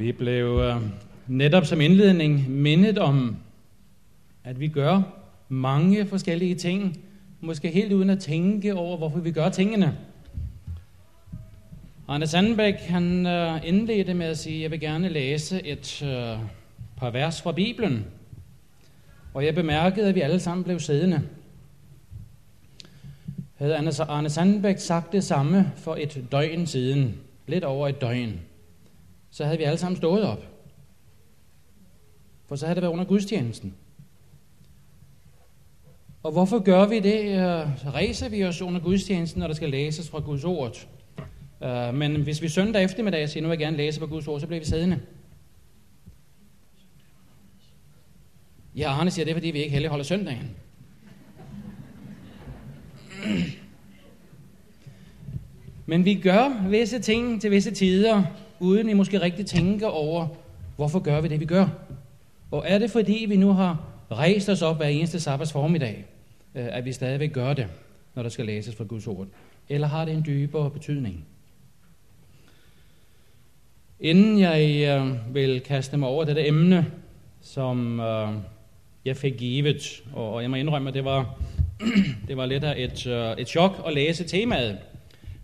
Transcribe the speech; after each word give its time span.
Vi 0.00 0.12
blev 0.12 0.60
øh, 0.60 0.82
netop 1.26 1.66
som 1.66 1.80
indledning 1.80 2.50
mindet 2.50 2.98
om, 2.98 3.36
at 4.44 4.60
vi 4.60 4.68
gør 4.68 5.02
mange 5.48 6.06
forskellige 6.06 6.54
ting, 6.54 6.98
måske 7.40 7.68
helt 7.68 7.92
uden 7.92 8.10
at 8.10 8.18
tænke 8.18 8.74
over, 8.74 8.96
hvorfor 8.96 9.18
vi 9.18 9.30
gør 9.30 9.48
tingene. 9.48 9.98
Arne 12.08 12.26
Sandbæk, 12.26 12.74
han 12.74 13.26
øh, 13.26 13.68
indledte 13.68 14.14
med 14.14 14.26
at 14.26 14.38
sige, 14.38 14.56
at 14.56 14.62
jeg 14.62 14.70
vil 14.70 14.80
gerne 14.80 15.08
læse 15.08 15.66
et 15.66 16.02
øh, 16.02 16.38
par 16.96 17.10
vers 17.10 17.42
fra 17.42 17.52
Bibelen. 17.52 18.04
Og 19.34 19.44
jeg 19.44 19.54
bemærkede, 19.54 20.08
at 20.08 20.14
vi 20.14 20.20
alle 20.20 20.40
sammen 20.40 20.64
blev 20.64 20.80
siddende. 20.80 21.22
Havde 23.54 23.76
Arne 24.08 24.30
Sandbæk 24.30 24.78
sagt 24.78 25.12
det 25.12 25.24
samme 25.24 25.72
for 25.76 25.96
et 25.96 26.24
døgn 26.32 26.66
siden, 26.66 27.14
lidt 27.46 27.64
over 27.64 27.88
et 27.88 28.00
døgn, 28.00 28.40
så 29.30 29.44
havde 29.44 29.58
vi 29.58 29.64
alle 29.64 29.78
sammen 29.78 29.96
stået 29.96 30.22
op. 30.22 30.44
For 32.46 32.56
så 32.56 32.66
havde 32.66 32.74
det 32.74 32.82
været 32.82 32.92
under 32.92 33.04
gudstjenesten. 33.04 33.74
Og 36.22 36.32
hvorfor 36.32 36.58
gør 36.58 36.86
vi 36.86 37.00
det? 37.00 37.24
Øh, 37.24 37.78
så 37.78 37.90
rejser 37.90 38.28
vi 38.28 38.44
os 38.44 38.62
under 38.62 38.80
gudstjenesten, 38.80 39.40
når 39.40 39.46
der 39.46 39.54
skal 39.54 39.70
læses 39.70 40.10
fra 40.10 40.18
Guds 40.18 40.44
ord. 40.44 40.88
Øh, 41.62 41.94
men 41.94 42.22
hvis 42.22 42.42
vi 42.42 42.48
søndag 42.48 42.84
eftermiddag 42.84 43.28
siger, 43.28 43.42
nu 43.42 43.48
vil 43.48 43.58
jeg 43.58 43.66
gerne 43.66 43.76
læse 43.76 44.00
på 44.00 44.06
Guds 44.06 44.28
ord, 44.28 44.40
så 44.40 44.46
bliver 44.46 44.60
vi 44.60 44.66
siddende. 44.66 45.00
Ja, 48.76 48.90
Arne 48.90 49.10
siger, 49.10 49.24
det 49.24 49.30
er 49.30 49.36
fordi, 49.36 49.50
vi 49.50 49.58
ikke 49.58 49.70
heller 49.70 49.88
holder 49.88 50.04
søndagen. 50.04 50.56
Men 55.86 56.04
vi 56.04 56.14
gør 56.14 56.68
visse 56.68 56.98
ting 56.98 57.40
til 57.40 57.50
visse 57.50 57.70
tider, 57.70 58.24
uden 58.60 58.88
I 58.88 58.92
måske 58.92 59.20
rigtig 59.20 59.46
tænker 59.46 59.86
over, 59.86 60.26
hvorfor 60.76 60.98
gør 60.98 61.20
vi 61.20 61.28
det, 61.28 61.40
vi 61.40 61.44
gør. 61.44 61.68
Og 62.50 62.64
er 62.66 62.78
det 62.78 62.90
fordi, 62.90 63.26
vi 63.28 63.36
nu 63.36 63.52
har 63.52 63.84
rejst 64.10 64.48
os 64.48 64.62
op 64.62 64.76
hver 64.76 64.86
eneste 64.86 65.20
sabbats 65.20 65.52
formiddag, 65.52 66.04
øh, 66.54 66.66
at 66.70 66.84
vi 66.84 66.92
stadigvæk 66.92 67.32
gør 67.32 67.52
det, 67.52 67.66
når 68.14 68.22
der 68.22 68.30
skal 68.30 68.46
læses 68.46 68.76
fra 68.76 68.84
Guds 68.84 69.06
ord? 69.06 69.26
Eller 69.68 69.86
har 69.86 70.04
det 70.04 70.14
en 70.14 70.24
dybere 70.26 70.70
betydning? 70.70 71.24
Inden 74.00 74.40
jeg 74.40 74.88
øh, 74.88 75.34
vil 75.34 75.60
kaste 75.60 75.96
mig 75.96 76.08
over 76.08 76.24
dette 76.24 76.46
emne, 76.46 76.86
som 77.40 78.00
øh, 78.00 78.28
jeg 79.04 79.16
fik 79.16 79.32
givet, 79.38 80.02
og 80.12 80.42
jeg 80.42 80.50
må 80.50 80.56
indrømme, 80.56 80.88
at 80.88 80.94
det 80.94 81.04
var, 81.04 81.38
det 82.28 82.36
var 82.36 82.46
lidt 82.46 82.64
af 82.64 82.74
et, 82.78 83.06
øh, 83.06 83.36
et 83.38 83.48
chok 83.48 83.82
at 83.86 83.94
læse 83.94 84.24
temaet, 84.24 84.78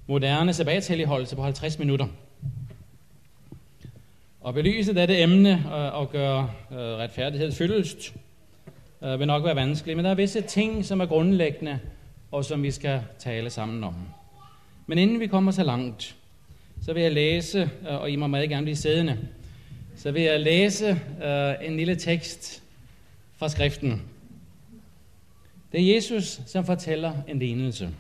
moderne 0.06 0.53
sabbatshelligholdelse 0.53 1.36
på 1.36 1.42
50 1.42 1.78
minutter. 1.78 2.06
Og 4.47 4.55
belyse 4.55 4.94
dette 4.94 5.19
emne 5.19 5.64
og, 5.70 5.91
og 5.91 6.11
gøre 6.11 6.50
øh, 6.72 6.78
retfærdighed 6.78 7.52
fyldest 7.52 8.14
øh, 9.02 9.19
vil 9.19 9.27
nok 9.27 9.44
være 9.44 9.56
vanskeligt, 9.56 9.97
men 9.97 10.05
der 10.05 10.11
er 10.11 10.14
visse 10.14 10.41
ting, 10.41 10.84
som 10.84 11.00
er 11.00 11.06
grundlæggende, 11.06 11.78
og 12.33 12.44
som 12.44 12.62
vi 12.62 12.70
skal 12.70 13.02
tale 13.19 13.50
sammen 13.50 13.84
om. 13.84 13.94
Men 14.86 14.98
inden 14.98 15.20
vi 15.20 15.27
kommer 15.27 15.52
så 15.52 15.64
langt, 15.64 16.17
så 16.83 16.92
vil 16.92 17.02
jeg 17.02 17.12
læse, 17.12 17.70
øh, 17.89 18.00
og 18.00 18.11
I 18.11 18.17
må 18.17 18.27
meget 18.27 18.48
gerne 18.48 18.64
blive 18.64 18.77
siddende, 18.77 19.19
så 19.97 20.11
vil 20.11 20.22
jeg 20.22 20.41
læse 20.41 21.00
øh, 21.24 21.55
en 21.62 21.77
lille 21.77 21.97
tekst 21.97 22.62
fra 23.36 23.48
skriften. 23.48 24.02
Det 25.72 25.80
er 25.80 25.94
Jesus, 25.94 26.41
som 26.47 26.64
fortæller 26.64 27.12
en 27.28 27.39
lignelse. 27.39 27.91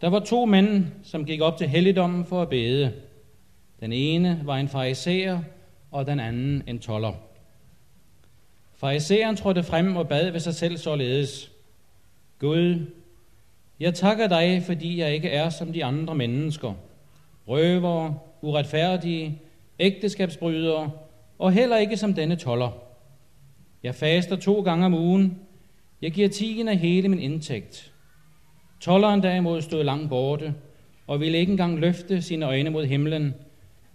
Der 0.00 0.08
var 0.08 0.20
to 0.20 0.44
mænd, 0.44 0.86
som 1.02 1.24
gik 1.24 1.40
op 1.40 1.58
til 1.58 1.68
helligdommen 1.68 2.26
for 2.26 2.42
at 2.42 2.48
bede. 2.48 2.92
Den 3.80 3.92
ene 3.92 4.42
var 4.44 4.56
en 4.56 4.68
fariserer, 4.68 5.42
og 5.90 6.06
den 6.06 6.20
anden 6.20 6.62
en 6.66 6.78
toller. 6.78 7.12
Fariseren 8.74 9.36
trådte 9.36 9.62
frem 9.62 9.96
og 9.96 10.08
bad 10.08 10.30
ved 10.30 10.40
sig 10.40 10.54
selv 10.54 10.76
således. 10.76 11.52
Gud, 12.38 12.86
jeg 13.80 13.94
takker 13.94 14.28
dig, 14.28 14.62
fordi 14.62 14.98
jeg 14.98 15.14
ikke 15.14 15.28
er 15.28 15.50
som 15.50 15.72
de 15.72 15.84
andre 15.84 16.14
mennesker. 16.14 16.74
Røvere, 17.48 18.18
uretfærdige, 18.42 19.40
ægteskabsbrydere, 19.78 20.90
og 21.38 21.52
heller 21.52 21.76
ikke 21.76 21.96
som 21.96 22.14
denne 22.14 22.36
toller. 22.36 22.70
Jeg 23.82 23.94
faster 23.94 24.36
to 24.36 24.60
gange 24.60 24.86
om 24.86 24.94
ugen. 24.94 25.38
Jeg 26.02 26.12
giver 26.12 26.28
tigen 26.28 26.68
af 26.68 26.78
hele 26.78 27.08
min 27.08 27.18
indtægt. 27.18 27.92
Tolleren 28.80 29.22
derimod 29.22 29.62
stod 29.62 29.84
langt 29.84 30.08
borte, 30.08 30.54
og 31.06 31.20
ville 31.20 31.38
ikke 31.38 31.50
engang 31.50 31.78
løfte 31.78 32.22
sine 32.22 32.46
øjne 32.46 32.70
mod 32.70 32.86
himlen, 32.86 33.34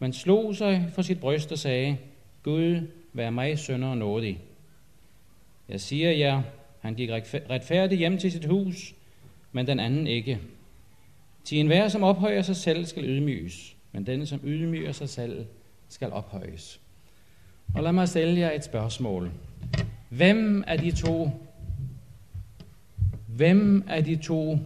man 0.06 0.14
slog 0.14 0.56
sig 0.56 0.90
for 0.94 1.02
sit 1.02 1.20
bryst 1.20 1.52
og 1.52 1.60
sagde, 1.60 1.98
Gud, 2.44 2.88
vær 3.14 3.30
mig 3.30 3.60
sønder 3.60 3.88
og 3.88 3.98
nådig. 3.98 4.42
Jeg 5.70 5.82
siger 5.82 6.12
jer, 6.12 6.42
han 6.82 6.96
gik 6.96 7.10
retfærdigt 7.50 8.00
hjem 8.00 8.18
til 8.18 8.32
sit 8.32 8.46
hus, 8.46 8.96
men 9.52 9.68
den 9.68 9.80
anden 9.80 10.08
ikke. 10.08 10.40
Til 11.44 11.60
enhver, 11.60 11.88
som 11.88 12.04
ophøjer 12.04 12.42
sig 12.42 12.56
selv, 12.56 12.86
skal 12.86 13.06
ydmyges, 13.06 13.76
men 13.92 14.06
den, 14.06 14.26
som 14.26 14.40
ydmyger 14.44 14.92
sig 14.92 15.10
selv, 15.10 15.46
skal 15.90 16.12
ophøjes. 16.12 16.80
Og 17.76 17.84
lad 17.84 17.92
mig 17.92 18.10
stille 18.10 18.40
jer 18.40 18.52
et 18.52 18.64
spørgsmål. 18.64 19.32
Hvem 20.10 20.64
af 20.68 20.80
de 20.80 20.92
to, 20.92 21.30
hvem 23.28 23.84
af 23.88 24.04
de 24.04 24.16
to 24.16 24.60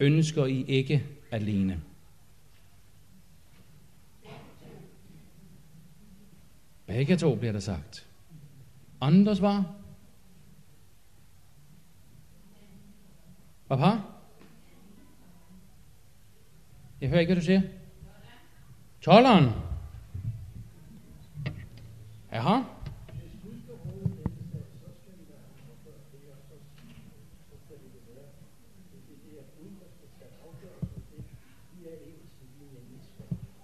ønsker 0.00 0.46
I 0.46 0.64
ikke 0.68 1.04
alene? 1.30 1.80
Begge 6.88 7.16
to 7.16 7.34
bliver 7.34 7.52
der 7.52 7.60
sagt. 7.60 8.06
Andre 9.00 9.36
svar? 9.36 9.64
Papa? 13.68 14.00
Jeg 17.00 17.08
hører 17.08 17.20
ikke, 17.20 17.32
hvad 17.34 17.42
du 17.42 17.46
siger. 17.46 17.62
Tolleren. 19.00 19.50
Jaha. 22.32 22.62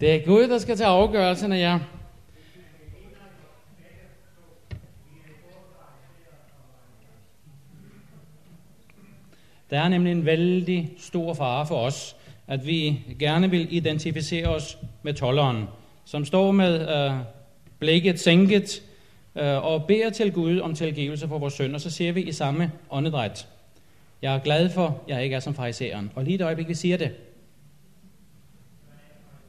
Det 0.01 0.15
er 0.15 0.27
Gud, 0.27 0.49
der 0.49 0.59
skal 0.59 0.77
tage 0.77 0.89
afgørelsen 0.89 1.53
afgørelserne, 1.53 1.57
ja. 1.57 1.94
Der 9.75 9.81
er 9.81 9.89
nemlig 9.89 10.13
en 10.13 10.27
vældig 10.27 10.91
stor 10.99 11.35
fare 11.35 11.67
for 11.67 11.75
os, 11.77 12.17
at 12.47 12.67
vi 12.67 13.01
gerne 13.19 13.51
vil 13.51 13.69
identificere 13.71 14.47
os 14.47 14.79
med 15.03 15.15
tolleren, 15.15 15.65
som 16.05 16.25
står 16.25 16.53
med 16.53 16.89
øh, 16.89 17.13
blikket 17.79 18.21
sænket 18.21 18.83
øh, 19.37 19.65
og 19.65 19.85
beder 19.87 20.11
til 20.11 20.33
Gud 20.33 20.61
om 20.61 20.75
tilgivelse 20.75 21.29
for 21.29 21.39
vores 21.39 21.55
synd. 21.55 21.75
Og 21.75 21.81
så 21.81 21.91
siger 21.91 22.13
vi 22.13 22.23
i 22.23 22.33
samme 22.33 22.73
åndedræt, 22.91 23.49
jeg 24.23 24.35
er 24.35 24.39
glad 24.39 24.71
for, 24.71 24.87
at 24.87 24.95
jeg 25.09 25.25
ikke 25.25 25.37
er 25.37 25.41
som 25.41 25.55
fariseren. 25.55 26.11
Og 26.15 26.25
lige 26.25 26.35
et 26.35 26.43
øjeblik, 26.43 26.69
vi 26.69 26.75
siger 26.75 26.97
det, 26.97 27.11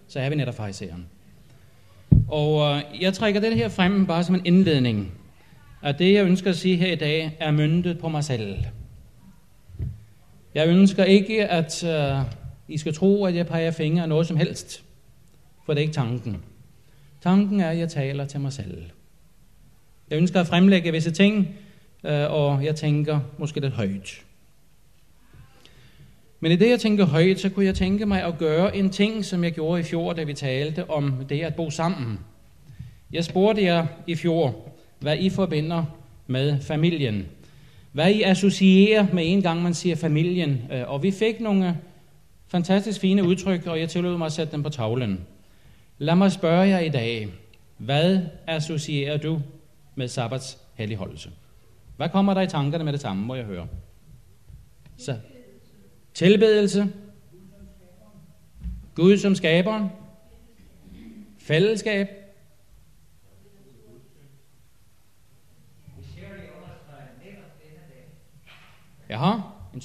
så 0.07 0.19
er 0.19 0.29
vi 0.29 0.35
netop 0.35 0.55
fariseren. 0.55 1.05
Og 2.27 2.75
øh, 2.75 3.01
jeg 3.01 3.13
trækker 3.13 3.41
det 3.41 3.55
her 3.55 3.69
frem 3.69 4.05
bare 4.05 4.23
som 4.23 4.35
en 4.35 4.45
indledning, 4.45 5.13
at 5.83 5.99
det, 5.99 6.13
jeg 6.13 6.25
ønsker 6.25 6.49
at 6.49 6.55
sige 6.55 6.75
her 6.77 6.91
i 6.91 6.95
dag, 6.95 7.37
er 7.39 7.51
myndet 7.51 7.99
på 7.99 8.09
mig 8.09 8.23
selv. 8.23 8.65
Jeg 10.55 10.67
ønsker 10.67 11.03
ikke, 11.03 11.47
at 11.47 11.83
øh, 11.83 12.21
I 12.67 12.77
skal 12.77 12.93
tro, 12.93 13.25
at 13.25 13.35
jeg 13.35 13.47
peger 13.47 13.71
fingre 13.71 14.03
af 14.03 14.09
noget 14.09 14.27
som 14.27 14.37
helst, 14.37 14.83
for 15.65 15.73
det 15.73 15.79
er 15.79 15.81
ikke 15.81 15.93
tanken. 15.93 16.43
Tanken 17.23 17.59
er, 17.59 17.69
at 17.69 17.77
jeg 17.77 17.89
taler 17.89 18.25
til 18.25 18.39
mig 18.39 18.53
selv. 18.53 18.83
Jeg 20.09 20.17
ønsker 20.17 20.39
at 20.39 20.47
fremlægge 20.47 20.91
visse 20.91 21.11
ting, 21.11 21.55
øh, 22.03 22.31
og 22.31 22.65
jeg 22.65 22.75
tænker 22.75 23.19
måske 23.37 23.59
lidt 23.59 23.73
højt. 23.73 24.21
Men 26.39 26.51
i 26.51 26.55
det, 26.55 26.69
jeg 26.69 26.79
tænker 26.79 27.05
højt, 27.05 27.39
så 27.39 27.49
kunne 27.49 27.65
jeg 27.65 27.75
tænke 27.75 28.05
mig 28.05 28.23
at 28.23 28.37
gøre 28.37 28.75
en 28.75 28.89
ting, 28.89 29.25
som 29.25 29.43
jeg 29.43 29.51
gjorde 29.51 29.79
i 29.79 29.83
fjor, 29.83 30.13
da 30.13 30.23
vi 30.23 30.33
talte 30.33 30.89
om 30.89 31.25
det 31.29 31.41
at 31.41 31.55
bo 31.55 31.69
sammen. 31.69 32.19
Jeg 33.11 33.25
spurgte 33.25 33.63
jer 33.63 33.87
i 34.07 34.15
fjor, 34.15 34.69
hvad 34.99 35.17
I 35.17 35.29
forbinder 35.29 35.85
med 36.27 36.61
familien. 36.61 37.25
Hvad 37.95 38.11
I 38.11 38.21
associerer 38.21 39.07
med 39.13 39.23
en 39.31 39.41
gang, 39.41 39.61
man 39.61 39.73
siger 39.73 39.95
familien. 39.95 40.61
Øh, 40.71 40.89
og 40.89 41.03
vi 41.03 41.11
fik 41.11 41.39
nogle 41.39 41.69
øh, 41.69 41.75
fantastisk 42.47 43.01
fine 43.01 43.23
udtryk, 43.23 43.67
og 43.67 43.79
jeg 43.79 43.89
tillod 43.89 44.17
mig 44.17 44.25
at 44.25 44.31
sætte 44.31 44.51
dem 44.51 44.63
på 44.63 44.69
tavlen. 44.69 45.25
Lad 45.97 46.15
mig 46.15 46.31
spørge 46.31 46.67
jer 46.67 46.79
i 46.79 46.89
dag, 46.89 47.27
hvad 47.77 48.19
associerer 48.47 49.17
du 49.17 49.41
med 49.95 50.07
sabbats 50.07 50.57
helligholdelse? 50.73 51.29
Hvad 51.97 52.09
kommer 52.09 52.33
der 52.33 52.41
i 52.41 52.47
tankerne 52.47 52.83
med 52.83 52.93
det 52.93 53.01
samme, 53.01 53.25
må 53.25 53.35
jeg 53.35 53.45
høre? 53.45 53.67
Så 54.97 55.15
Tilbedelse. 56.13 56.87
Gud 58.95 59.17
som 59.17 59.35
skaberen. 59.35 59.89
Fællesskab. 61.37 62.24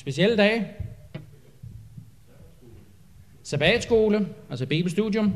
Specielle 0.01 0.37
dage. 0.37 0.57
speciel 0.57 0.67
dag. 0.67 0.75
Sabbatskole, 3.43 4.35
altså 4.51 4.67
bibelstudium. 4.67 5.33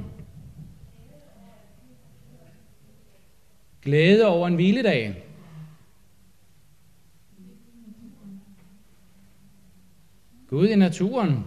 Glæde 3.83 4.27
over 4.27 4.47
en 4.47 4.55
hviledag. 4.55 5.25
Gud 10.49 10.69
i 10.69 10.77
naturen. 10.77 11.45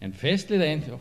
En 0.00 0.14
festlig 0.14 0.60
dag. 0.60 0.82
Jo. 0.88 0.98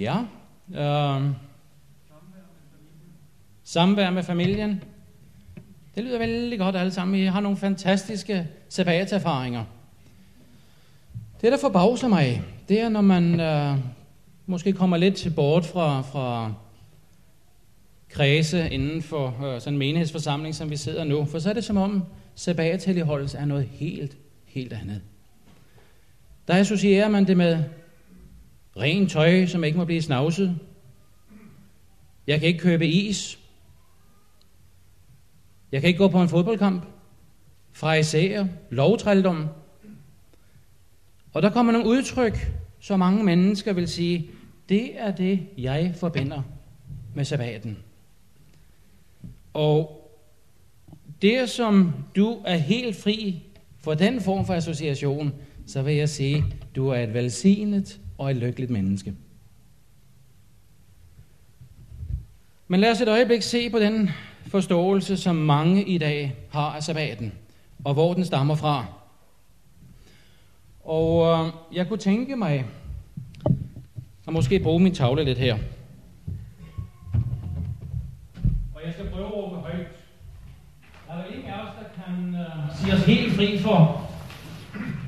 Ja. 0.00 0.16
Øh, 0.74 1.30
samvær 3.64 4.10
med 4.10 4.22
familien. 4.22 4.82
Det 5.94 6.04
lyder 6.04 6.18
vældig 6.18 6.58
godt 6.58 6.76
alle 6.76 6.92
sammen. 6.92 7.20
I 7.20 7.24
har 7.24 7.40
nogle 7.40 7.56
fantastiske 7.56 8.48
sabbaterfaringer. 8.68 9.64
Det, 11.40 11.52
der 11.52 11.58
forbavser 11.58 12.08
mig, 12.08 12.42
det 12.68 12.80
er, 12.80 12.88
når 12.88 13.00
man 13.00 13.40
øh, 13.40 13.76
måske 14.46 14.72
kommer 14.72 14.96
lidt 14.96 15.28
bort 15.36 15.66
fra, 15.66 16.00
fra 16.00 16.52
kredse 18.08 18.70
inden 18.70 19.02
for 19.02 19.26
øh, 19.44 19.60
sådan 19.60 19.74
en 19.74 19.78
menighedsforsamling, 19.78 20.54
som 20.54 20.70
vi 20.70 20.76
sidder 20.76 21.04
nu. 21.04 21.24
For 21.24 21.38
så 21.38 21.50
er 21.50 21.54
det 21.54 21.64
som 21.64 21.76
om, 21.76 22.04
sabbathælligholdelse 22.34 23.38
er 23.38 23.44
noget 23.44 23.68
helt, 23.72 24.16
helt 24.44 24.72
andet. 24.72 25.00
Der 26.48 26.54
associerer 26.54 27.08
man 27.08 27.26
det 27.26 27.36
med 27.36 27.64
ren 28.76 29.08
tøj, 29.08 29.46
som 29.46 29.64
ikke 29.64 29.78
må 29.78 29.84
blive 29.84 30.02
snavset. 30.02 30.58
Jeg 32.26 32.40
kan 32.40 32.48
ikke 32.48 32.60
købe 32.60 32.88
is. 32.88 33.38
Jeg 35.72 35.80
kan 35.80 35.88
ikke 35.88 35.98
gå 35.98 36.08
på 36.08 36.22
en 36.22 36.28
fodboldkamp. 36.28 36.84
Fraiserer, 37.72 38.46
lovtrældom. 38.70 39.48
Og 41.32 41.42
der 41.42 41.50
kommer 41.50 41.72
nogle 41.72 41.88
udtryk, 41.88 42.52
så 42.80 42.96
mange 42.96 43.24
mennesker 43.24 43.72
vil 43.72 43.88
sige, 43.88 44.30
det 44.68 45.00
er 45.00 45.14
det, 45.14 45.46
jeg 45.58 45.94
forbinder 45.96 46.42
med 47.14 47.24
sabbaten. 47.24 47.78
Og 49.52 50.00
det, 51.22 51.50
som 51.50 51.92
du 52.16 52.42
er 52.44 52.56
helt 52.56 52.96
fri 52.96 53.42
for 53.78 53.94
den 53.94 54.20
form 54.20 54.46
for 54.46 54.54
association, 54.54 55.32
så 55.66 55.82
vil 55.82 55.94
jeg 55.94 56.08
sige, 56.08 56.44
du 56.76 56.88
er 56.88 56.98
et 56.98 57.14
velsignet 57.14 58.00
og 58.18 58.30
et 58.30 58.36
lykkeligt 58.36 58.70
menneske. 58.70 59.14
Men 62.68 62.80
lad 62.80 62.90
os 62.90 63.00
et 63.00 63.08
øjeblik 63.08 63.42
se 63.42 63.70
på 63.70 63.78
den 63.78 64.10
forståelse, 64.46 65.16
som 65.16 65.36
mange 65.36 65.84
i 65.84 65.98
dag 65.98 66.36
har 66.50 66.70
af 66.70 66.82
sabbaten, 66.82 67.32
og 67.84 67.94
hvor 67.94 68.14
den 68.14 68.24
stammer 68.24 68.54
fra. 68.54 68.86
Og 70.84 71.26
øh, 71.26 71.52
jeg 71.76 71.88
kunne 71.88 71.98
tænke 71.98 72.36
mig 72.36 72.64
at 74.26 74.32
måske 74.32 74.58
bruge 74.58 74.80
min 74.80 74.94
tavle 74.94 75.24
lidt 75.24 75.38
her. 75.38 75.58
Og 78.74 78.80
jeg 78.84 78.92
skal 78.92 79.10
prøve 79.10 79.26
at 79.26 79.32
råbe 79.32 79.56
højt. 79.56 79.86
Der 81.08 81.14
er 81.14 81.26
ingen 81.26 81.50
af 81.50 81.62
os, 81.62 81.68
der 81.78 82.02
kan 82.02 82.34
øh, 82.34 82.76
sige 82.78 82.94
os 82.94 83.04
helt 83.04 83.32
fri 83.32 83.58
for 83.58 84.10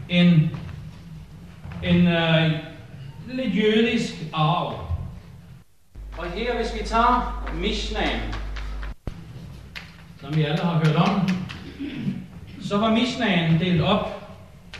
en, 0.08 0.50
en 1.84 2.06
øh, 2.06 2.75
lidt 3.34 3.56
jødisk 3.56 4.14
arv. 4.32 4.80
Og 6.18 6.30
her, 6.30 6.56
hvis 6.56 6.74
vi 6.74 6.86
tager 6.86 7.48
Mishnaen, 7.54 8.20
som 10.20 10.36
vi 10.36 10.42
alle 10.42 10.58
har 10.58 10.78
hørt 10.84 10.96
om, 10.96 11.28
så 12.62 12.78
var 12.78 12.90
Mishnaen 12.90 13.60
delt 13.60 13.82
op 13.82 14.32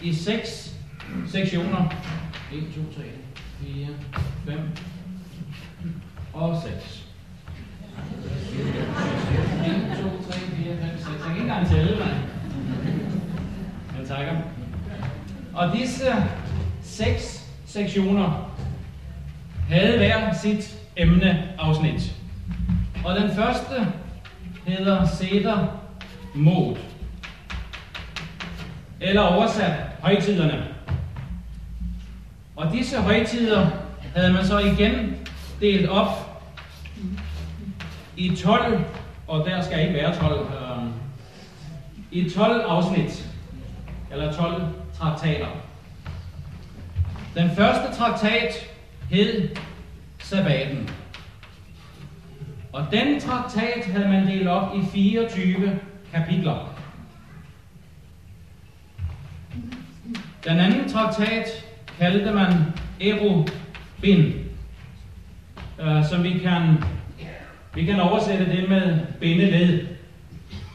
i 0.03 0.15
seks 0.15 0.75
sektioner. 1.29 1.85
1, 2.53 2.65
2, 2.75 3.01
3, 3.01 3.03
4, 3.61 3.87
5 4.47 4.59
og 6.33 6.63
6. 6.63 7.05
1, 9.67 9.99
2, 10.03 10.31
3, 10.31 10.39
4, 10.39 10.77
5, 10.77 10.99
6. 10.99 11.09
Jeg 11.09 11.21
kan 11.23 11.31
ikke 11.31 11.41
engang 11.41 11.69
tælle, 11.69 11.99
mand. 11.99 12.17
Jeg 13.99 14.09
takker. 14.09 14.37
Og 15.55 15.77
disse 15.77 16.05
seks 16.83 17.46
sektioner 17.67 18.51
havde 19.69 19.97
hver 19.97 20.35
sit 20.35 20.79
emneafsnit. 20.97 22.15
Og 23.05 23.21
den 23.21 23.31
første 23.31 23.87
hedder 24.67 25.07
Seder 25.07 25.81
mod. 26.35 26.77
Eller 29.01 29.23
oversat 29.23 29.73
højtiderne. 30.01 30.67
Og 32.57 32.73
disse 32.73 32.97
højtider 32.97 33.67
havde 34.15 34.33
man 34.33 34.45
så 34.47 34.59
igen 34.59 35.17
delt 35.61 35.89
op 35.89 36.43
i 38.17 38.37
12, 38.37 38.85
og 39.29 39.47
der 39.47 39.63
skal 39.63 39.81
ikke 39.81 39.95
være 39.95 40.17
12, 40.17 40.41
øh, 40.41 40.85
i 42.11 42.31
12 42.31 42.61
afsnit, 42.69 43.29
eller 44.13 44.33
12 44.33 44.63
traktater. 44.99 45.47
Den 47.37 47.51
første 47.51 47.99
traktat 47.99 48.71
hed 49.11 49.49
Sabbaten. 50.19 50.91
Og 52.73 52.87
den 52.93 53.21
traktat 53.21 53.85
havde 53.87 54.09
man 54.09 54.27
delt 54.27 54.49
op 54.49 54.77
i 54.77 54.81
24 54.93 55.79
kapitler. 56.15 56.75
Den 60.45 60.59
anden 60.59 60.89
traktat 60.89 61.67
kaldte 61.99 62.31
man 62.31 62.53
Erubin, 63.01 64.35
øh, 65.81 66.05
som 66.11 66.23
vi 66.23 66.39
kan, 66.39 66.85
vi 67.75 67.85
kan 67.85 68.01
oversætte 68.01 68.47
det 68.47 68.69
med 68.69 68.99
bindeled. 69.21 69.87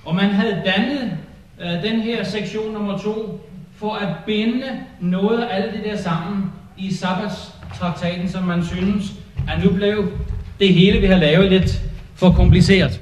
Og 0.05 0.15
man 0.15 0.29
havde 0.29 0.61
dannet 0.65 1.17
øh, 1.61 1.83
den 1.83 2.01
her 2.01 2.23
sektion 2.23 2.73
nummer 2.73 2.97
to 2.97 3.47
for 3.75 3.93
at 3.93 4.15
binde 4.25 4.85
noget 4.99 5.43
af 5.43 5.55
alt 5.55 5.73
det 5.73 5.83
der 5.83 5.97
sammen 5.97 6.50
i 6.81 6.93
sabbatstraktaten, 6.93 8.29
som 8.29 8.43
man 8.43 8.65
synes, 8.65 9.13
at 9.47 9.63
nu 9.63 9.73
blev 9.73 10.11
det 10.59 10.73
hele, 10.73 10.99
vi 10.99 11.05
har 11.05 11.17
lavet, 11.17 11.51
lidt 11.51 11.81
for 12.15 12.31
kompliceret. 12.31 13.01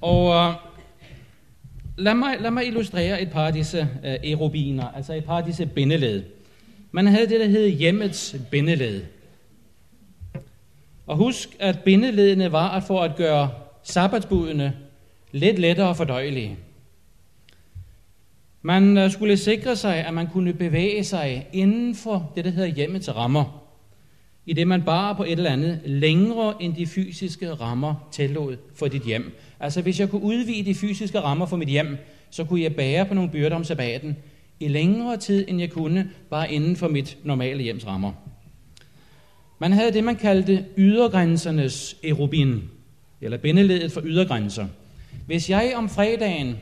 Og 0.00 0.24
uh, 0.24 0.54
lad, 1.96 2.14
mig, 2.14 2.36
lad 2.40 2.50
mig 2.50 2.66
illustrere 2.66 3.22
et 3.22 3.30
par 3.30 3.46
af 3.46 3.52
disse 3.52 3.80
uh, 3.80 4.30
erobiner, 4.30 4.88
altså 4.96 5.14
et 5.14 5.24
par 5.24 5.36
af 5.38 5.44
disse 5.44 5.66
bindeled. 5.66 6.22
Man 6.92 7.06
havde 7.06 7.28
det, 7.28 7.40
der 7.40 7.46
hed 7.46 7.68
hjemmets 7.68 8.36
bindeled. 8.50 9.02
Og 11.06 11.16
husk, 11.16 11.48
at 11.60 11.78
bindeledene 11.78 12.52
var 12.52 12.68
at 12.68 12.82
for 12.82 13.02
at 13.02 13.16
gøre 13.16 13.50
sabbatsbudene 13.82 14.72
lidt 15.32 15.58
lettere 15.58 15.94
fordøjelige. 15.94 16.56
Man 18.66 18.98
øh, 18.98 19.10
skulle 19.10 19.36
sikre 19.36 19.76
sig, 19.76 19.96
at 19.96 20.14
man 20.14 20.26
kunne 20.26 20.52
bevæge 20.52 21.04
sig 21.04 21.46
inden 21.52 21.94
for 21.94 22.32
det, 22.36 22.44
der 22.44 22.50
hedder 22.50 22.68
hjemmets 22.68 23.16
rammer, 23.16 23.64
i 24.46 24.52
det 24.52 24.66
man 24.66 24.82
bare 24.82 25.14
på 25.14 25.24
et 25.24 25.32
eller 25.32 25.50
andet 25.50 25.80
længere 25.84 26.62
end 26.62 26.74
de 26.74 26.86
fysiske 26.86 27.54
rammer 27.54 28.08
tillod 28.12 28.56
for 28.74 28.88
dit 28.88 29.02
hjem. 29.02 29.32
Altså 29.60 29.82
hvis 29.82 30.00
jeg 30.00 30.10
kunne 30.10 30.22
udvide 30.22 30.64
de 30.64 30.74
fysiske 30.74 31.20
rammer 31.20 31.46
for 31.46 31.56
mit 31.56 31.68
hjem, 31.68 31.96
så 32.30 32.44
kunne 32.44 32.62
jeg 32.62 32.76
bære 32.76 33.06
på 33.06 33.14
nogle 33.14 33.30
byrder 33.30 33.56
om 33.56 33.64
sabbaten 33.64 34.16
i 34.60 34.68
længere 34.68 35.16
tid, 35.16 35.44
end 35.48 35.60
jeg 35.60 35.70
kunne, 35.70 36.10
bare 36.30 36.52
inden 36.52 36.76
for 36.76 36.88
mit 36.88 37.18
normale 37.24 37.62
hjems 37.62 37.86
rammer. 37.86 38.12
Man 39.58 39.72
havde 39.72 39.92
det, 39.92 40.04
man 40.04 40.16
kaldte 40.16 40.64
ydergrænsernes 40.76 41.96
erobin, 42.04 42.62
eller 43.20 43.38
bindeledet 43.38 43.92
for 43.92 44.02
ydergrænser. 44.04 44.66
Hvis 45.26 45.50
jeg 45.50 45.72
om 45.76 45.88
fredagen 45.88 46.56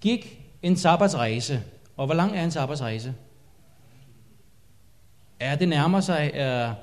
gik 0.00 0.43
en 0.64 0.76
sabbatsrejse. 0.76 1.62
Og 1.96 2.06
hvor 2.06 2.14
lang 2.14 2.36
er 2.36 2.44
en 2.44 2.50
sabbatsrejse? 2.50 3.14
Ja, 5.40 5.56
det 5.60 5.68
nærmer 5.68 6.00
sig 6.00 6.32
uh, 6.34 6.74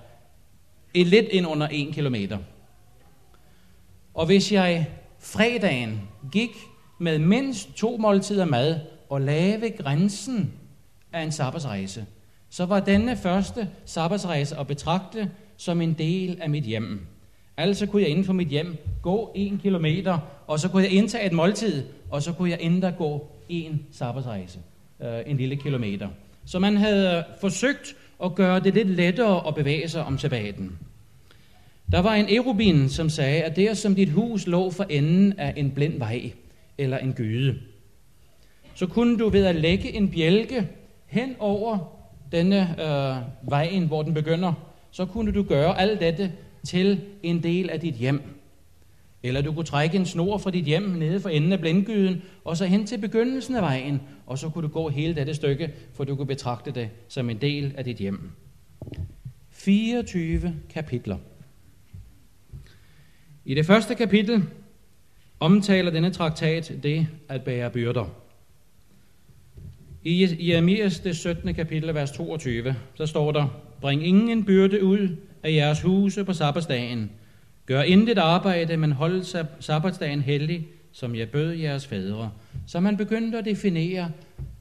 et 0.93 1.07
lidt 1.07 1.25
ind 1.25 1.47
under 1.47 1.67
en 1.67 1.93
kilometer. 1.93 2.37
Og 4.13 4.25
hvis 4.25 4.51
jeg 4.51 4.89
fredagen 5.19 6.01
gik 6.31 6.51
med 6.99 7.19
mindst 7.19 7.73
to 7.75 7.97
måltider 7.97 8.45
mad 8.45 8.79
og 9.09 9.21
lave 9.21 9.69
grænsen 9.69 10.53
af 11.13 11.23
en 11.23 11.31
sabbatsrejse, 11.31 12.05
så 12.49 12.65
var 12.65 12.79
denne 12.79 13.17
første 13.17 13.69
sabbatsrejse 13.85 14.57
at 14.57 14.67
betragte 14.67 15.31
som 15.57 15.81
en 15.81 15.93
del 15.93 16.37
af 16.41 16.49
mit 16.49 16.63
hjem. 16.63 17.07
Altså 17.57 17.85
kunne 17.85 18.01
jeg 18.01 18.09
inden 18.09 18.25
for 18.25 18.33
mit 18.33 18.47
hjem 18.47 18.77
gå 19.01 19.31
en 19.35 19.59
kilometer, 19.59 20.19
og 20.47 20.59
så 20.59 20.69
kunne 20.69 20.83
jeg 20.83 20.91
indtage 20.91 21.25
et 21.25 21.31
måltid, 21.31 21.83
og 22.09 22.21
så 22.21 22.33
kunne 22.33 22.49
jeg 22.49 22.57
endda 22.61 22.89
gå 22.89 23.27
en 23.51 23.85
sabbatsrejse, 23.91 24.59
øh, 25.01 25.19
en 25.25 25.37
lille 25.37 25.55
kilometer. 25.55 26.07
Så 26.45 26.59
man 26.59 26.77
havde 26.77 27.23
forsøgt 27.41 27.95
at 28.23 28.35
gøre 28.35 28.59
det 28.59 28.73
lidt 28.73 28.89
lettere 28.89 29.47
at 29.47 29.55
bevæge 29.55 29.89
sig 29.89 30.03
om 30.03 30.17
sabbaten. 30.17 30.77
Der 31.91 31.99
var 31.99 32.13
en 32.15 32.29
erubin, 32.29 32.89
som 32.89 33.09
sagde, 33.09 33.41
at 33.43 33.55
der 33.55 33.73
som 33.73 33.95
dit 33.95 34.09
hus 34.09 34.47
lå 34.47 34.71
for 34.71 34.83
enden 34.83 35.33
af 35.39 35.53
en 35.57 35.71
blind 35.71 35.97
vej 35.97 36.31
eller 36.77 36.97
en 36.97 37.13
gyde, 37.13 37.55
så 38.75 38.87
kunne 38.87 39.17
du 39.17 39.29
ved 39.29 39.45
at 39.45 39.55
lægge 39.55 39.95
en 39.95 40.11
bjælke 40.11 40.67
hen 41.05 41.35
over 41.39 42.01
denne 42.31 42.75
øh, 42.81 43.49
vejen, 43.49 43.87
hvor 43.87 44.03
den 44.03 44.13
begynder, 44.13 44.53
så 44.91 45.05
kunne 45.05 45.31
du 45.31 45.43
gøre 45.43 45.79
alt 45.79 45.99
dette 45.99 46.31
til 46.63 47.01
en 47.23 47.43
del 47.43 47.69
af 47.69 47.79
dit 47.79 47.93
hjem. 47.95 48.21
Eller 49.23 49.41
du 49.41 49.51
kunne 49.51 49.65
trække 49.65 49.97
en 49.97 50.05
snor 50.05 50.37
fra 50.37 50.51
dit 50.51 50.65
hjem 50.65 50.83
nede 50.83 51.19
for 51.19 51.29
enden 51.29 51.51
af 51.51 51.59
blindgyden, 51.59 52.21
og 52.45 52.57
så 52.57 52.65
hen 52.65 52.85
til 52.85 52.97
begyndelsen 52.97 53.55
af 53.55 53.61
vejen, 53.61 54.01
og 54.25 54.37
så 54.37 54.49
kunne 54.49 54.67
du 54.67 54.73
gå 54.73 54.89
hele 54.89 55.15
dette 55.15 55.33
stykke, 55.33 55.73
for 55.93 56.03
du 56.03 56.15
kunne 56.15 56.27
betragte 56.27 56.71
det 56.71 56.89
som 57.07 57.29
en 57.29 57.37
del 57.37 57.73
af 57.77 57.83
dit 57.83 57.97
hjem. 57.97 58.31
24 59.49 60.55
kapitler. 60.69 61.17
I 63.45 63.55
det 63.55 63.65
første 63.65 63.95
kapitel 63.95 64.43
omtaler 65.39 65.91
denne 65.91 66.11
traktat 66.11 66.73
det 66.83 67.07
at 67.29 67.43
bære 67.43 67.69
byrder. 67.69 68.05
I 70.03 70.49
Jeremias 70.49 70.99
det 70.99 71.17
17. 71.17 71.53
kapitel, 71.53 71.93
vers 71.93 72.11
22, 72.11 72.75
så 72.95 73.05
står 73.05 73.31
der, 73.31 73.47
Bring 73.81 74.05
ingen 74.07 74.45
byrde 74.45 74.83
ud 74.83 75.17
af 75.43 75.51
jeres 75.51 75.81
huse 75.81 76.23
på 76.23 76.33
sabbatsdagen. 76.33 77.11
Gør 77.71 77.81
intet 77.81 78.17
arbejde, 78.17 78.77
men 78.77 78.91
hold 78.91 79.45
sabbatsdagen 79.59 80.21
hellig, 80.21 80.67
som 80.91 81.15
jeg 81.15 81.29
bød 81.29 81.51
jeres 81.51 81.87
fædre. 81.87 82.31
Så 82.67 82.79
man 82.79 82.97
begyndte 82.97 83.37
at 83.37 83.45
definere, 83.45 84.11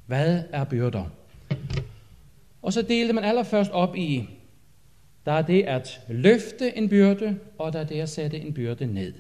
hvad 0.07 0.43
er 0.53 0.65
byrder. 0.65 1.05
Og 2.63 2.73
så 2.73 2.83
delte 2.83 3.13
man 3.13 3.25
allerførst 3.25 3.71
op 3.71 3.97
i, 3.97 4.29
der 5.27 5.33
er 5.33 5.43
det 5.43 5.63
at 5.63 6.01
løfte 6.09 6.77
en 6.77 6.89
byrde, 6.89 7.37
og 7.59 7.73
der 7.73 7.79
er 7.79 7.85
det 7.85 8.01
at 8.01 8.09
sætte 8.09 8.41
en 8.41 8.55
byrde 8.55 8.87
ned. 8.87 9.13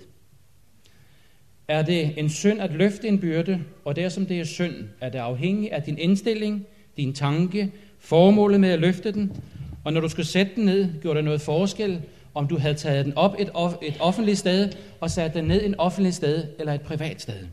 Er 1.68 1.82
det 1.82 2.18
en 2.18 2.28
synd 2.28 2.61
at 2.61 2.73
løfte 2.73 3.09
en 3.09 3.20
byrde, 3.20 3.61
og 3.85 3.97
der 3.97 4.09
som 4.09 4.26
det 4.26 4.40
er 4.40 4.44
synd, 4.44 4.75
er 5.00 5.09
det 5.09 5.18
afhængigt 5.18 5.73
af 5.73 5.82
din 5.82 5.99
indstilling, 5.99 6.66
din 6.97 7.12
tanke, 7.12 7.73
formålet 7.99 8.61
med 8.61 8.70
at 8.70 8.80
løfte 8.80 9.12
den, 9.12 9.32
og 9.85 9.92
når 9.92 10.00
du 10.00 10.09
skulle 10.09 10.26
sætte 10.26 10.52
den 10.56 10.64
ned, 10.64 11.00
gjorde 11.00 11.16
det 11.16 11.25
noget 11.25 11.40
forskel, 11.40 12.02
om 12.35 12.47
du 12.47 12.59
havde 12.59 12.75
taget 12.75 13.05
den 13.05 13.15
op 13.17 13.35
et, 13.39 13.49
off- 13.49 13.79
et 13.83 13.97
offentligt 14.01 14.39
sted, 14.39 14.73
og 15.01 15.11
sat 15.11 15.35
den 15.35 15.45
ned 15.45 15.65
et 15.65 15.75
offentligt 15.79 16.15
sted, 16.15 16.45
eller 16.59 16.73
et 16.73 16.81
privat 16.81 17.23
sted. 17.23 17.47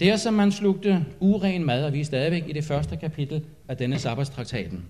Det 0.00 0.10
er 0.10 0.16
som 0.16 0.34
man 0.34 0.52
slugte 0.52 1.04
uren 1.20 1.64
mad, 1.64 1.84
og 1.84 1.92
vi 1.92 2.00
er 2.00 2.04
stadigvæk 2.04 2.48
i 2.48 2.52
det 2.52 2.64
første 2.64 2.96
kapitel 2.96 3.44
af 3.68 3.76
denne 3.76 3.98
sabbatstraktaten. 3.98 4.84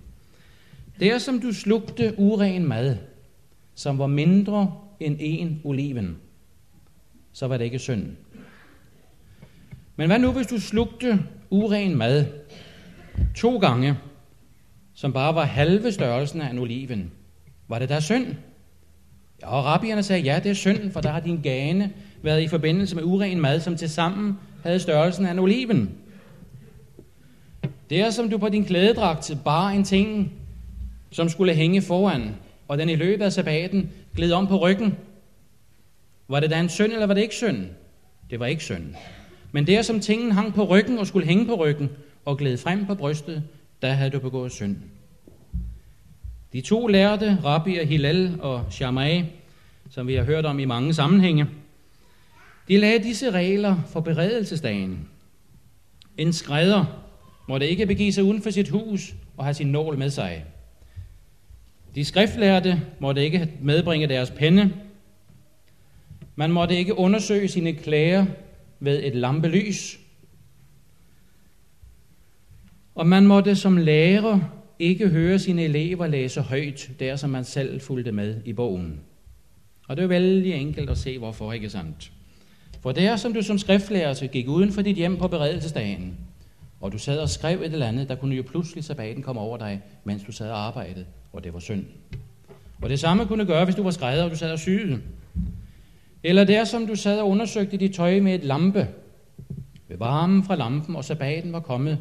Det 0.99 1.11
er 1.11 1.17
som 1.17 1.39
du 1.39 1.53
slugte 1.53 2.13
uren 2.17 2.67
mad, 2.67 2.97
som 3.75 3.97
var 3.97 4.07
mindre 4.07 4.73
end 4.99 5.17
en 5.19 5.61
oliven, 5.63 6.17
så 7.33 7.47
var 7.47 7.57
det 7.57 7.65
ikke 7.65 7.79
synd. 7.79 8.07
Men 9.95 10.07
hvad 10.07 10.19
nu, 10.19 10.31
hvis 10.31 10.47
du 10.47 10.59
slugte 10.59 11.19
uren 11.49 11.97
mad 11.97 12.25
to 13.35 13.57
gange, 13.57 13.97
som 14.93 15.13
bare 15.13 15.35
var 15.35 15.45
halve 15.45 15.91
størrelsen 15.91 16.41
af 16.41 16.49
en 16.49 16.59
oliven? 16.59 17.11
Var 17.67 17.79
det 17.79 17.89
der 17.89 17.99
synd? 17.99 18.35
Ja, 19.41 19.47
og 19.47 19.65
rabbierne 19.65 20.03
sagde, 20.03 20.21
ja, 20.21 20.39
det 20.43 20.49
er 20.49 20.53
synd, 20.53 20.91
for 20.91 21.01
der 21.01 21.09
har 21.09 21.19
din 21.19 21.41
gane 21.41 21.91
været 22.21 22.41
i 22.41 22.47
forbindelse 22.47 22.95
med 22.95 23.03
uren 23.03 23.41
mad, 23.41 23.59
som 23.59 23.77
til 23.77 23.89
sammen 23.89 24.37
havde 24.63 24.79
størrelsen 24.79 25.25
af 25.25 25.31
en 25.31 25.39
oliven. 25.39 25.91
Det 27.89 28.01
er 28.01 28.09
som 28.09 28.29
du 28.29 28.37
på 28.37 28.49
din 28.49 28.65
klædedragt 28.65 29.37
bare 29.45 29.75
en 29.75 29.83
ting, 29.83 30.31
som 31.11 31.29
skulle 31.29 31.53
hænge 31.53 31.81
foran, 31.81 32.35
og 32.67 32.77
den 32.77 32.89
i 32.89 32.95
løbet 32.95 33.25
af 33.25 33.33
sabbaten 33.33 33.89
gled 34.15 34.31
om 34.31 34.47
på 34.47 34.57
ryggen. 34.57 34.97
Var 36.27 36.39
det 36.39 36.49
da 36.49 36.59
en 36.59 36.69
synd, 36.69 36.91
eller 36.91 37.07
var 37.07 37.13
det 37.13 37.21
ikke 37.21 37.35
synd? 37.35 37.65
Det 38.29 38.39
var 38.39 38.45
ikke 38.45 38.63
synd. 38.63 38.83
Men 39.51 39.67
der 39.67 39.81
som 39.81 39.99
tingen 39.99 40.31
hang 40.31 40.53
på 40.53 40.63
ryggen 40.63 40.97
og 40.99 41.07
skulle 41.07 41.27
hænge 41.27 41.45
på 41.45 41.55
ryggen 41.55 41.89
og 42.25 42.37
gled 42.37 42.57
frem 42.57 42.85
på 42.85 42.95
brystet, 42.95 43.43
der 43.81 43.91
havde 43.91 44.09
du 44.09 44.19
begået 44.19 44.51
synd. 44.51 44.75
De 46.57 46.61
to 46.61 46.87
lærte, 46.87 47.37
Rabbi 47.43 47.77
og 47.77 47.87
Hillel 47.87 48.37
og 48.41 48.65
Shammai, 48.69 49.23
som 49.89 50.07
vi 50.07 50.15
har 50.15 50.23
hørt 50.23 50.45
om 50.45 50.59
i 50.59 50.65
mange 50.65 50.93
sammenhænge, 50.93 51.47
de 52.67 52.77
lagde 52.77 53.03
disse 53.03 53.31
regler 53.31 53.77
for 53.87 53.99
beredelsesdagen. 53.99 55.07
En 56.17 56.33
skrædder 56.33 56.85
måtte 57.47 57.69
ikke 57.69 57.85
begive 57.85 58.13
sig 58.13 58.23
uden 58.23 58.41
for 58.41 58.49
sit 58.49 58.69
hus 58.69 59.13
og 59.37 59.45
have 59.45 59.53
sin 59.53 59.67
nål 59.67 59.97
med 59.97 60.09
sig. 60.09 60.45
De 61.95 62.05
skriftlærte 62.05 62.81
måtte 62.99 63.23
ikke 63.23 63.51
medbringe 63.61 64.07
deres 64.07 64.31
penne. 64.31 64.73
Man 66.35 66.51
måtte 66.51 66.75
ikke 66.75 66.97
undersøge 66.97 67.47
sine 67.47 67.73
klæder 67.73 68.25
ved 68.79 69.03
et 69.03 69.15
lampelys. 69.15 69.99
Og 72.95 73.07
man 73.07 73.27
måtte 73.27 73.55
som 73.55 73.77
lærer 73.77 74.56
ikke 74.79 75.09
høre 75.09 75.39
sine 75.39 75.63
elever 75.63 76.07
læse 76.07 76.41
højt, 76.41 76.89
der 76.99 77.15
som 77.15 77.29
man 77.29 77.43
selv 77.43 77.81
fulgte 77.81 78.11
med 78.11 78.35
i 78.45 78.53
bogen. 78.53 78.99
Og 79.87 79.97
det 79.97 80.03
er 80.03 80.07
vældig 80.07 80.53
enkelt 80.53 80.89
at 80.89 80.97
se, 80.97 81.17
hvorfor, 81.17 81.53
ikke 81.53 81.69
sandt? 81.69 82.11
For 82.81 82.91
der 82.91 83.15
som 83.15 83.33
du 83.33 83.41
som 83.41 83.57
skriftlærer 83.57 84.13
så 84.13 84.27
gik 84.27 84.47
uden 84.47 84.71
for 84.71 84.81
dit 84.81 84.95
hjem 84.95 85.17
på 85.17 85.27
beredelsesdagen, 85.27 86.17
og 86.81 86.91
du 86.91 86.97
sad 86.97 87.19
og 87.19 87.29
skrev 87.29 87.61
et 87.61 87.73
eller 87.73 87.87
andet, 87.87 88.09
der 88.09 88.15
kunne 88.15 88.35
jo 88.35 88.43
pludselig 88.43 88.83
sabbaten 88.83 89.23
komme 89.23 89.41
over 89.41 89.57
dig, 89.57 89.81
mens 90.03 90.23
du 90.23 90.31
sad 90.31 90.49
og 90.49 90.67
arbejdede, 90.67 91.05
og 91.33 91.43
det 91.43 91.53
var 91.53 91.59
synd. 91.59 91.85
Og 92.81 92.89
det 92.89 92.99
samme 92.99 93.25
kunne 93.25 93.45
gøre, 93.45 93.65
hvis 93.65 93.75
du 93.75 93.83
var 93.83 93.91
skrædder, 93.91 94.23
og 94.23 94.31
du 94.31 94.35
sad 94.35 94.51
og 94.51 94.59
syede. 94.59 95.01
Eller 96.23 96.43
der, 96.43 96.63
som 96.63 96.87
du 96.87 96.95
sad 96.95 97.19
og 97.19 97.29
undersøgte 97.29 97.77
dit 97.77 97.93
tøj 97.93 98.19
med 98.19 98.35
et 98.35 98.43
lampe. 98.43 98.87
Ved 99.87 99.97
varmen 99.97 100.43
fra 100.43 100.55
lampen, 100.55 100.95
og 100.95 101.05
sabbaten 101.05 101.53
var 101.53 101.59
kommet, 101.59 101.97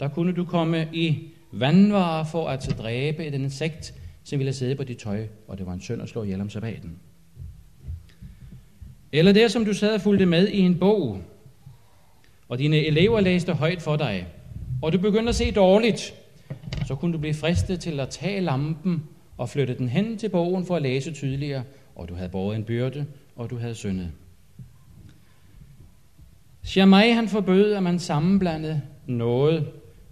der 0.00 0.08
kunne 0.08 0.32
du 0.32 0.44
komme 0.44 0.88
i 0.92 1.28
vandvarer 1.52 2.24
for 2.24 2.48
at 2.48 2.74
dræbe 2.78 3.26
et 3.26 3.34
insekt, 3.34 3.94
som 4.24 4.38
ville 4.38 4.52
sidde 4.52 4.76
på 4.76 4.84
dit 4.84 4.98
tøj, 4.98 5.26
og 5.48 5.58
det 5.58 5.66
var 5.66 5.72
en 5.72 5.80
synd 5.80 6.02
at 6.02 6.08
slå 6.08 6.22
ihjel 6.22 6.40
om 6.40 6.50
sabbaten. 6.50 6.98
Eller 9.12 9.32
det, 9.32 9.50
som 9.50 9.64
du 9.64 9.72
sad 9.72 9.94
og 9.94 10.00
fulgte 10.00 10.26
med 10.26 10.48
i 10.48 10.58
en 10.58 10.78
bog, 10.78 11.20
og 12.48 12.58
dine 12.58 12.86
elever 12.86 13.20
læste 13.20 13.52
højt 13.52 13.82
for 13.82 13.96
dig, 13.96 14.26
og 14.82 14.92
du 14.92 14.98
begyndte 14.98 15.28
at 15.28 15.34
se 15.34 15.50
dårligt, 15.50 16.14
så 16.86 16.94
kunne 16.94 17.12
du 17.12 17.18
blive 17.18 17.34
fristet 17.34 17.80
til 17.80 18.00
at 18.00 18.08
tage 18.08 18.40
lampen 18.40 19.04
og 19.36 19.48
flytte 19.48 19.78
den 19.78 19.88
hen 19.88 20.18
til 20.18 20.28
bogen 20.28 20.66
for 20.66 20.76
at 20.76 20.82
læse 20.82 21.12
tydeligere, 21.12 21.62
og 21.96 22.08
du 22.08 22.14
havde 22.14 22.28
båret 22.28 22.56
en 22.56 22.64
byrde, 22.64 23.06
og 23.36 23.50
du 23.50 23.58
havde 23.58 23.74
syndet. 23.74 24.10
Shammai 26.62 27.10
han 27.10 27.28
forbød, 27.28 27.72
at 27.72 27.82
man 27.82 27.98
sammenblandede 27.98 28.82
noget, 29.06 29.66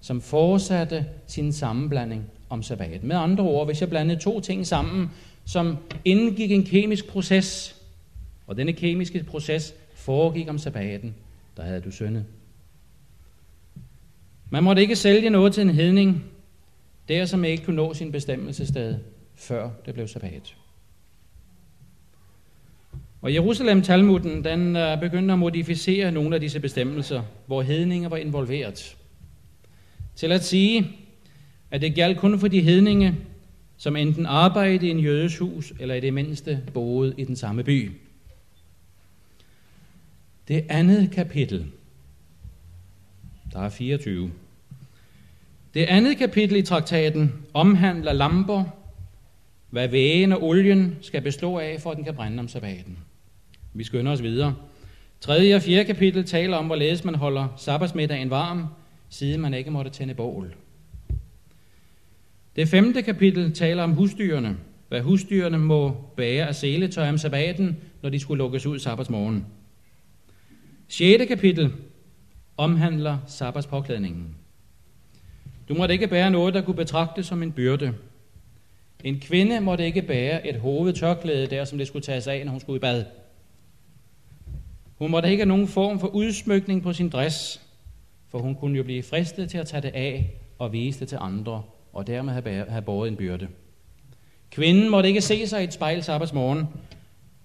som 0.06 0.20
fortsatte 0.20 1.06
sin 1.26 1.52
sammenblanding 1.52 2.24
om 2.48 2.62
sabbat. 2.62 3.04
Med 3.04 3.16
andre 3.16 3.44
ord, 3.44 3.66
hvis 3.66 3.80
jeg 3.80 3.88
blandede 3.88 4.20
to 4.20 4.40
ting 4.40 4.66
sammen, 4.66 5.10
som 5.44 5.76
indgik 6.04 6.50
en 6.50 6.64
kemisk 6.64 7.06
proces, 7.06 7.76
og 8.46 8.56
denne 8.56 8.72
kemiske 8.72 9.24
proces 9.24 9.74
foregik 9.94 10.48
om 10.48 10.58
sabbaten, 10.58 11.14
der 11.56 11.62
havde 11.62 11.80
du 11.80 11.90
syndet. 11.90 12.24
Man 14.50 14.64
måtte 14.64 14.82
ikke 14.82 14.96
sælge 14.96 15.30
noget 15.30 15.54
til 15.54 15.62
en 15.62 15.70
hedning, 15.70 16.24
der 17.08 17.24
som 17.24 17.44
ikke 17.44 17.64
kunne 17.64 17.76
nå 17.76 17.94
sin 17.94 18.12
bestemmelsessted, 18.12 18.98
før 19.34 19.70
det 19.86 19.94
blev 19.94 20.08
sabbat. 20.08 20.56
Og 23.22 23.34
Jerusalem 23.34 23.82
Talmuden, 23.82 24.44
den 24.44 24.76
øh, 24.76 25.00
begyndte 25.00 25.32
at 25.32 25.38
modificere 25.38 26.12
nogle 26.12 26.34
af 26.34 26.40
disse 26.40 26.60
bestemmelser, 26.60 27.22
hvor 27.46 27.62
hedninger 27.62 28.08
var 28.08 28.16
involveret. 28.16 28.96
Til 30.16 30.32
at 30.32 30.44
sige, 30.44 30.90
at 31.70 31.80
det 31.80 31.94
galt 31.94 32.18
kun 32.18 32.38
for 32.40 32.48
de 32.48 32.60
hedninge, 32.60 33.16
som 33.76 33.96
enten 33.96 34.26
arbejdede 34.26 34.86
i 34.86 34.90
en 34.90 35.00
jødes 35.00 35.38
hus, 35.38 35.72
eller 35.80 35.94
i 35.94 36.00
det 36.00 36.14
mindste 36.14 36.62
boede 36.74 37.14
i 37.18 37.24
den 37.24 37.36
samme 37.36 37.64
by. 37.64 37.92
Det 40.48 40.64
andet 40.68 41.10
kapitel, 41.10 41.66
der 43.52 43.60
er 43.60 43.68
24. 43.68 44.30
Det 45.74 45.84
andet 45.84 46.18
kapitel 46.18 46.56
i 46.56 46.62
traktaten 46.62 47.32
omhandler 47.54 48.12
lamper, 48.12 48.64
hvad 49.70 49.88
vægen 49.88 50.32
og 50.32 50.42
olien 50.42 50.96
skal 51.00 51.22
bestå 51.22 51.58
af, 51.58 51.80
for 51.80 51.90
at 51.90 51.96
den 51.96 52.04
kan 52.04 52.14
brænde 52.14 52.40
om 52.40 52.48
sabbaten. 52.48 52.98
Vi 53.74 53.84
skynder 53.84 54.12
os 54.12 54.22
videre. 54.22 54.54
3. 55.20 55.54
og 55.54 55.62
4. 55.62 55.84
kapitel 55.84 56.24
taler 56.24 56.56
om, 56.56 56.66
hvorledes 56.66 57.04
man 57.04 57.14
holder 57.14 57.48
sabbatsmiddagen 57.56 58.30
varm, 58.30 58.66
siden 59.08 59.40
man 59.40 59.54
ikke 59.54 59.70
måtte 59.70 59.90
tænde 59.90 60.14
bål. 60.14 60.54
Det 62.56 62.68
femte 62.68 63.02
kapitel 63.02 63.52
taler 63.52 63.82
om 63.82 63.92
husdyrene, 63.92 64.56
hvad 64.88 65.00
husdyrene 65.00 65.58
må 65.58 65.96
bære 66.16 66.48
af 66.48 66.54
seletøj 66.54 67.08
om 67.08 67.18
sabbaten, 67.18 67.76
når 68.02 68.10
de 68.10 68.18
skulle 68.18 68.38
lukkes 68.38 68.66
ud 68.66 68.78
sabbatsmorgen. 68.78 69.46
6. 70.88 71.28
kapitel 71.28 71.72
omhandler 72.56 73.18
sabbatspåklædningen. 73.26 74.34
Du 75.68 75.74
måtte 75.74 75.94
ikke 75.94 76.08
bære 76.08 76.30
noget, 76.30 76.54
der 76.54 76.60
kunne 76.60 76.76
betragtes 76.76 77.26
som 77.26 77.42
en 77.42 77.52
byrde. 77.52 77.94
En 79.04 79.20
kvinde 79.20 79.60
måtte 79.60 79.84
ikke 79.84 80.02
bære 80.02 80.48
et 80.48 80.60
hovedtørklæde 80.60 81.46
der, 81.46 81.64
som 81.64 81.78
det 81.78 81.86
skulle 81.86 82.02
tages 82.02 82.26
af, 82.26 82.44
når 82.44 82.50
hun 82.50 82.60
skulle 82.60 82.76
i 82.76 82.80
bad. 82.80 83.04
Hun 84.98 85.10
måtte 85.10 85.30
ikke 85.30 85.40
have 85.40 85.48
nogen 85.48 85.68
form 85.68 86.00
for 86.00 86.06
udsmykning 86.06 86.82
på 86.82 86.92
sin 86.92 87.08
dress, 87.08 87.65
for 88.30 88.38
hun 88.38 88.54
kunne 88.54 88.76
jo 88.76 88.82
blive 88.82 89.02
fristet 89.02 89.50
til 89.50 89.58
at 89.58 89.66
tage 89.66 89.82
det 89.82 89.92
af 89.94 90.30
og 90.58 90.72
vise 90.72 91.00
det 91.00 91.08
til 91.08 91.18
andre, 91.20 91.62
og 91.92 92.06
dermed 92.06 92.32
have 92.68 92.82
båret 92.82 93.08
en 93.08 93.16
byrde. 93.16 93.48
Kvinden 94.50 94.90
måtte 94.90 95.08
ikke 95.08 95.20
se 95.20 95.46
sig 95.46 95.60
i 95.60 95.64
et 95.64 95.72
spejl 95.72 96.02
sabbatsmorgen, 96.02 96.66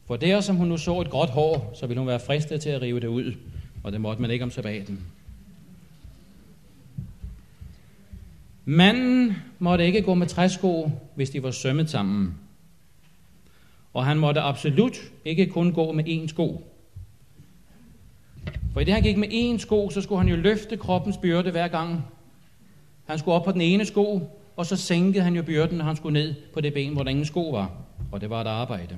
for 0.06 0.16
der 0.16 0.42
som 0.42 0.56
hun 0.56 0.68
nu 0.68 0.78
så 0.78 1.02
et 1.02 1.10
gråt 1.10 1.30
hår, 1.30 1.72
så 1.76 1.88
ville 1.88 2.00
hun 2.00 2.08
være 2.08 2.20
fristet 2.20 2.62
til 2.62 2.70
at 2.70 2.82
rive 2.82 3.00
det 3.00 3.08
ud, 3.08 3.34
og 3.84 3.92
det 3.92 4.02
måtte 4.02 4.22
man 4.22 4.32
ikke 4.32 4.44
om 4.44 4.52
sabbaten. 4.52 5.00
Manden 8.66 9.36
måtte 9.60 9.86
ikke 9.86 10.02
gå 10.02 10.14
med 10.14 10.28
træsko, 10.28 10.92
hvis 11.16 11.30
de 11.30 11.44
var 11.44 11.52
sømmet 11.52 11.90
sammen. 11.90 12.36
Og 13.94 14.06
han 14.06 14.18
måtte 14.18 14.42
absolut 14.42 14.98
ikke 15.26 15.46
kun 15.46 15.74
gå 15.74 15.92
med 15.92 16.06
én 16.06 16.28
sko. 16.28 16.71
For 18.74 18.80
i 18.80 18.84
det 18.84 18.94
han 18.94 19.04
gik 19.04 19.18
med 19.18 19.28
én 19.28 19.58
sko, 19.58 19.90
så 19.90 20.02
skulle 20.02 20.20
han 20.20 20.30
jo 20.30 20.36
løfte 20.36 20.78
kroppens 20.78 21.18
byrde 21.18 21.52
hver 21.52 21.68
gang. 21.68 22.04
Han 23.06 23.20
skulle 23.20 23.36
op 23.36 23.44
på 23.44 23.52
den 23.52 23.62
ene 23.62 23.86
sko, 23.86 24.22
og 24.56 24.66
så 24.66 24.76
sænkede 24.76 25.24
han 25.24 25.36
jo 25.36 25.44
byrden, 25.44 25.78
når 25.78 25.86
han 25.86 25.96
skulle 25.96 26.14
ned 26.14 26.34
på 26.54 26.62
det 26.62 26.74
ben, 26.74 26.94
hvor 26.94 27.04
der 27.04 27.10
ingen 27.10 27.26
sko 27.26 27.50
var. 27.50 27.72
Og 28.12 28.22
det 28.22 28.30
var 28.30 28.42
et 28.42 28.48
arbejde. 28.48 28.98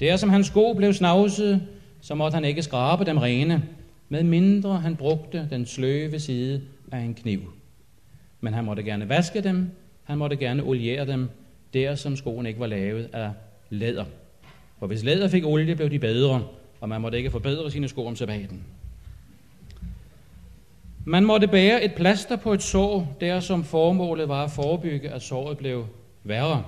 Der 0.00 0.16
som 0.16 0.30
hans 0.30 0.46
sko 0.46 0.72
blev 0.72 0.92
snavset, 0.92 1.62
så 2.00 2.14
måtte 2.14 2.34
han 2.34 2.44
ikke 2.44 2.62
skrabe 2.62 3.04
dem 3.04 3.18
rene, 3.18 3.62
med 4.08 4.22
mindre 4.22 4.78
han 4.78 4.96
brugte 4.96 5.48
den 5.50 5.66
sløve 5.66 6.20
side 6.20 6.62
af 6.92 6.98
en 6.98 7.14
kniv. 7.14 7.40
Men 8.40 8.54
han 8.54 8.64
måtte 8.64 8.82
gerne 8.82 9.08
vaske 9.08 9.40
dem, 9.40 9.70
han 10.04 10.18
måtte 10.18 10.36
gerne 10.36 10.62
oliere 10.62 11.06
dem, 11.06 11.28
der 11.74 11.94
som 11.94 12.16
skoen 12.16 12.46
ikke 12.46 12.60
var 12.60 12.66
lavet 12.66 13.08
af 13.12 13.30
læder. 13.70 14.04
For 14.78 14.86
hvis 14.86 15.04
læder 15.04 15.28
fik 15.28 15.44
olie, 15.44 15.76
blev 15.76 15.90
de 15.90 15.98
bedre, 15.98 16.42
og 16.82 16.88
man 16.88 17.00
måtte 17.00 17.18
ikke 17.18 17.30
forbedre 17.30 17.70
sine 17.70 17.88
sko 17.88 18.06
om 18.06 18.16
sabbaten. 18.16 18.64
Man 21.04 21.24
måtte 21.24 21.48
bære 21.48 21.84
et 21.84 21.94
plaster 21.94 22.36
på 22.36 22.52
et 22.52 22.62
sår, 22.62 23.16
der 23.20 23.40
som 23.40 23.64
formålet 23.64 24.28
var 24.28 24.44
at 24.44 24.50
forebygge, 24.50 25.10
at 25.10 25.22
såret 25.22 25.58
blev 25.58 25.86
værre. 26.24 26.64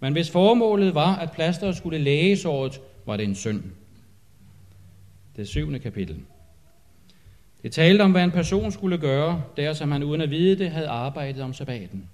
Men 0.00 0.12
hvis 0.12 0.30
formålet 0.30 0.94
var, 0.94 1.16
at 1.16 1.32
plasteret 1.32 1.76
skulle 1.76 1.98
læge 1.98 2.36
såret, 2.36 2.80
var 3.06 3.16
det 3.16 3.24
en 3.24 3.34
synd. 3.34 3.62
Det 5.36 5.48
syvende 5.48 5.78
kapitel. 5.78 6.20
Det 7.62 7.72
talte 7.72 8.02
om, 8.02 8.12
hvad 8.12 8.24
en 8.24 8.30
person 8.30 8.72
skulle 8.72 8.98
gøre, 8.98 9.42
der 9.56 9.72
som 9.72 9.92
han 9.92 10.02
uden 10.02 10.20
at 10.20 10.30
vide 10.30 10.58
det 10.58 10.70
havde 10.70 10.88
arbejdet 10.88 11.42
om 11.42 11.52
sabbaten. 11.52 12.08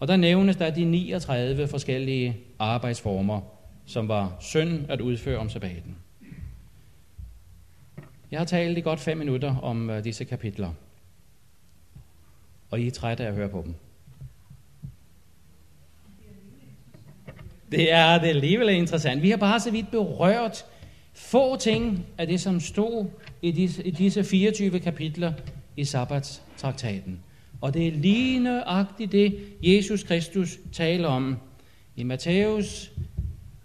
Og 0.00 0.08
der 0.08 0.16
nævnes 0.16 0.56
der 0.56 0.70
de 0.70 0.84
39 0.84 1.68
forskellige 1.68 2.36
arbejdsformer, 2.58 3.57
som 3.88 4.08
var 4.08 4.36
synd 4.40 4.86
at 4.88 5.00
udføre 5.00 5.38
om 5.38 5.50
sabbaten. 5.50 5.96
Jeg 8.30 8.40
har 8.40 8.44
talt 8.44 8.78
i 8.78 8.80
godt 8.80 9.00
fem 9.00 9.18
minutter 9.18 9.56
om 9.56 9.90
øh, 9.90 10.04
disse 10.04 10.24
kapitler, 10.24 10.72
og 12.70 12.80
I 12.80 12.86
er 12.86 12.90
trætte 12.90 13.24
af 13.24 13.28
at 13.28 13.34
høre 13.34 13.48
på 13.48 13.62
dem. 13.66 13.74
Det 17.70 17.92
er 17.92 18.18
det 18.18 18.28
alligevel 18.28 18.68
interessant. 18.68 19.22
Vi 19.22 19.30
har 19.30 19.36
bare 19.36 19.60
så 19.60 19.70
vidt 19.70 19.90
berørt 19.90 20.64
få 21.14 21.56
ting 21.56 22.06
af 22.18 22.26
det, 22.26 22.40
som 22.40 22.60
stod 22.60 23.06
i 23.42 23.50
disse, 23.50 23.86
i 23.86 23.90
disse 23.90 24.24
24 24.24 24.80
kapitler 24.80 25.32
i 25.76 25.84
sabbatstraktaten. 25.84 27.20
Og 27.60 27.74
det 27.74 27.88
er 27.88 27.92
lige 27.92 28.40
nøjagtigt 28.40 29.12
det, 29.12 29.38
Jesus 29.62 30.02
Kristus 30.02 30.58
taler 30.72 31.08
om 31.08 31.36
i 31.96 32.02
Matthæus 32.02 32.92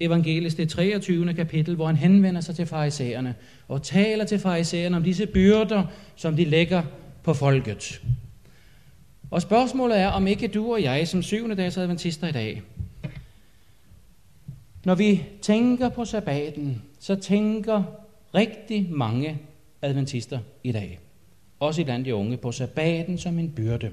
evangelis, 0.04 0.56
det 0.56 0.70
23. 0.70 1.34
kapitel, 1.34 1.76
hvor 1.76 1.88
han 1.88 1.96
henvender 1.96 2.42
sig 2.42 2.56
til 2.56 2.66
farisæerne 2.66 3.36
og 3.68 3.84
taler 3.84 4.26
til 4.26 4.40
farisæerne 4.40 4.98
om 4.98 5.04
disse 5.04 5.26
byrder, 5.26 5.84
som 6.16 6.36
de 6.36 6.46
lægger 6.46 6.84
på 7.24 7.34
folket. 7.34 8.02
Og 9.32 9.42
spørgsmålet 9.42 10.00
er, 10.00 10.08
om 10.08 10.28
ikke 10.28 10.48
du 10.48 10.74
og 10.74 10.84
jeg 10.84 11.08
som 11.08 11.24
syvende 11.24 11.56
dags 11.56 11.78
adventister 11.78 12.28
i 12.28 12.32
dag, 12.32 12.62
når 14.86 14.96
vi 14.96 15.24
tænker 15.42 15.90
på 15.90 16.06
sabbaten, 16.06 16.82
så 17.00 17.16
tænker 17.16 17.84
rigtig 18.36 18.88
mange 18.92 19.40
adventister 19.82 20.40
i 20.64 20.72
dag, 20.72 21.00
også 21.60 21.84
blandt 21.84 22.06
de 22.06 22.16
unge, 22.16 22.38
på 22.38 22.52
sabbaten 22.52 23.18
som 23.18 23.40
en 23.40 23.50
byrde. 23.50 23.92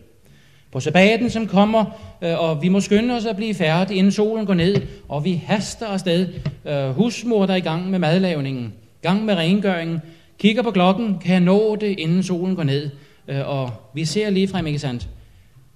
På 0.72 0.80
sabbaten, 0.80 1.30
som 1.30 1.46
kommer, 1.46 1.84
øh, 2.22 2.40
og 2.40 2.62
vi 2.62 2.68
må 2.68 2.80
skynde 2.80 3.14
os 3.14 3.26
at 3.26 3.36
blive 3.36 3.54
færdige, 3.54 3.98
inden 3.98 4.12
solen 4.12 4.46
går 4.46 4.54
ned, 4.54 4.76
og 5.08 5.24
vi 5.24 5.34
haster 5.46 5.86
afsted. 5.86 6.28
Øh, 6.64 6.90
husmor, 6.90 7.46
der 7.46 7.52
er 7.52 7.56
i 7.56 7.60
gang 7.60 7.90
med 7.90 7.98
madlavningen, 7.98 8.72
gang 9.02 9.24
med 9.24 9.34
rengøringen, 9.34 10.00
kigger 10.38 10.62
på 10.62 10.70
klokken, 10.70 11.18
kan 11.18 11.32
jeg 11.32 11.40
nå 11.40 11.76
det, 11.76 11.98
inden 11.98 12.22
solen 12.22 12.56
går 12.56 12.62
ned. 12.62 12.90
Øh, 13.28 13.48
og 13.48 13.70
vi 13.94 14.04
ser 14.04 14.30
lige 14.30 14.48
frem, 14.48 14.66
ikke 14.66 14.78
sandt? 14.78 15.08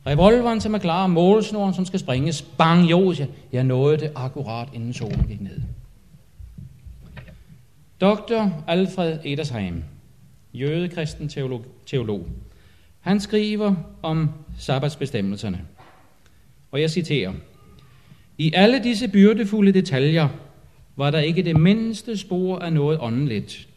Revolveren, 0.07 0.61
som 0.61 0.75
er 0.75 0.79
klar, 0.79 1.07
målsnoren, 1.07 1.75
som 1.75 1.85
skal 1.85 2.01
springes, 2.01 2.43
bang, 2.43 2.91
jo, 2.91 3.15
jeg 3.53 3.65
nåede 3.65 3.97
det 3.97 4.11
akkurat, 4.15 4.69
inden 4.73 4.93
solen 4.93 5.25
gik 5.29 5.41
ned. 5.41 5.61
Dr. 8.01 8.49
Alfred 8.67 9.19
Edersheim, 9.25 9.85
jødekristen 10.55 11.29
teolog, 11.29 11.63
teolog, 11.87 12.27
han 13.05 13.21
skriver 13.21 13.75
om 14.03 14.31
sabbatsbestemmelserne. 14.59 15.61
Og 16.71 16.81
jeg 16.81 16.91
citerer. 16.91 17.33
I 18.39 18.53
alle 18.55 18.83
disse 18.83 19.09
byrdefulde 19.09 19.73
detaljer 19.73 20.29
var 20.97 21.11
der 21.11 21.19
ikke 21.19 21.43
det 21.43 21.61
mindste 21.61 22.17
spor 22.17 22.59
af 22.59 22.73
noget 22.73 22.99
åndeligt. 23.01 23.69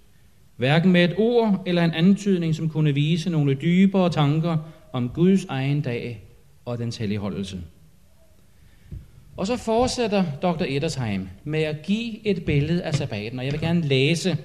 Hverken 0.56 0.92
med 0.92 1.04
et 1.04 1.14
ord 1.18 1.64
eller 1.66 1.84
en 1.84 1.94
antydning, 1.94 2.56
som 2.56 2.70
kunne 2.70 2.94
vise 2.94 3.30
nogle 3.30 3.54
dybere 3.54 4.10
tanker 4.10 4.58
om 4.94 5.10
Guds 5.10 5.46
egen 5.46 5.82
dag 5.82 6.24
og 6.66 6.78
dens 6.78 6.98
helligholdelse. 6.98 7.62
Og 9.38 9.48
så 9.48 9.58
fortsætter 9.58 10.24
Dr. 10.42 10.64
Edersheim 10.68 11.30
med 11.44 11.62
at 11.62 11.82
give 11.84 12.28
et 12.28 12.46
billede 12.46 12.84
af 12.84 12.96
sabbaten, 12.96 13.40
og 13.40 13.46
jeg 13.46 13.54
vil 13.54 13.62
gerne 13.62 13.82
læse 13.82 14.38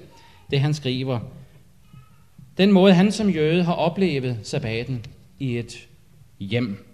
det, 0.51 0.59
han 0.59 0.73
skriver. 0.73 1.19
Den 2.57 2.71
måde, 2.71 2.93
han 2.93 3.11
som 3.11 3.29
jøde 3.29 3.63
har 3.63 3.73
oplevet 3.73 4.37
sabbaten 4.43 5.05
i 5.39 5.57
et 5.57 5.87
hjem. 6.39 6.85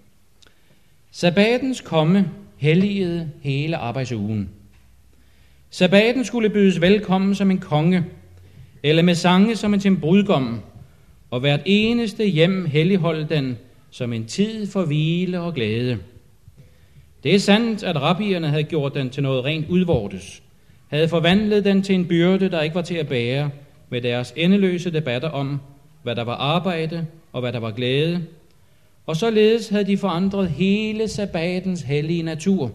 Sabbatens 1.12 1.82
komme 1.82 2.32
helligede 2.58 3.30
hele 3.42 3.78
arbejdsugen. 3.78 4.50
Sabbaten 5.70 6.26
skulle 6.26 6.50
bydes 6.50 6.82
velkommen 6.82 7.36
som 7.36 7.52
en 7.52 7.58
konge, 7.58 8.06
eller 8.84 9.04
med 9.04 9.16
sange 9.16 9.56
som 9.56 9.74
en 9.74 9.80
til 9.80 9.92
en 9.92 10.00
brudgom, 10.00 10.60
og 11.32 11.40
hvert 11.40 11.62
eneste 11.66 12.26
hjem 12.26 12.66
helligholdt 12.66 13.30
den 13.30 13.58
som 13.92 14.14
en 14.14 14.26
tid 14.26 14.68
for 14.68 14.86
hvile 14.86 15.40
og 15.40 15.54
glæde. 15.54 15.98
Det 17.24 17.36
er 17.36 17.40
sandt, 17.40 17.84
at 17.84 18.02
rabbierne 18.02 18.48
havde 18.48 18.64
gjort 18.64 18.94
den 18.94 19.10
til 19.10 19.24
noget 19.24 19.46
rent 19.46 19.70
udvortes, 19.70 20.44
havde 20.88 21.08
forvandlet 21.08 21.66
den 21.66 21.82
til 21.82 21.96
en 21.96 22.08
byrde, 22.08 22.50
der 22.50 22.62
ikke 22.62 22.76
var 22.76 22.82
til 22.82 22.96
at 22.96 23.08
bære, 23.08 23.50
med 23.90 24.02
deres 24.02 24.34
endeløse 24.36 24.92
debatter 24.92 25.30
om, 25.30 25.60
hvad 26.04 26.16
der 26.16 26.24
var 26.24 26.36
arbejde 26.36 27.06
og 27.34 27.42
hvad 27.42 27.54
der 27.54 27.60
var 27.60 27.72
glæde, 27.72 28.24
og 29.06 29.16
således 29.16 29.70
havde 29.70 29.88
de 29.88 29.98
forandret 29.98 30.50
hele 30.50 31.08
sabbatens 31.08 31.82
hellige 31.82 32.24
natur. 32.24 32.72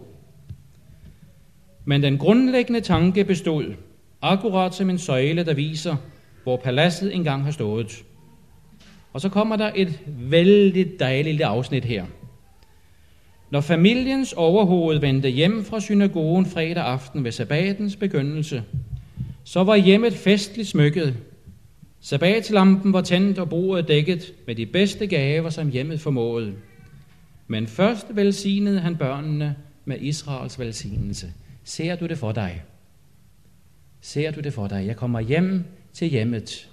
Men 1.85 2.03
den 2.03 2.17
grundlæggende 2.17 2.81
tanke 2.81 3.23
bestod, 3.23 3.73
akkurat 4.21 4.73
som 4.73 4.89
en 4.89 4.97
søjle, 4.97 5.45
der 5.45 5.53
viser, 5.53 5.95
hvor 6.43 6.57
paladset 6.57 7.15
engang 7.15 7.43
har 7.43 7.51
stået. 7.51 8.03
Og 9.13 9.21
så 9.21 9.29
kommer 9.29 9.55
der 9.55 9.71
et 9.75 9.99
vældig 10.07 10.99
dejligt 10.99 11.41
afsnit 11.41 11.85
her. 11.85 12.05
Når 13.49 13.61
familiens 13.61 14.33
overhoved 14.33 14.99
vendte 14.99 15.29
hjem 15.29 15.65
fra 15.65 15.79
synagogen 15.79 16.45
fredag 16.45 16.83
aften 16.83 17.23
ved 17.23 17.31
sabbatens 17.31 17.95
begyndelse, 17.95 18.63
så 19.47 19.63
var 19.63 19.75
hjemmet 19.75 20.13
festligt 20.13 20.67
smykket. 20.67 21.15
Sabbatlampen 22.01 22.93
var 22.93 23.01
tændt 23.01 23.39
og 23.39 23.49
bordet 23.49 23.87
dækket 23.87 24.33
med 24.47 24.55
de 24.55 24.65
bedste 24.65 25.07
gaver, 25.07 25.49
som 25.49 25.69
hjemmet 25.69 26.01
formåede. 26.01 26.53
Men 27.47 27.67
først 27.67 28.07
velsignede 28.09 28.79
han 28.79 28.95
børnene 28.95 29.55
med 29.85 30.01
Israels 30.01 30.59
velsignelse. 30.59 31.33
Ser 31.63 31.95
du 31.95 32.05
det 32.05 32.17
for 32.17 32.31
dig? 32.31 32.63
Ser 34.01 34.31
du 34.31 34.39
det 34.39 34.53
for 34.53 34.67
dig? 34.67 34.87
Jeg 34.87 34.95
kommer 34.95 35.19
hjem 35.19 35.63
til 35.93 36.07
hjemmet. 36.07 36.69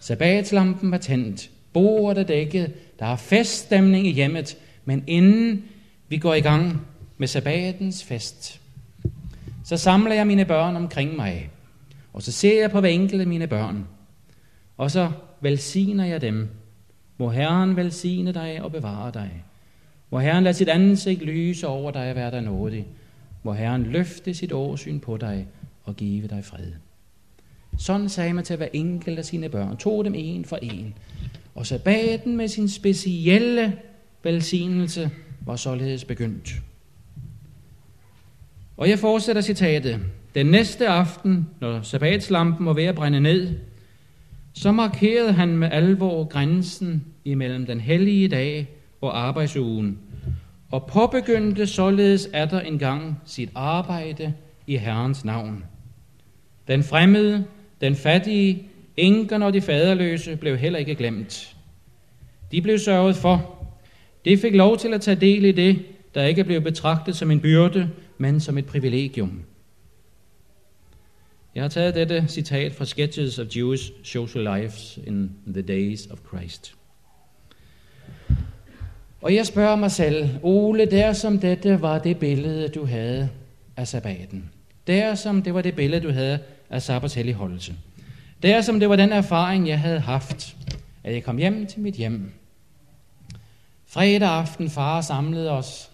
Sabbatlampen 0.00 0.90
var 0.90 0.98
tændt. 0.98 1.50
Bordet 1.72 2.20
er 2.20 2.26
dækket. 2.26 2.72
Der 2.98 3.06
er 3.06 3.16
feststemning 3.16 4.06
i 4.06 4.12
hjemmet 4.12 4.56
Men 4.84 5.04
inden 5.06 5.64
vi 6.08 6.18
går 6.18 6.34
i 6.34 6.40
gang 6.40 6.86
med 7.18 7.28
sabbatens 7.28 8.04
fest, 8.04 8.60
så 9.64 9.76
samler 9.76 10.14
jeg 10.14 10.26
mine 10.26 10.44
børn 10.44 10.76
omkring 10.76 11.16
mig, 11.16 11.50
og 12.12 12.22
så 12.22 12.32
ser 12.32 12.60
jeg 12.60 12.70
på 12.70 12.80
hver 12.80 12.88
enkelt 12.88 13.20
af 13.20 13.26
mine 13.26 13.46
børn, 13.46 13.86
og 14.76 14.90
så 14.90 15.10
velsigner 15.40 16.04
jeg 16.04 16.20
dem. 16.20 16.48
Må 17.18 17.30
Herren 17.30 17.76
velsigne 17.76 18.32
dig 18.32 18.62
og 18.62 18.72
bevare 18.72 19.10
dig. 19.14 19.44
Må 20.10 20.18
Herren 20.18 20.44
lade 20.44 20.54
sit 20.54 20.68
ansigt 20.68 21.22
lyse 21.22 21.66
over 21.66 21.90
dig 21.90 22.10
og 22.10 22.16
være 22.16 22.30
dig 22.30 22.42
nådig. 22.42 22.86
Må 23.42 23.52
Herren 23.52 23.82
løfte 23.82 24.34
sit 24.34 24.52
årsyn 24.52 25.00
på 25.00 25.16
dig 25.16 25.46
og 25.84 25.96
give 25.96 26.28
dig 26.28 26.44
fred. 26.44 26.72
Sådan 27.78 28.08
sagde 28.08 28.32
man 28.32 28.44
til 28.44 28.56
hver 28.56 28.68
enkelt 28.72 29.18
af 29.18 29.24
sine 29.24 29.48
børn. 29.48 29.76
Tog 29.76 30.04
dem 30.04 30.14
en 30.16 30.44
for 30.44 30.56
en. 30.56 30.94
Og 31.54 31.66
sabbaten 31.66 32.36
med 32.36 32.48
sin 32.48 32.68
specielle 32.68 33.78
velsignelse 34.22 35.10
var 35.46 35.56
således 35.56 36.04
begyndt. 36.04 36.62
Og 38.76 38.88
jeg 38.88 38.98
fortsætter 38.98 39.42
citatet. 39.42 40.00
Den 40.34 40.46
næste 40.46 40.88
aften, 40.88 41.48
når 41.60 41.82
sabbatslampen 41.82 42.66
var 42.66 42.72
ved 42.72 42.84
at 42.84 42.94
brænde 42.94 43.20
ned, 43.20 43.54
så 44.52 44.72
markerede 44.72 45.32
han 45.32 45.48
med 45.48 45.68
alvor 45.72 46.24
grænsen 46.24 47.04
imellem 47.24 47.66
den 47.66 47.80
hellige 47.80 48.28
dag 48.28 48.68
og 49.00 49.20
arbejdsugen, 49.20 49.98
og 50.70 50.86
påbegyndte 50.86 51.66
således 51.66 52.28
atter 52.32 52.60
engang 52.60 53.20
sit 53.24 53.50
arbejde 53.54 54.34
i 54.66 54.76
Herrens 54.76 55.24
navn. 55.24 55.64
Den 56.68 56.82
fremmede, 56.82 57.44
den 57.80 57.94
fattige, 57.94 58.62
enkerne 58.96 59.46
og 59.46 59.52
de 59.52 59.60
faderløse 59.60 60.36
blev 60.36 60.56
heller 60.56 60.78
ikke 60.78 60.94
glemt. 60.94 61.56
De 62.52 62.62
blev 62.62 62.78
sørget 62.78 63.16
for. 63.16 63.66
De 64.24 64.36
fik 64.36 64.54
lov 64.54 64.78
til 64.78 64.94
at 64.94 65.00
tage 65.00 65.20
del 65.20 65.44
i 65.44 65.52
det, 65.52 65.78
der 66.14 66.24
ikke 66.24 66.44
blev 66.44 66.60
betragtet 66.60 67.16
som 67.16 67.30
en 67.30 67.40
byrde, 67.40 67.90
men 68.18 68.40
som 68.40 68.58
et 68.58 68.66
privilegium. 68.66 69.42
Jeg 71.54 71.62
har 71.62 71.68
taget 71.68 71.94
dette 71.94 72.24
citat 72.28 72.72
fra 72.72 72.84
Sketches 72.84 73.38
of 73.38 73.46
Jewish 73.56 73.92
Social 74.02 74.44
Lives 74.44 74.98
in 75.06 75.30
the 75.46 75.62
Days 75.62 76.06
of 76.06 76.18
Christ. 76.28 76.74
Og 79.22 79.34
jeg 79.34 79.46
spørger 79.46 79.76
mig 79.76 79.90
selv, 79.90 80.28
Ole, 80.42 80.86
der 80.86 81.12
som 81.12 81.38
dette 81.38 81.82
var 81.82 81.98
det 81.98 82.18
billede, 82.18 82.68
du 82.68 82.84
havde 82.84 83.28
af 83.76 83.88
sabbaten. 83.88 84.50
Der 84.86 85.14
som 85.14 85.42
det 85.42 85.54
var 85.54 85.62
det 85.62 85.74
billede, 85.74 86.02
du 86.02 86.10
havde 86.10 86.38
af 86.70 86.82
sabbats 86.82 87.14
helligholdelse. 87.14 87.74
Der 88.42 88.60
som 88.60 88.80
det 88.80 88.88
var 88.88 88.96
den 88.96 89.12
erfaring, 89.12 89.68
jeg 89.68 89.80
havde 89.80 90.00
haft, 90.00 90.56
at 91.04 91.14
jeg 91.14 91.24
kom 91.24 91.36
hjem 91.36 91.66
til 91.66 91.80
mit 91.80 91.94
hjem. 91.94 92.32
Fredag 93.86 94.28
aften, 94.28 94.70
far 94.70 95.00
samlede 95.00 95.50
os. 95.50 95.90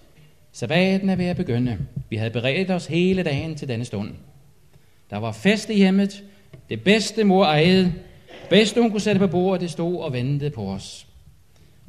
Sabbaten 0.53 1.09
er 1.09 1.16
ved 1.16 1.27
at 1.27 1.37
begynde. 1.37 1.79
Vi 2.11 2.16
havde 2.16 2.31
beredt 2.31 2.71
os 2.71 2.87
hele 2.87 3.23
dagen 3.23 3.55
til 3.55 3.68
denne 3.68 3.85
stund. 3.85 4.14
Der 5.11 5.16
var 5.16 5.33
fest 5.33 5.71
i 5.71 5.75
hjemmet. 5.75 6.25
Det 6.68 6.85
bedste 6.85 7.25
mor 7.25 7.44
ejede. 7.44 7.94
Bedste 8.51 8.81
hun 8.81 8.90
kunne 8.90 9.01
sætte 9.01 9.18
på 9.18 9.27
bordet, 9.27 9.61
det 9.61 9.71
stod 9.71 10.03
og 10.03 10.12
ventede 10.12 10.51
på 10.51 10.71
os. 10.71 11.07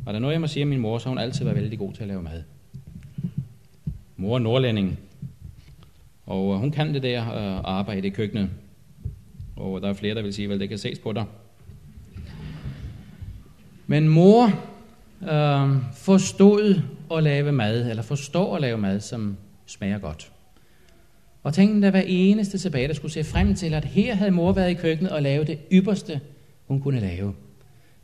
Og 0.06 0.14
der 0.14 0.20
noget, 0.20 0.34
jeg 0.34 0.42
må 0.42 0.48
sige 0.48 0.64
om 0.64 0.70
min 0.70 0.80
mor, 0.80 0.98
så 0.98 1.10
hun 1.10 1.18
altid 1.18 1.46
var 1.46 1.54
vældig 1.54 1.80
god 1.80 1.94
til 1.94 2.02
at 2.02 2.08
lave 2.08 2.24
mad. 2.24 2.44
Mor 4.18 4.36
er 4.36 4.40
nordlænding. 4.40 5.00
Og 6.26 6.54
øh, 6.54 6.60
hun 6.60 6.72
kan 6.72 6.94
det 6.94 7.04
der 7.04 7.22
øh, 7.22 7.62
arbejde 7.64 8.08
i 8.08 8.10
køkkenet. 8.10 8.50
Og 9.56 9.82
der 9.82 9.90
er 9.90 9.94
flere, 9.94 10.16
der 10.16 10.22
vil 10.22 10.34
sige, 10.34 10.54
at 10.54 10.60
det 10.60 10.70
kan 10.70 10.78
ses 10.78 11.00
på 11.00 11.14
dig. 11.14 11.26
Men 13.88 14.08
mor 14.08 14.46
øh, 15.22 15.78
forstod 15.94 16.82
at 17.12 17.24
lave 17.24 17.52
mad, 17.52 17.90
eller 17.90 18.04
forstår 18.04 18.56
at 18.56 18.62
lave 18.62 18.78
mad, 18.78 19.00
som 19.00 19.38
smager 19.66 19.98
godt. 19.98 20.32
Og 21.50 21.54
tænkte, 21.54 21.82
der 21.82 21.92
hver 21.92 22.04
eneste 22.06 22.58
tilbage, 22.58 22.88
der 22.88 22.94
skulle 22.94 23.12
se 23.12 23.24
frem 23.24 23.56
til, 23.56 23.74
at 23.74 23.86
her 23.86 24.16
havde 24.16 24.32
mor 24.32 24.52
været 24.52 24.72
i 24.72 24.74
køkkenet 24.74 25.12
og 25.12 25.22
lavet 25.22 25.48
det 25.48 25.60
ypperste, 25.72 26.22
hun 26.68 26.82
kunne 26.82 27.00
lave. 27.00 27.28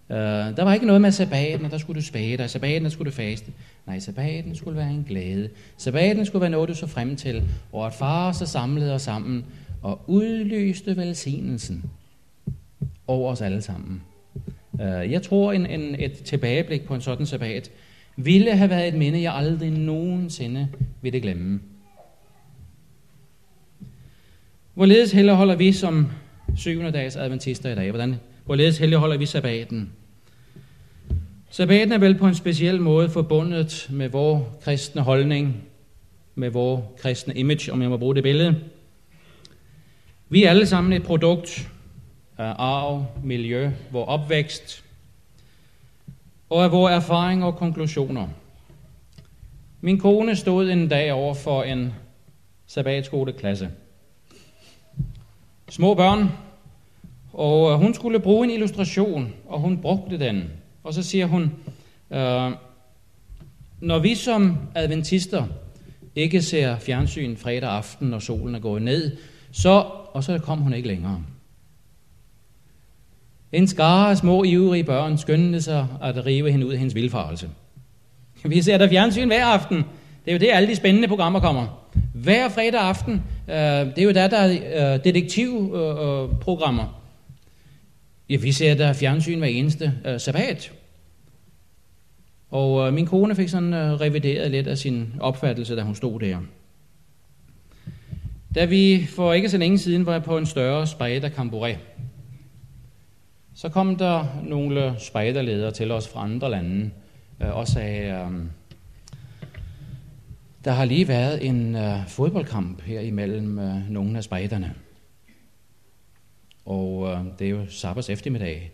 Uh, 0.09 0.15
der 0.55 0.63
var 0.63 0.73
ikke 0.73 0.85
noget 0.85 1.01
med 1.01 1.11
sabbaten, 1.11 1.65
og 1.65 1.71
der 1.71 1.77
skulle 1.77 2.01
du 2.01 2.05
spæde, 2.05 2.37
dig, 2.37 2.49
sabbaten 2.49 2.83
der 2.83 2.89
skulle 2.89 3.11
du 3.11 3.15
faste. 3.15 3.51
Nej, 3.87 3.99
sabbaten 3.99 4.55
skulle 4.55 4.77
være 4.77 4.89
en 4.89 5.05
glæde. 5.07 5.49
Sabbaten 5.77 6.25
skulle 6.25 6.41
være 6.41 6.49
noget, 6.49 6.69
du 6.69 6.75
så 6.75 6.87
frem 6.87 7.15
til, 7.15 7.43
og 7.71 7.87
at 7.87 7.93
far 7.93 8.31
så 8.31 8.45
samlede 8.45 8.93
os 8.93 9.01
sammen 9.01 9.45
og 9.81 10.01
udløste 10.07 10.97
velsignelsen 10.97 11.83
over 13.07 13.31
os 13.31 13.41
alle 13.41 13.61
sammen. 13.61 14.01
Uh, 14.73 15.11
jeg 15.11 15.21
tror, 15.21 15.51
en, 15.51 15.65
en, 15.65 15.95
et 15.99 16.13
tilbageblik 16.13 16.83
på 16.83 16.95
en 16.95 17.01
sådan 17.01 17.25
sabbat 17.25 17.71
ville 18.15 18.55
have 18.55 18.69
været 18.69 18.87
et 18.87 18.93
minde, 18.93 19.21
jeg 19.21 19.33
aldrig 19.33 19.71
nogensinde 19.71 20.67
ville 21.01 21.21
glemme. 21.21 21.59
Hvorledes 24.75 25.11
heller 25.11 25.33
holder 25.33 25.55
vi 25.55 25.71
som 25.71 26.07
syvende 26.55 26.91
dags 26.91 27.15
adventister 27.15 27.71
i 27.71 27.75
dag? 27.75 27.89
Hvordan, 27.89 28.15
hvorledes 28.45 28.77
heller 28.77 28.97
holder 28.97 29.17
vi 29.17 29.25
sabbaten? 29.25 29.91
Sabbaten 31.49 31.91
er 31.91 31.97
vel 31.97 32.17
på 32.17 32.27
en 32.27 32.35
speciel 32.35 32.81
måde 32.81 33.09
forbundet 33.09 33.87
med 33.89 34.09
vores 34.09 34.43
kristne 34.61 35.01
holdning, 35.01 35.63
med 36.35 36.49
vores 36.49 36.81
kristne 36.97 37.33
image, 37.33 37.71
om 37.71 37.81
jeg 37.81 37.89
må 37.89 37.97
bruge 37.97 38.15
det 38.15 38.23
billede. 38.23 38.55
Vi 40.29 40.43
er 40.43 40.49
alle 40.49 40.65
sammen 40.65 40.93
et 40.93 41.03
produkt 41.03 41.69
af 42.37 42.53
arv, 42.57 43.05
miljø, 43.23 43.71
vores 43.91 44.07
opvækst, 44.07 44.83
og 46.49 46.63
af 46.63 46.71
vores 46.71 46.93
erfaringer 46.93 47.45
og 47.45 47.55
konklusioner. 47.55 48.27
Min 49.81 49.99
kone 49.99 50.35
stod 50.35 50.69
en 50.69 50.87
dag 50.87 51.13
over 51.13 51.33
for 51.33 51.63
en 51.63 51.93
sabbatskoleklasse. 52.67 53.69
Små 55.69 55.93
børn, 55.93 56.31
og 57.33 57.71
øh, 57.71 57.77
hun 57.77 57.93
skulle 57.93 58.19
bruge 58.19 58.45
en 58.45 58.53
illustration, 58.53 59.33
og 59.47 59.59
hun 59.59 59.77
brugte 59.77 60.19
den. 60.19 60.43
Og 60.83 60.93
så 60.93 61.03
siger 61.03 61.25
hun, 61.25 61.51
øh, 62.11 62.51
når 63.79 63.99
vi 63.99 64.15
som 64.15 64.57
adventister 64.75 65.47
ikke 66.15 66.41
ser 66.41 66.79
fjernsyn 66.79 67.37
fredag 67.37 67.69
aften, 67.69 68.07
når 68.07 68.19
solen 68.19 68.55
er 68.55 68.59
gået 68.59 68.81
ned, 68.81 69.17
så, 69.51 69.85
og 70.13 70.23
så 70.23 70.39
kom 70.39 70.59
hun 70.59 70.73
ikke 70.73 70.87
længere. 70.87 71.23
En 73.51 73.67
skare 73.67 74.09
af 74.09 74.17
små 74.17 74.43
ivrige 74.43 74.83
børn 74.83 75.17
skyndte 75.17 75.61
sig 75.61 75.87
at 76.01 76.25
rive 76.25 76.51
hende 76.51 76.65
ud 76.65 76.71
af 76.71 76.77
hendes 76.77 76.95
vildfarelse. 76.95 77.49
Vi 78.43 78.61
ser 78.61 78.77
der 78.77 78.89
fjernsyn 78.89 79.27
hver 79.27 79.45
aften. 79.45 79.77
Det 79.77 80.31
er 80.31 80.33
jo 80.33 80.39
det, 80.39 80.49
alle 80.51 80.69
de 80.69 80.75
spændende 80.75 81.07
programmer 81.07 81.39
kommer. 81.39 81.84
Hver 82.23 82.49
fredag 82.49 82.81
aften, 82.81 83.13
øh, 83.47 83.55
det 83.55 83.97
er 83.97 84.03
jo 84.03 84.11
der, 84.11 84.27
der 84.27 84.37
er 84.37 84.93
øh, 84.93 85.03
detektivprogrammer. 85.03 86.83
Øh, 86.83 86.89
øh 86.89 86.95
ja, 88.29 88.37
vi 88.37 88.51
ser 88.51 88.75
der 88.75 88.93
fjernsyn 88.93 89.39
hver 89.39 89.47
eneste 89.47 89.93
øh, 90.05 90.19
sabbat. 90.19 90.71
Og 92.49 92.87
øh, 92.87 92.93
min 92.93 93.05
kone 93.05 93.35
fik 93.35 93.49
sådan 93.49 93.73
øh, 93.73 93.93
revideret 93.93 94.51
lidt 94.51 94.67
af 94.67 94.77
sin 94.77 95.13
opfattelse, 95.19 95.75
da 95.75 95.81
hun 95.81 95.95
stod 95.95 96.19
der. 96.19 96.37
Da 98.55 98.65
vi 98.65 99.07
for 99.15 99.33
ikke 99.33 99.49
så 99.49 99.57
længe 99.57 99.77
siden 99.77 100.05
var 100.05 100.19
på 100.19 100.37
en 100.37 100.45
større 100.45 100.83
spejderkamporé, 100.83 101.77
så 103.55 103.69
kom 103.69 103.95
der 103.95 104.25
nogle 104.43 104.95
spejderledere 104.99 105.71
til 105.71 105.91
os 105.91 106.07
fra 106.07 106.23
andre 106.23 106.51
lande 106.51 106.89
øh, 107.41 107.55
og 107.55 107.67
sagde, 107.67 108.09
øh, 108.09 108.45
der 110.65 110.71
har 110.71 110.85
lige 110.85 111.07
været 111.07 111.45
en 111.45 111.75
øh, 111.75 112.07
fodboldkamp 112.07 112.81
her 112.81 112.99
imellem 112.99 113.59
øh, 113.59 113.89
nogle 113.89 114.17
af 114.17 114.23
spejderne. 114.23 114.73
Og 116.65 117.07
øh, 117.07 117.19
det 117.39 117.47
er 117.47 117.51
jo 117.51 117.65
sabbats 117.69 118.09
eftermiddag. 118.09 118.71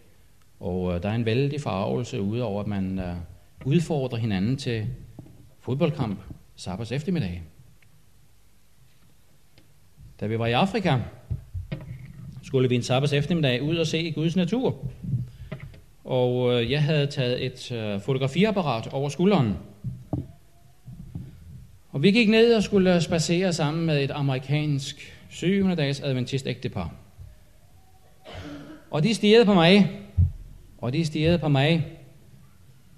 Og 0.60 0.96
øh, 0.96 1.04
der 1.04 1.10
er 1.10 1.16
en 1.16 1.26
vældig 1.26 1.62
farvelse 1.62 2.22
udover, 2.22 2.62
at 2.62 2.68
man 2.68 3.00
øh, 3.00 3.16
udfordrer 3.66 4.18
hinanden 4.18 4.58
til 4.58 4.88
fodboldkamp 5.60 6.20
sabbats 6.56 6.92
eftermiddag. 6.92 7.42
Da 10.20 10.28
vi 10.28 10.40
var 10.40 10.48
i 10.48 10.52
Afrika, 10.52 11.00
skulle 12.44 12.70
vi 12.70 12.76
en 12.76 12.84
sabbats 12.84 13.14
eftermiddag 13.14 13.62
ud 13.62 13.76
og 13.76 13.88
se 13.88 14.12
Guds 14.12 14.36
natur. 14.36 14.92
Og 16.04 16.54
øh, 16.54 16.72
jeg 16.72 16.84
havde 16.84 17.08
taget 17.08 17.46
et 17.46 17.72
øh, 17.72 18.02
fotografiapparat 18.02 18.88
over 18.88 19.10
skulderen. 19.10 19.58
Og 21.92 22.04
vi 22.04 22.12
gik 22.12 22.30
ned 22.30 22.56
og 22.56 22.64
skulle 22.64 23.02
spacere 23.02 23.54
sammen 23.54 23.86
med 23.86 24.04
et 24.04 24.12
amerikansk 24.12 25.24
700 25.30 25.82
dages 25.82 26.00
adventist 26.00 26.48
ægtepar. 26.48 26.94
Og 28.92 29.04
de 29.04 29.14
stirrede 29.14 29.46
på 29.46 29.54
mig, 29.54 30.02
og 30.78 30.94
de 30.94 31.06
stirrede 31.06 31.40
på 31.40 31.48
mig, 31.48 31.88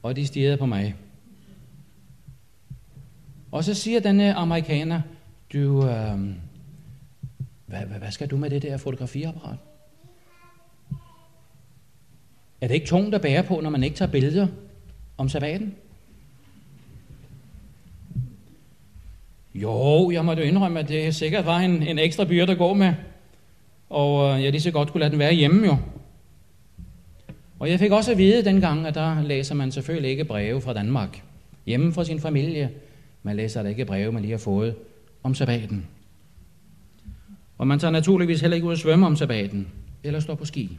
og 0.03 0.15
de 0.15 0.27
stirrede 0.27 0.57
på 0.57 0.65
mig. 0.65 0.95
Og 3.51 3.63
så 3.63 3.73
siger 3.73 3.99
denne 3.99 4.33
amerikaner, 4.33 5.01
du, 5.53 5.85
øh, 5.85 6.19
hvad, 7.65 7.79
hvad, 7.79 7.99
hvad 7.99 8.11
skal 8.11 8.27
du 8.27 8.37
med 8.37 8.49
det 8.49 8.61
der 8.61 8.77
fotografiapparat? 8.77 9.57
Er 12.61 12.67
det 12.67 12.73
ikke 12.73 12.87
tungt 12.87 13.15
at 13.15 13.21
bære 13.21 13.43
på, 13.43 13.59
når 13.61 13.69
man 13.69 13.83
ikke 13.83 13.95
tager 13.95 14.11
billeder 14.11 14.47
om 15.17 15.29
sabbaten? 15.29 15.75
Jo, 19.55 20.11
jeg 20.11 20.25
måtte 20.25 20.45
indrømme, 20.45 20.79
at 20.79 20.87
det 20.87 21.15
sikkert 21.15 21.45
var 21.45 21.59
en, 21.59 21.83
en 21.83 21.99
ekstra 21.99 22.25
byrde 22.25 22.51
at 22.51 22.57
gå 22.57 22.73
med. 22.73 22.93
Og 23.89 24.35
øh, 24.37 24.43
jeg 24.43 24.51
lige 24.51 24.61
så 24.61 24.71
godt 24.71 24.91
kunne 24.91 24.99
lade 24.99 25.11
den 25.11 25.19
være 25.19 25.33
hjemme 25.33 25.65
jo. 25.65 25.77
Og 27.59 27.69
jeg 27.69 27.79
fik 27.79 27.91
også 27.91 28.11
at 28.11 28.17
vide 28.17 28.45
dengang, 28.45 28.87
at 28.87 28.95
der 28.95 29.21
læser 29.21 29.55
man 29.55 29.71
selvfølgelig 29.71 30.11
ikke 30.11 30.25
breve 30.25 30.61
fra 30.61 30.73
Danmark. 30.73 31.23
Hjemme 31.65 31.93
fra 31.93 32.03
sin 32.03 32.19
familie. 32.19 32.71
Man 33.23 33.35
læser 33.35 33.63
da 33.63 33.69
ikke 33.69 33.85
breve, 33.85 34.11
man 34.11 34.21
lige 34.21 34.31
har 34.31 34.37
fået 34.37 34.75
om 35.23 35.35
sabbaten. 35.35 35.87
Og 37.57 37.67
man 37.67 37.79
tager 37.79 37.91
naturligvis 37.91 38.41
heller 38.41 38.55
ikke 38.55 38.67
ud 38.67 38.73
at 38.73 38.79
svømme 38.79 39.05
om 39.05 39.15
sabbaten, 39.15 39.67
eller 40.03 40.19
står 40.19 40.35
på 40.35 40.45
ski. 40.45 40.77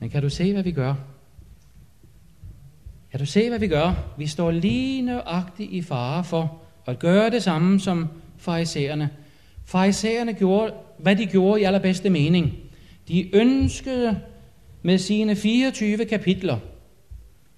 Men 0.00 0.10
kan 0.10 0.22
du 0.22 0.28
se, 0.28 0.52
hvad 0.52 0.62
vi 0.62 0.72
gør? 0.72 0.94
Kan 3.14 3.18
du 3.20 3.26
se, 3.26 3.48
hvad 3.48 3.58
vi 3.58 3.68
gør? 3.68 4.14
Vi 4.18 4.26
står 4.26 4.50
lige 4.50 5.02
nøjagtigt 5.02 5.72
i 5.72 5.82
fare 5.82 6.24
for 6.24 6.62
at 6.86 6.98
gøre 6.98 7.30
det 7.30 7.42
samme 7.42 7.80
som 7.80 8.08
farisæerne. 8.38 9.10
Farisæerne 9.64 10.32
gjorde, 10.32 10.72
hvad 10.98 11.16
de 11.16 11.26
gjorde 11.26 11.60
i 11.60 11.64
allerbedste 11.64 12.10
mening. 12.10 12.52
De 13.08 13.36
ønskede 13.36 14.20
med 14.82 14.98
sine 14.98 15.36
24 15.36 16.04
kapitler, 16.04 16.58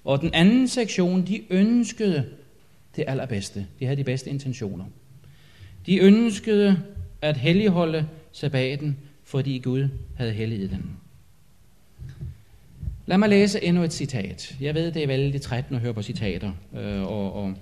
og 0.04 0.20
den 0.20 0.30
anden 0.34 0.68
sektion, 0.68 1.26
de 1.26 1.52
ønskede 1.52 2.26
det 2.96 3.04
allerbedste. 3.06 3.66
De 3.78 3.84
havde 3.84 3.96
de 3.96 4.04
bedste 4.04 4.30
intentioner. 4.30 4.84
De 5.86 5.98
ønskede 5.98 6.82
at 7.22 7.36
helligholde 7.36 8.06
sabbaten, 8.32 8.96
fordi 9.24 9.58
Gud 9.58 9.88
havde 10.16 10.32
helliget 10.32 10.70
den. 10.70 10.96
Lad 13.08 13.18
mig 13.18 13.28
læse 13.28 13.64
endnu 13.64 13.82
et 13.82 13.92
citat. 13.92 14.56
Jeg 14.60 14.74
ved, 14.74 14.92
det 14.92 15.02
er 15.02 15.06
vældig 15.06 15.40
træt 15.40 15.64
at 15.70 15.78
høre 15.78 15.94
på 15.94 16.02
citater. 16.02 16.52
Øh, 16.76 17.02
og, 17.02 17.32
og 17.32 17.54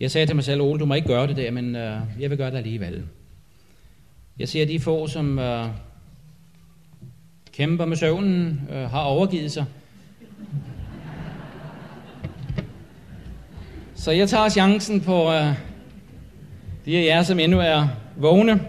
jeg 0.00 0.10
sagde 0.10 0.26
til 0.26 0.36
mig 0.36 0.44
selv, 0.44 0.60
Ole, 0.60 0.80
du 0.80 0.86
må 0.86 0.94
ikke 0.94 1.08
gøre 1.08 1.26
det 1.26 1.36
der, 1.36 1.50
men 1.50 1.76
øh, 1.76 2.00
jeg 2.20 2.30
vil 2.30 2.38
gøre 2.38 2.50
det 2.50 2.56
alligevel. 2.56 3.02
Jeg 4.38 4.48
siger, 4.48 4.62
at 4.62 4.68
de 4.68 4.80
få, 4.80 5.06
som 5.06 5.38
øh, 5.38 5.68
kæmper 7.52 7.84
med 7.84 7.96
søvnen, 7.96 8.60
øh, 8.70 8.90
har 8.90 9.00
overgivet 9.02 9.52
sig. 9.52 9.64
Så 13.94 14.10
jeg 14.10 14.28
tager 14.28 14.48
chancen 14.48 15.00
på 15.00 15.32
øh, 15.32 15.54
de 16.84 16.98
af 16.98 17.04
jer, 17.04 17.22
som 17.22 17.38
endnu 17.38 17.58
er 17.58 17.88
vågne. 18.16 18.60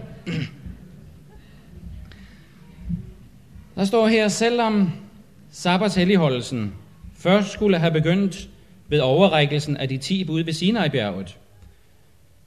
Der 3.74 3.84
står 3.84 4.08
her, 4.08 4.28
selvom 4.28 4.90
sabbatshelligholdelsen 5.56 6.74
først 7.14 7.52
skulle 7.52 7.78
have 7.78 7.92
begyndt 7.92 8.48
ved 8.88 9.00
overrækkelsen 9.00 9.76
af 9.76 9.88
de 9.88 9.96
ti 9.96 10.24
bud 10.24 10.40
ved 10.40 10.52
Sinai-bjerget, 10.52 11.38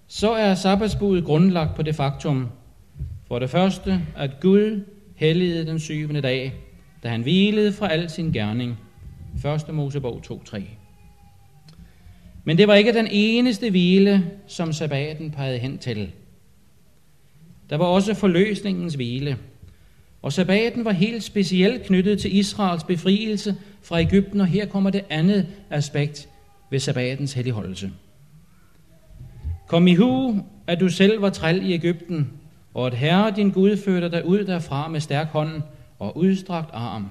så 0.07 0.31
er 0.31 0.55
sabbatsbuddet 0.55 1.25
grundlagt 1.25 1.75
på 1.75 1.81
det 1.81 1.95
faktum, 1.95 2.47
for 3.27 3.39
det 3.39 3.49
første, 3.49 4.01
at 4.17 4.39
Gud 4.41 4.85
helligede 5.15 5.65
den 5.65 5.79
syvende 5.79 6.21
dag, 6.21 6.53
da 7.03 7.09
han 7.09 7.21
hvilede 7.21 7.73
fra 7.73 7.91
al 7.91 8.09
sin 8.09 8.31
gerning. 8.31 8.77
1. 9.67 9.73
Mosebog 9.73 10.21
2.3. 10.31 10.61
Men 12.43 12.57
det 12.57 12.67
var 12.67 12.75
ikke 12.75 12.93
den 12.93 13.07
eneste 13.11 13.69
hvile, 13.69 14.31
som 14.47 14.73
sabbaten 14.73 15.31
pegede 15.31 15.59
hen 15.59 15.77
til. 15.77 16.11
Der 17.69 17.77
var 17.77 17.85
også 17.85 18.13
forløsningens 18.13 18.93
hvile. 18.93 19.37
Og 20.21 20.33
sabbaten 20.33 20.85
var 20.85 20.91
helt 20.91 21.23
specielt 21.23 21.83
knyttet 21.83 22.19
til 22.19 22.35
Israels 22.35 22.83
befrielse 22.83 23.55
fra 23.81 24.01
Ægypten, 24.01 24.41
og 24.41 24.47
her 24.47 24.65
kommer 24.65 24.89
det 24.89 25.05
andet 25.09 25.47
aspekt 25.69 26.29
ved 26.69 26.79
sabbatens 26.79 27.33
helligholdelse. 27.33 27.91
Kom 29.67 29.87
i 29.87 29.95
hu, 29.95 30.43
at 30.67 30.79
du 30.79 30.89
selv 30.89 31.21
var 31.21 31.29
træl 31.29 31.69
i 31.69 31.73
Ægypten, 31.73 32.31
og 32.73 32.87
at 32.87 32.93
Herre 32.93 33.33
din 33.35 33.51
Gud 33.51 33.77
førte 33.77 34.11
dig 34.11 34.25
ud 34.25 34.43
derfra 34.43 34.87
med 34.87 34.99
stærk 34.99 35.27
hånd 35.27 35.61
og 35.99 36.17
udstrakt 36.17 36.69
arm. 36.73 37.07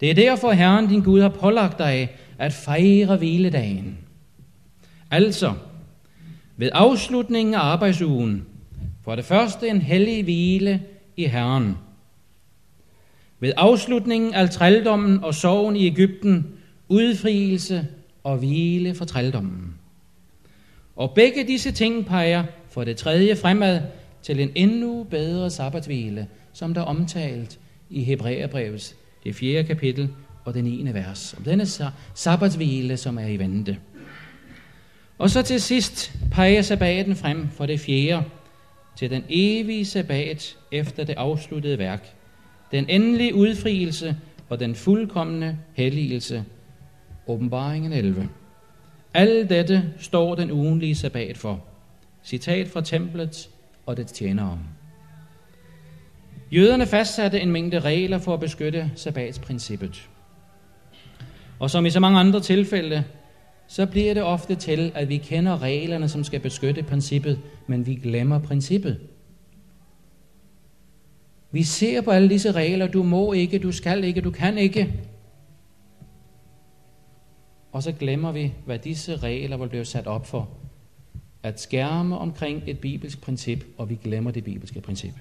Det 0.00 0.10
er 0.10 0.14
derfor 0.14 0.52
Herren 0.52 0.88
din 0.88 1.02
Gud 1.02 1.20
har 1.20 1.28
pålagt 1.28 1.78
dig 1.78 2.08
at 2.38 2.52
fejre 2.52 3.16
hviledagen. 3.16 3.98
Altså, 5.10 5.52
ved 6.56 6.70
afslutningen 6.72 7.54
af 7.54 7.60
arbejdsugen, 7.60 8.46
for 9.04 9.14
det 9.14 9.24
første 9.24 9.68
en 9.68 9.80
hellig 9.80 10.24
hvile 10.24 10.82
i 11.16 11.26
Herren. 11.26 11.76
Ved 13.40 13.52
afslutningen 13.56 14.34
af 14.34 14.50
trældommen 14.50 15.24
og 15.24 15.34
sorgen 15.34 15.76
i 15.76 15.86
Ægypten, 15.86 16.46
udfrielse 16.88 17.86
og 18.24 18.36
hvile 18.36 18.94
for 18.94 19.04
trældommen. 19.04 19.74
Og 20.96 21.12
begge 21.14 21.44
disse 21.44 21.72
ting 21.72 22.06
peger 22.06 22.44
for 22.68 22.84
det 22.84 22.96
tredje 22.96 23.36
fremad 23.36 23.80
til 24.22 24.40
en 24.40 24.50
endnu 24.54 25.06
bedre 25.10 25.50
sabbathvile, 25.50 26.26
som 26.52 26.74
der 26.74 26.80
er 26.80 26.84
omtalt 26.84 27.58
i 27.90 28.04
Hebræerbrevets 28.04 28.96
det 29.24 29.34
fjerde 29.34 29.64
kapitel 29.64 30.08
og 30.44 30.54
den 30.54 30.66
ene 30.66 30.94
vers. 30.94 31.34
Om 31.38 31.44
denne 31.44 31.66
sabbathvile, 32.14 32.96
som 32.96 33.18
er 33.18 33.26
i 33.26 33.36
vente. 33.36 33.78
Og 35.18 35.30
så 35.30 35.42
til 35.42 35.60
sidst 35.60 36.12
peger 36.32 36.62
sabbaten 36.62 37.16
frem 37.16 37.48
for 37.48 37.66
det 37.66 37.80
fjerde, 37.80 38.24
til 38.96 39.10
den 39.10 39.24
evige 39.28 39.84
sabbat 39.84 40.56
efter 40.72 41.04
det 41.04 41.14
afsluttede 41.14 41.78
værk, 41.78 42.14
den 42.72 42.88
endelige 42.88 43.34
udfrielse 43.34 44.16
og 44.48 44.60
den 44.60 44.74
fuldkommende 44.74 45.58
helligelse. 45.74 46.44
Åbenbaringen 47.26 47.92
11. 47.92 48.28
Alt 49.14 49.50
dette 49.50 49.84
står 49.98 50.34
den 50.34 50.50
ugenlige 50.50 50.94
sabbat 50.94 51.38
for. 51.38 51.64
Citat 52.24 52.68
fra 52.68 52.80
templet 52.80 53.50
og 53.86 53.96
dets 53.96 54.12
tjenere. 54.12 54.58
Jøderne 56.52 56.86
fastsatte 56.86 57.40
en 57.40 57.52
mængde 57.52 57.80
regler 57.80 58.18
for 58.18 58.34
at 58.34 58.40
beskytte 58.40 58.90
sabbatsprincippet. 58.94 60.08
Og 61.58 61.70
som 61.70 61.86
i 61.86 61.90
så 61.90 62.00
mange 62.00 62.18
andre 62.18 62.40
tilfælde 62.40 63.04
så 63.68 63.86
bliver 63.86 64.14
det 64.14 64.22
ofte 64.22 64.54
til, 64.54 64.92
at 64.94 65.08
vi 65.08 65.16
kender 65.16 65.62
reglerne, 65.62 66.08
som 66.08 66.24
skal 66.24 66.40
beskytte 66.40 66.82
princippet, 66.82 67.38
men 67.66 67.86
vi 67.86 67.94
glemmer 67.94 68.38
princippet. 68.38 68.98
Vi 71.52 71.62
ser 71.62 72.00
på 72.00 72.10
alle 72.10 72.28
disse 72.28 72.52
regler, 72.52 72.86
du 72.86 73.02
må 73.02 73.32
ikke, 73.32 73.58
du 73.58 73.72
skal 73.72 74.04
ikke, 74.04 74.20
du 74.20 74.30
kan 74.30 74.58
ikke. 74.58 74.94
Og 77.72 77.82
så 77.82 77.92
glemmer 77.92 78.32
vi, 78.32 78.52
hvad 78.66 78.78
disse 78.78 79.16
regler 79.16 79.56
var 79.56 79.66
blevet 79.66 79.86
sat 79.86 80.06
op 80.06 80.26
for. 80.26 80.48
At 81.42 81.60
skærme 81.60 82.18
omkring 82.18 82.62
et 82.66 82.78
bibelsk 82.78 83.20
princip, 83.20 83.64
og 83.78 83.90
vi 83.90 83.98
glemmer 84.04 84.30
det 84.30 84.44
bibelske 84.44 84.80
princip. 84.80 85.12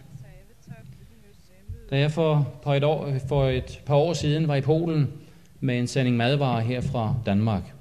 Da 1.89 1.99
jeg 1.99 2.11
for, 2.11 2.53
på 2.63 2.73
et 2.73 2.83
år, 2.83 3.13
for 3.27 3.45
et 3.45 3.81
par 3.85 3.95
år 3.95 4.13
siden 4.13 4.47
var 4.47 4.55
i 4.55 4.61
Polen 4.61 5.07
med 5.59 5.79
en 5.79 5.87
sending 5.87 6.17
madvarer 6.17 6.61
her 6.61 6.81
fra 6.81 7.15
Danmark, 7.25 7.73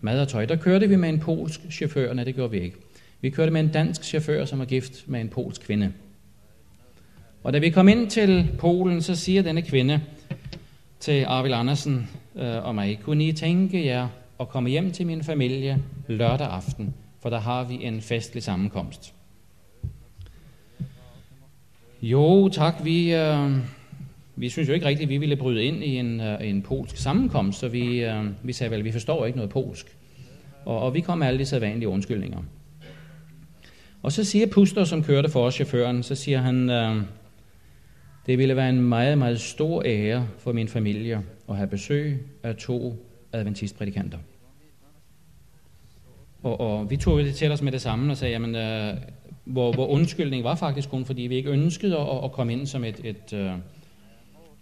mad 0.00 0.20
og 0.20 0.28
tøj, 0.28 0.46
der 0.46 0.56
kørte 0.56 0.88
vi 0.88 0.96
med 0.96 1.08
en 1.08 1.20
polsk 1.20 1.60
chauffør. 1.70 2.12
Nej, 2.12 2.24
det 2.24 2.34
gjorde 2.34 2.50
vi 2.50 2.60
ikke. 2.60 2.76
Vi 3.20 3.30
kørte 3.30 3.52
med 3.52 3.60
en 3.60 3.68
dansk 3.68 4.04
chauffør, 4.04 4.44
som 4.44 4.58
var 4.58 4.64
gift 4.64 5.08
med 5.08 5.20
en 5.20 5.28
polsk 5.28 5.60
kvinde. 5.60 5.92
Og 7.46 7.52
da 7.52 7.58
vi 7.58 7.70
kom 7.70 7.88
ind 7.88 8.10
til 8.10 8.48
Polen, 8.58 9.02
så 9.02 9.14
siger 9.14 9.42
denne 9.42 9.62
kvinde 9.62 10.00
til 11.00 11.24
Arvid 11.24 11.52
Andersen 11.52 12.08
øh, 12.36 12.66
og 12.66 12.74
mig, 12.74 12.98
kunne 13.02 13.24
I 13.24 13.32
tænke 13.32 13.86
jer 13.86 14.08
at 14.40 14.48
komme 14.48 14.70
hjem 14.70 14.92
til 14.92 15.06
min 15.06 15.24
familie 15.24 15.82
lørdag 16.08 16.46
aften, 16.46 16.94
for 17.22 17.30
der 17.30 17.40
har 17.40 17.64
vi 17.64 17.84
en 17.84 18.00
festlig 18.00 18.42
sammenkomst. 18.42 19.14
Jo, 22.02 22.48
tak, 22.48 22.74
vi, 22.84 23.14
øh, 23.14 23.50
vi 24.36 24.48
synes 24.48 24.68
jo 24.68 24.74
ikke 24.74 24.86
rigtigt, 24.86 25.06
at 25.06 25.10
vi 25.10 25.18
ville 25.18 25.36
bryde 25.36 25.64
ind 25.64 25.84
i 25.84 25.96
en, 25.96 26.20
øh, 26.20 26.48
en 26.48 26.62
polsk 26.62 26.96
sammenkomst, 26.96 27.58
så 27.58 27.68
vi, 27.68 28.04
øh, 28.04 28.24
vi 28.42 28.52
sagde 28.52 28.70
vel, 28.70 28.78
at 28.78 28.84
vi 28.84 28.92
forstår 28.92 29.26
ikke 29.26 29.38
noget 29.38 29.50
polsk. 29.50 29.96
Og, 30.64 30.80
og 30.80 30.94
vi 30.94 31.00
kom 31.00 31.18
med 31.18 31.26
alle 31.26 31.38
de 31.38 31.46
sædvanlige 31.46 31.88
undskyldninger. 31.88 32.38
Og 34.02 34.12
så 34.12 34.24
siger 34.24 34.46
Puster, 34.46 34.84
som 34.84 35.04
kørte 35.04 35.28
for 35.28 35.44
os, 35.46 35.54
chaufføren, 35.54 36.02
så 36.02 36.14
siger 36.14 36.40
han, 36.40 36.70
øh, 36.70 37.02
det 38.26 38.38
ville 38.38 38.56
være 38.56 38.68
en 38.68 38.82
meget, 38.82 39.18
meget 39.18 39.40
stor 39.40 39.82
ære 39.86 40.28
for 40.38 40.52
min 40.52 40.68
familie 40.68 41.22
at 41.48 41.56
have 41.56 41.66
besøg 41.66 42.26
af 42.42 42.56
to 42.56 42.96
adventistprædikanter. 43.32 44.18
Og, 46.42 46.60
og 46.60 46.90
vi 46.90 46.96
tog 46.96 47.18
det 47.18 47.34
til 47.34 47.52
os 47.52 47.62
med 47.62 47.72
det 47.72 47.80
samme 47.80 48.12
og 48.12 48.16
sagde, 48.16 48.32
jamen, 48.32 48.54
øh, 48.54 48.94
hvor, 49.44 49.72
hvor 49.72 49.86
undskyldning 49.86 50.44
var 50.44 50.54
faktisk 50.54 50.90
kun, 50.90 51.04
fordi 51.04 51.22
vi 51.22 51.36
ikke 51.36 51.50
ønskede 51.50 51.98
at, 51.98 52.24
at 52.24 52.32
komme 52.32 52.52
ind 52.52 52.66
som 52.66 52.84
et, 52.84 53.00
et, 53.04 53.32
øh, 53.32 53.52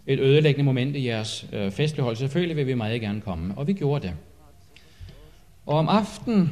et 0.07 0.21
ødelæggende 0.21 0.65
moment 0.65 0.97
i 0.97 1.07
jeres 1.07 1.47
øh, 1.53 1.71
festlighold. 1.71 2.17
Selvfølgelig 2.17 2.57
vil 2.57 2.67
vi 2.67 2.75
meget 2.75 3.01
gerne 3.01 3.21
komme, 3.21 3.55
og 3.57 3.67
vi 3.67 3.73
gjorde 3.73 4.07
det. 4.07 4.15
Og 5.67 5.79
om 5.79 5.89
aftenen 5.89 6.51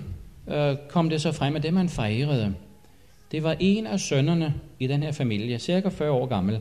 øh, 0.48 0.76
kom 0.88 1.10
det 1.10 1.20
så 1.20 1.32
frem, 1.32 1.56
at 1.56 1.62
det 1.62 1.74
man 1.74 1.88
fejrede, 1.88 2.54
det 3.32 3.42
var 3.42 3.56
en 3.60 3.86
af 3.86 4.00
sønnerne 4.00 4.54
i 4.78 4.86
den 4.86 5.02
her 5.02 5.12
familie, 5.12 5.58
cirka 5.58 5.88
40 5.88 6.10
år 6.10 6.26
gammel. 6.26 6.60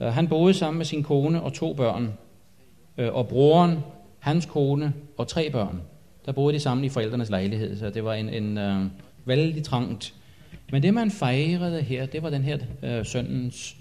Øh, 0.00 0.08
han 0.08 0.28
boede 0.28 0.54
sammen 0.54 0.78
med 0.78 0.86
sin 0.86 1.02
kone 1.02 1.42
og 1.42 1.52
to 1.52 1.74
børn, 1.74 2.12
øh, 2.98 3.14
og 3.14 3.28
broren, 3.28 3.78
hans 4.18 4.46
kone 4.46 4.92
og 5.16 5.28
tre 5.28 5.50
børn. 5.50 5.82
der 6.26 6.32
boede 6.32 6.54
de 6.54 6.60
sammen 6.60 6.84
i 6.84 6.88
forældrenes 6.88 7.30
lejlighed, 7.30 7.78
så 7.78 7.90
det 7.90 8.04
var 8.04 8.14
en, 8.14 8.28
en 8.28 8.58
øh, 8.58 8.86
vældig 9.24 9.64
trangt. 9.64 10.14
Men 10.72 10.82
det, 10.82 10.94
man 10.94 11.10
fejrede 11.10 11.82
her, 11.82 12.06
det 12.06 12.22
var 12.22 12.30
den 12.30 12.42
her 12.42 12.58
øh, 12.82 13.06
søndens 13.06 13.76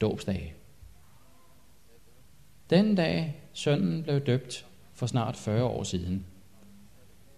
dåbsdag. 0.00 0.54
Den 2.70 2.94
dag, 2.94 3.36
sønnen 3.52 4.02
blev 4.02 4.20
døbt 4.20 4.66
for 4.94 5.06
snart 5.06 5.36
40 5.36 5.64
år 5.64 5.82
siden. 5.82 6.24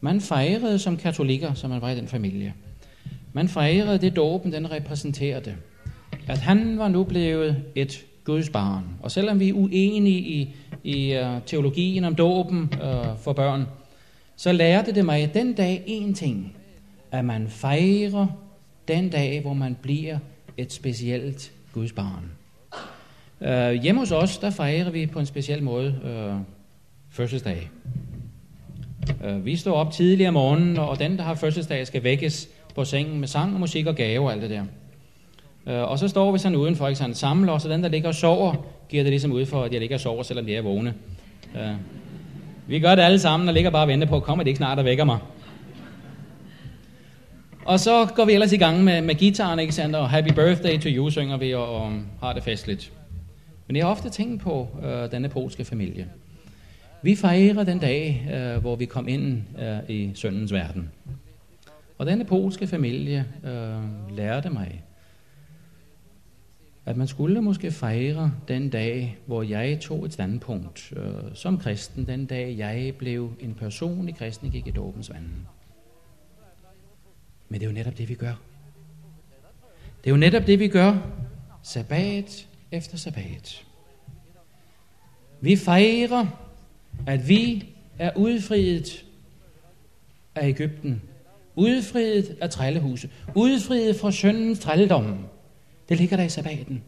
Man 0.00 0.20
fejrede 0.20 0.78
som 0.78 0.96
katolikker, 0.96 1.54
som 1.54 1.70
man 1.70 1.80
var 1.80 1.90
i 1.90 1.96
den 1.96 2.08
familie. 2.08 2.54
Man 3.32 3.48
fejrede 3.48 3.98
det 3.98 4.16
dåben, 4.16 4.52
den 4.52 4.70
repræsenterede. 4.70 5.56
At 6.28 6.38
han 6.38 6.78
var 6.78 6.88
nu 6.88 7.04
blevet 7.04 7.64
et 7.74 8.06
Guds 8.26 8.50
barn. 8.50 8.84
Og 9.02 9.10
selvom 9.10 9.40
vi 9.40 9.48
er 9.48 9.52
uenige 9.52 10.20
i, 10.20 10.54
i 10.84 11.18
uh, 11.18 11.42
teologien 11.46 12.04
om 12.04 12.14
dåben 12.14 12.58
uh, 12.72 13.18
for 13.18 13.32
børn, 13.32 13.66
så 14.36 14.52
lærte 14.52 14.94
det 14.94 15.04
mig 15.04 15.34
den 15.34 15.52
dag 15.52 15.82
en 15.86 16.14
ting. 16.14 16.56
At 17.10 17.24
man 17.24 17.48
fejrer 17.48 18.26
den 18.88 19.08
dag, 19.10 19.40
hvor 19.40 19.54
man 19.54 19.76
bliver 19.82 20.18
et 20.56 20.72
specielt 20.72 21.52
Guds 21.72 21.92
barn. 21.92 22.30
Uh, 23.40 23.48
øh, 23.48 23.72
hjemme 23.72 24.00
hos 24.00 24.12
os, 24.12 24.38
der 24.38 24.50
fejrer 24.50 24.90
vi 24.90 25.06
på 25.06 25.18
en 25.18 25.26
speciel 25.26 25.62
måde 25.62 25.94
uh, 26.04 26.40
fødselsdag. 27.10 27.70
Uh, 29.24 29.44
vi 29.44 29.56
står 29.56 29.74
op 29.74 29.92
tidligere 29.92 30.28
om 30.28 30.34
morgenen, 30.34 30.78
og 30.78 30.98
den, 30.98 31.16
der 31.16 31.22
har 31.22 31.34
fødselsdag, 31.34 31.86
skal 31.86 32.02
vækkes 32.02 32.48
på 32.74 32.84
sengen 32.84 33.20
med 33.20 33.28
sang 33.28 33.54
og 33.54 33.60
musik 33.60 33.86
og 33.86 33.94
gave 33.94 34.24
og 34.24 34.32
alt 34.32 34.42
det 34.42 34.50
der. 34.50 34.64
Øh, 35.66 35.90
og 35.90 35.98
så 35.98 36.08
står 36.08 36.32
vi 36.32 36.38
sådan 36.38 36.56
udenfor, 36.56 36.88
ikke 36.88 36.98
sådan, 36.98 37.14
samler 37.14 37.52
og 37.52 37.60
så 37.60 37.68
den, 37.68 37.82
der 37.82 37.88
ligger 37.88 38.08
og 38.08 38.14
sover, 38.14 38.54
giver 38.88 39.02
det 39.02 39.10
ligesom 39.10 39.32
ud 39.32 39.46
for, 39.46 39.62
at 39.62 39.72
jeg 39.72 39.80
ligger 39.80 39.96
og 39.96 40.00
sover, 40.00 40.22
selvom 40.22 40.48
jeg 40.48 40.56
er 40.56 40.62
vågne. 40.62 40.94
Øh, 41.56 41.74
vi 42.66 42.80
gør 42.80 42.94
det 42.94 43.02
alle 43.02 43.18
sammen, 43.18 43.48
og 43.48 43.54
ligger 43.54 43.70
bare 43.70 43.84
og 43.84 43.88
venter 43.88 44.06
på, 44.06 44.20
kommer 44.20 44.44
det 44.44 44.48
ikke 44.48 44.58
snart 44.58 44.78
og 44.78 44.84
vækker 44.84 45.04
mig. 45.04 45.18
Og 47.64 47.80
så 47.80 48.06
går 48.14 48.24
vi 48.24 48.32
ellers 48.32 48.52
i 48.52 48.56
gang 48.56 48.84
med, 48.84 49.02
med 49.02 49.14
gitaren, 49.14 49.58
ikke 49.58 49.72
sandt? 49.72 49.96
Og 49.96 50.10
Happy 50.10 50.32
Birthday 50.32 50.78
to 50.78 50.88
you 50.88 51.10
synger 51.10 51.36
vi, 51.36 51.54
og, 51.54 51.76
og 51.76 51.92
har 52.20 52.32
det 52.32 52.42
festligt. 52.42 52.92
Men 53.66 53.76
jeg 53.76 53.84
har 53.84 53.90
ofte 53.90 54.10
tænkt 54.10 54.42
på 54.42 54.68
øh, 54.84 55.10
denne 55.10 55.28
polske 55.28 55.64
familie. 55.64 56.06
Vi 57.02 57.16
fejrer 57.16 57.64
den 57.64 57.78
dag, 57.78 58.28
øh, 58.34 58.60
hvor 58.60 58.76
vi 58.76 58.84
kom 58.84 59.08
ind 59.08 59.42
øh, 59.58 59.96
i 59.96 60.10
søndens 60.14 60.52
verden. 60.52 60.90
Og 61.98 62.06
denne 62.06 62.24
polske 62.24 62.66
familie 62.66 63.24
øh, 63.44 64.16
lærte 64.16 64.50
mig, 64.50 64.82
at 66.86 66.96
man 66.96 67.06
skulle 67.06 67.40
måske 67.40 67.70
fejre 67.70 68.32
den 68.48 68.70
dag, 68.70 69.18
hvor 69.26 69.42
jeg 69.42 69.80
tog 69.80 70.04
et 70.04 70.12
standpunkt 70.12 70.92
øh, 70.96 71.34
som 71.34 71.58
kristen, 71.58 72.06
den 72.06 72.26
dag 72.26 72.58
jeg 72.58 72.94
blev 72.98 73.32
en 73.40 73.54
person 73.54 74.08
i 74.08 74.12
kristen, 74.12 74.50
gik 74.50 74.66
i 74.66 74.70
dåbens 74.70 75.10
vand. 75.10 75.24
Men 77.48 77.60
det 77.60 77.66
er 77.66 77.70
jo 77.70 77.74
netop 77.74 77.98
det, 77.98 78.08
vi 78.08 78.14
gør. 78.14 78.34
Det 80.04 80.06
er 80.06 80.10
jo 80.10 80.16
netop 80.16 80.46
det, 80.46 80.58
vi 80.58 80.68
gør. 80.68 80.94
Sabbat 81.62 82.48
efter 82.72 82.96
sabbat. 82.96 83.64
Vi 85.40 85.56
fejrer, 85.56 86.26
at 87.06 87.28
vi 87.28 87.74
er 87.98 88.10
udfriet 88.16 89.04
af 90.34 90.48
Ægypten, 90.48 91.02
udfriet 91.56 92.36
af 92.40 92.50
trællehuse, 92.50 93.10
udfriet 93.34 93.96
fra 93.96 94.12
søndens 94.12 94.58
trælledom. 94.58 95.26
Det 95.88 95.98
ligger 95.98 96.16
der 96.16 96.24
i 96.24 96.28
sabbaten. 96.28 96.82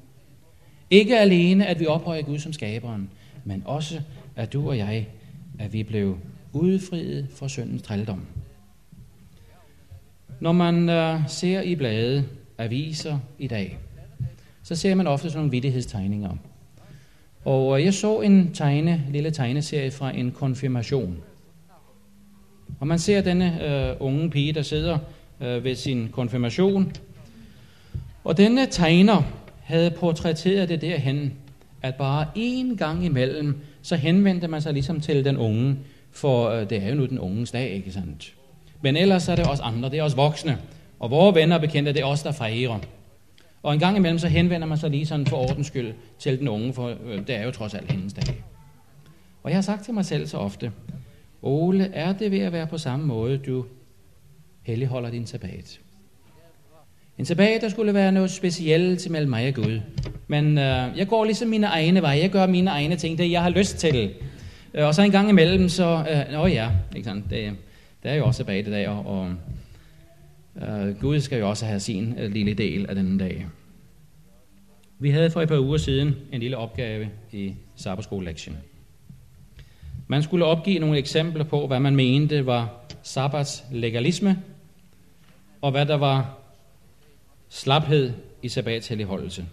Ikke 0.91 1.19
alene, 1.19 1.67
at 1.67 1.81
vi 1.81 1.87
ophøjer 1.87 2.23
Gud 2.23 2.39
som 2.39 2.53
skaberen, 2.53 3.11
men 3.45 3.63
også, 3.67 4.01
at 4.37 4.53
du 4.53 4.69
og 4.69 4.79
jeg, 4.79 5.07
at 5.59 5.73
vi 5.73 5.83
blev 5.83 6.19
udfriet 6.53 7.27
fra 7.35 7.49
syndens 7.49 7.83
trældom. 7.83 8.27
Når 10.41 10.53
man 10.53 10.89
uh, 10.89 11.29
ser 11.29 11.61
i 11.61 11.75
blade, 11.75 12.25
aviser 12.59 13.19
i 13.39 13.47
dag, 13.47 13.79
så 14.63 14.77
ser 14.77 14.95
man 14.95 15.07
ofte 15.07 15.29
sådan 15.29 15.39
nogle 15.39 15.51
vidtighedstegninger. 15.51 16.37
Og 17.45 17.69
uh, 17.69 17.85
jeg 17.85 17.95
så 17.95 18.21
en 18.21 18.55
tegne, 18.55 19.05
lille 19.11 19.31
tegneserie 19.31 19.91
fra 19.91 20.17
en 20.17 20.33
konfirmation. 20.33 21.17
Og 22.81 22.87
man 22.87 22.99
ser 22.99 23.21
denne 23.21 23.97
uh, 24.01 24.07
unge 24.07 24.31
pige, 24.31 24.53
der 24.53 24.63
sidder 24.63 24.99
uh, 25.41 25.65
ved 25.65 25.75
sin 25.75 26.09
konfirmation. 26.09 26.93
Og 28.25 28.37
denne 28.37 28.67
tegner 28.67 29.23
havde 29.63 29.91
portrætteret 29.91 30.69
det 30.69 30.81
derhen, 30.81 31.33
at 31.83 31.95
bare 31.95 32.27
én 32.37 32.77
gang 32.77 33.05
imellem, 33.05 33.61
så 33.83 33.97
henvendte 33.97 34.49
man 34.49 34.63
sig 34.63 34.73
ligesom 34.73 35.01
til 35.01 35.25
den 35.25 35.37
unge, 35.37 35.77
for 36.11 36.49
øh, 36.49 36.71
det 36.71 36.83
er 36.83 36.89
jo 36.89 36.95
nu 36.95 37.07
den 37.07 37.19
unges 37.19 37.51
dag, 37.51 37.71
ikke 37.71 37.93
sandt? 37.93 38.35
Men 38.83 38.97
ellers 38.97 39.29
er 39.29 39.37
det 39.37 39.47
også 39.47 39.63
andre, 39.63 39.91
det 39.91 39.99
er 39.99 40.03
også 40.03 40.17
voksne. 40.17 40.59
Og 40.99 41.11
vores 41.11 41.35
venner 41.35 41.55
og 41.55 41.61
bekendte, 41.61 41.93
det 41.93 42.01
er 42.01 42.07
os, 42.07 42.23
der 42.23 42.33
fejrer. 42.33 42.79
Og 43.63 43.75
en 43.75 43.81
gang 43.81 43.97
imellem, 43.97 44.19
så 44.19 44.29
henvender 44.29 44.67
man 44.67 44.79
sig 44.79 44.91
lige 44.91 45.07
sådan 45.07 45.27
for 45.27 45.37
ordens 45.37 45.67
skyld 45.67 45.95
til 46.19 46.39
den 46.39 46.49
unge, 46.49 46.75
for 46.75 46.97
øh, 47.05 47.27
det 47.27 47.37
er 47.37 47.43
jo 47.43 47.51
trods 47.51 47.75
alt 47.75 47.93
hendes 47.93 48.13
dag. 48.13 48.45
Og 49.43 49.51
jeg 49.51 49.57
har 49.57 49.63
sagt 49.63 49.85
til 49.85 49.95
mig 49.95 50.05
selv 50.05 50.27
så 50.27 50.37
ofte, 50.37 50.73
Ole, 51.43 51.85
er 51.85 52.13
det 52.13 52.31
ved 52.31 52.39
at 52.39 52.53
være 52.53 52.67
på 52.67 52.79
samme 52.79 53.07
måde, 53.07 53.39
du 53.39 53.65
helligholder 54.63 55.11
din 55.11 55.27
sabbat? 55.27 55.81
En 57.19 57.25
sabbat, 57.25 57.61
der 57.61 57.69
skulle 57.69 57.95
være 57.95 58.13
noget 58.13 58.31
specielt 58.31 59.11
mellem 59.11 59.31
mig 59.31 59.49
og 59.49 59.55
Gud. 59.55 59.81
Men 60.29 60.59
øh, 60.59 60.99
jeg 60.99 61.09
går 61.09 61.25
ligesom 61.25 61.49
mine 61.49 61.67
egne 61.67 62.03
veje, 62.03 62.19
jeg 62.19 62.31
gør 62.31 62.47
mine 62.47 62.71
egne 62.71 62.97
ting, 62.97 63.19
det 63.19 63.31
jeg 63.31 63.43
har 63.43 63.51
lyst 63.51 63.77
til. 63.77 64.15
Øh, 64.75 64.87
og 64.87 64.95
så 64.95 65.03
en 65.03 65.11
gang 65.11 65.29
imellem, 65.29 65.69
så, 65.69 66.05
øh, 66.11 66.41
åh 66.43 66.53
ja, 66.53 66.71
ikke 66.97 67.09
sant, 67.09 67.31
det, 67.31 67.53
det 68.03 68.11
er 68.11 68.15
jo 68.15 68.27
også 68.27 68.43
i 68.43 68.63
dag, 68.63 68.89
og, 68.89 69.07
og 69.07 69.35
øh, 70.63 71.01
Gud 71.01 71.21
skal 71.21 71.39
jo 71.39 71.49
også 71.49 71.67
have 71.67 71.81
sin 71.81 72.15
øh, 72.19 72.33
lille 72.33 72.55
del 72.55 72.87
af 72.89 72.95
denne 72.95 73.19
dag. 73.19 73.47
Vi 74.99 75.11
havde 75.11 75.31
for 75.31 75.43
et 75.43 75.49
par 75.49 75.59
uger 75.59 75.79
siden 75.79 76.17
en 76.33 76.41
lille 76.41 76.57
opgave 76.57 77.09
i 77.33 77.55
sabbatskole-lektion. 77.77 78.57
Man 80.07 80.23
skulle 80.23 80.45
opgive 80.45 80.79
nogle 80.79 80.99
eksempler 80.99 81.45
på, 81.45 81.67
hvad 81.67 81.81
man 81.81 81.97
mente 81.97 82.47
var 82.47 82.75
sabbatslegalisme, 83.03 84.39
og 85.63 85.71
hvad 85.71 85.87
der 85.87 85.97
var 85.97 86.38
slaphed 87.49 88.13
i 88.43 88.49
sabbatshelligholdelse. 88.49 89.47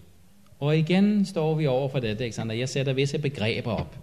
Og 0.60 0.78
igen 0.78 1.24
står 1.24 1.54
vi 1.54 1.66
over 1.66 1.88
for 1.88 1.98
det, 1.98 2.20
Alexander. 2.20 2.54
Jeg 2.54 2.68
sætter 2.68 2.92
visse 2.92 3.18
begreber 3.18 3.72
op. 3.72 3.96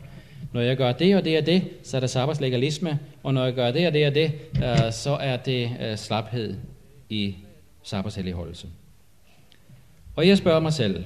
Når 0.53 0.61
jeg 0.61 0.77
gør 0.77 0.91
det 0.91 1.15
og 1.15 1.25
det 1.25 1.37
og 1.37 1.45
det, 1.45 1.63
så 1.83 1.97
er 1.97 1.99
der 1.99 2.07
sabbatslegalisme, 2.07 2.99
og 3.23 3.33
når 3.33 3.45
jeg 3.45 3.53
gør 3.53 3.71
det 3.71 3.87
og 3.87 3.93
det 3.93 4.07
og 4.07 4.15
det, 4.15 4.31
øh, 4.55 4.91
så 4.91 5.17
er 5.21 5.37
det 5.37 5.71
øh, 5.81 5.97
slaphed 5.97 6.55
i 7.09 7.35
sabbatshelligholdelse. 7.83 8.67
Og 10.15 10.27
jeg 10.27 10.37
spørger 10.37 10.59
mig 10.59 10.73
selv, 10.73 11.03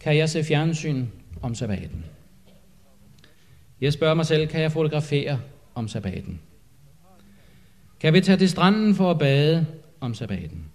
kan 0.00 0.16
jeg 0.16 0.28
se 0.28 0.44
fjernsyn 0.44 1.06
om 1.42 1.54
sabbaten? 1.54 2.04
Jeg 3.80 3.92
spørger 3.92 4.14
mig 4.14 4.26
selv, 4.26 4.48
kan 4.48 4.60
jeg 4.60 4.72
fotografere 4.72 5.40
om 5.74 5.88
sabbaten? 5.88 6.40
Kan 8.00 8.14
vi 8.14 8.20
tage 8.20 8.38
til 8.38 8.48
stranden 8.48 8.94
for 8.94 9.10
at 9.10 9.18
bade 9.18 9.66
om 10.00 10.14
sabbaten? 10.14 10.67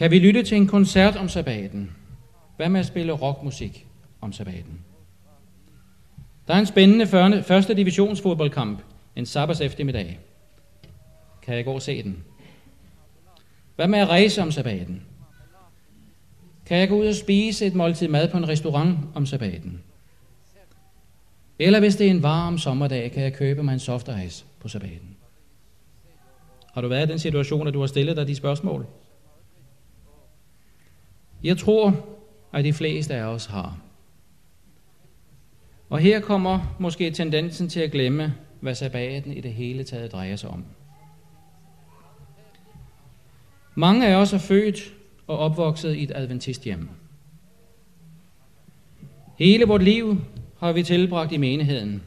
Kan 0.00 0.10
vi 0.10 0.18
lytte 0.18 0.42
til 0.42 0.56
en 0.56 0.66
koncert 0.66 1.16
om 1.16 1.28
sabbaten? 1.28 1.90
Hvad 2.56 2.68
med 2.68 2.80
at 2.80 2.86
spille 2.86 3.12
rockmusik 3.12 3.86
om 4.20 4.32
sabbaten? 4.32 4.80
Der 6.46 6.54
er 6.54 6.58
en 6.58 6.66
spændende 6.66 7.06
første 7.42 7.74
divisionsfodboldkamp 7.74 8.82
en 9.16 9.26
sabbats 9.26 9.60
eftermiddag. 9.60 10.18
Kan 11.42 11.56
jeg 11.56 11.64
gå 11.64 11.72
og 11.72 11.82
se 11.82 12.02
den? 12.02 12.24
Hvad 13.76 13.88
med 13.88 13.98
at 13.98 14.08
rejse 14.08 14.42
om 14.42 14.50
sabbaten? 14.50 15.02
Kan 16.66 16.78
jeg 16.78 16.88
gå 16.88 17.00
ud 17.00 17.06
og 17.06 17.14
spise 17.14 17.66
et 17.66 17.74
måltid 17.74 18.08
mad 18.08 18.28
på 18.28 18.36
en 18.36 18.48
restaurant 18.48 18.98
om 19.14 19.26
sabbaten? 19.26 19.82
Eller 21.58 21.80
hvis 21.80 21.96
det 21.96 22.06
er 22.06 22.10
en 22.10 22.22
varm 22.22 22.58
sommerdag, 22.58 23.12
kan 23.12 23.22
jeg 23.22 23.34
købe 23.34 23.62
mig 23.62 23.72
en 23.72 23.80
soft 23.80 24.10
ice 24.26 24.44
på 24.60 24.68
sabbaten? 24.68 25.16
Har 26.72 26.80
du 26.80 26.88
været 26.88 27.08
i 27.08 27.10
den 27.10 27.18
situation, 27.18 27.68
at 27.68 27.74
du 27.74 27.80
har 27.80 27.86
stillet 27.86 28.16
dig 28.16 28.28
de 28.28 28.34
spørgsmål? 28.34 28.86
Jeg 31.44 31.58
tror, 31.58 32.06
at 32.52 32.64
de 32.64 32.72
fleste 32.72 33.14
af 33.14 33.24
os 33.24 33.46
har. 33.46 33.78
Og 35.90 35.98
her 35.98 36.20
kommer 36.20 36.76
måske 36.78 37.10
tendensen 37.10 37.68
til 37.68 37.80
at 37.80 37.90
glemme, 37.90 38.34
hvad 38.60 38.74
sabbaten 38.74 39.32
i 39.32 39.40
det 39.40 39.52
hele 39.52 39.84
taget 39.84 40.12
drejer 40.12 40.36
sig 40.36 40.50
om. 40.50 40.64
Mange 43.74 44.06
af 44.06 44.14
os 44.14 44.32
er 44.32 44.38
født 44.38 44.94
og 45.26 45.38
opvokset 45.38 45.94
i 45.94 46.02
et 46.02 46.12
adventisthjem. 46.14 46.88
Hele 49.38 49.64
vort 49.64 49.82
liv 49.82 50.20
har 50.58 50.72
vi 50.72 50.82
tilbragt 50.82 51.32
i 51.32 51.36
menigheden. 51.36 52.02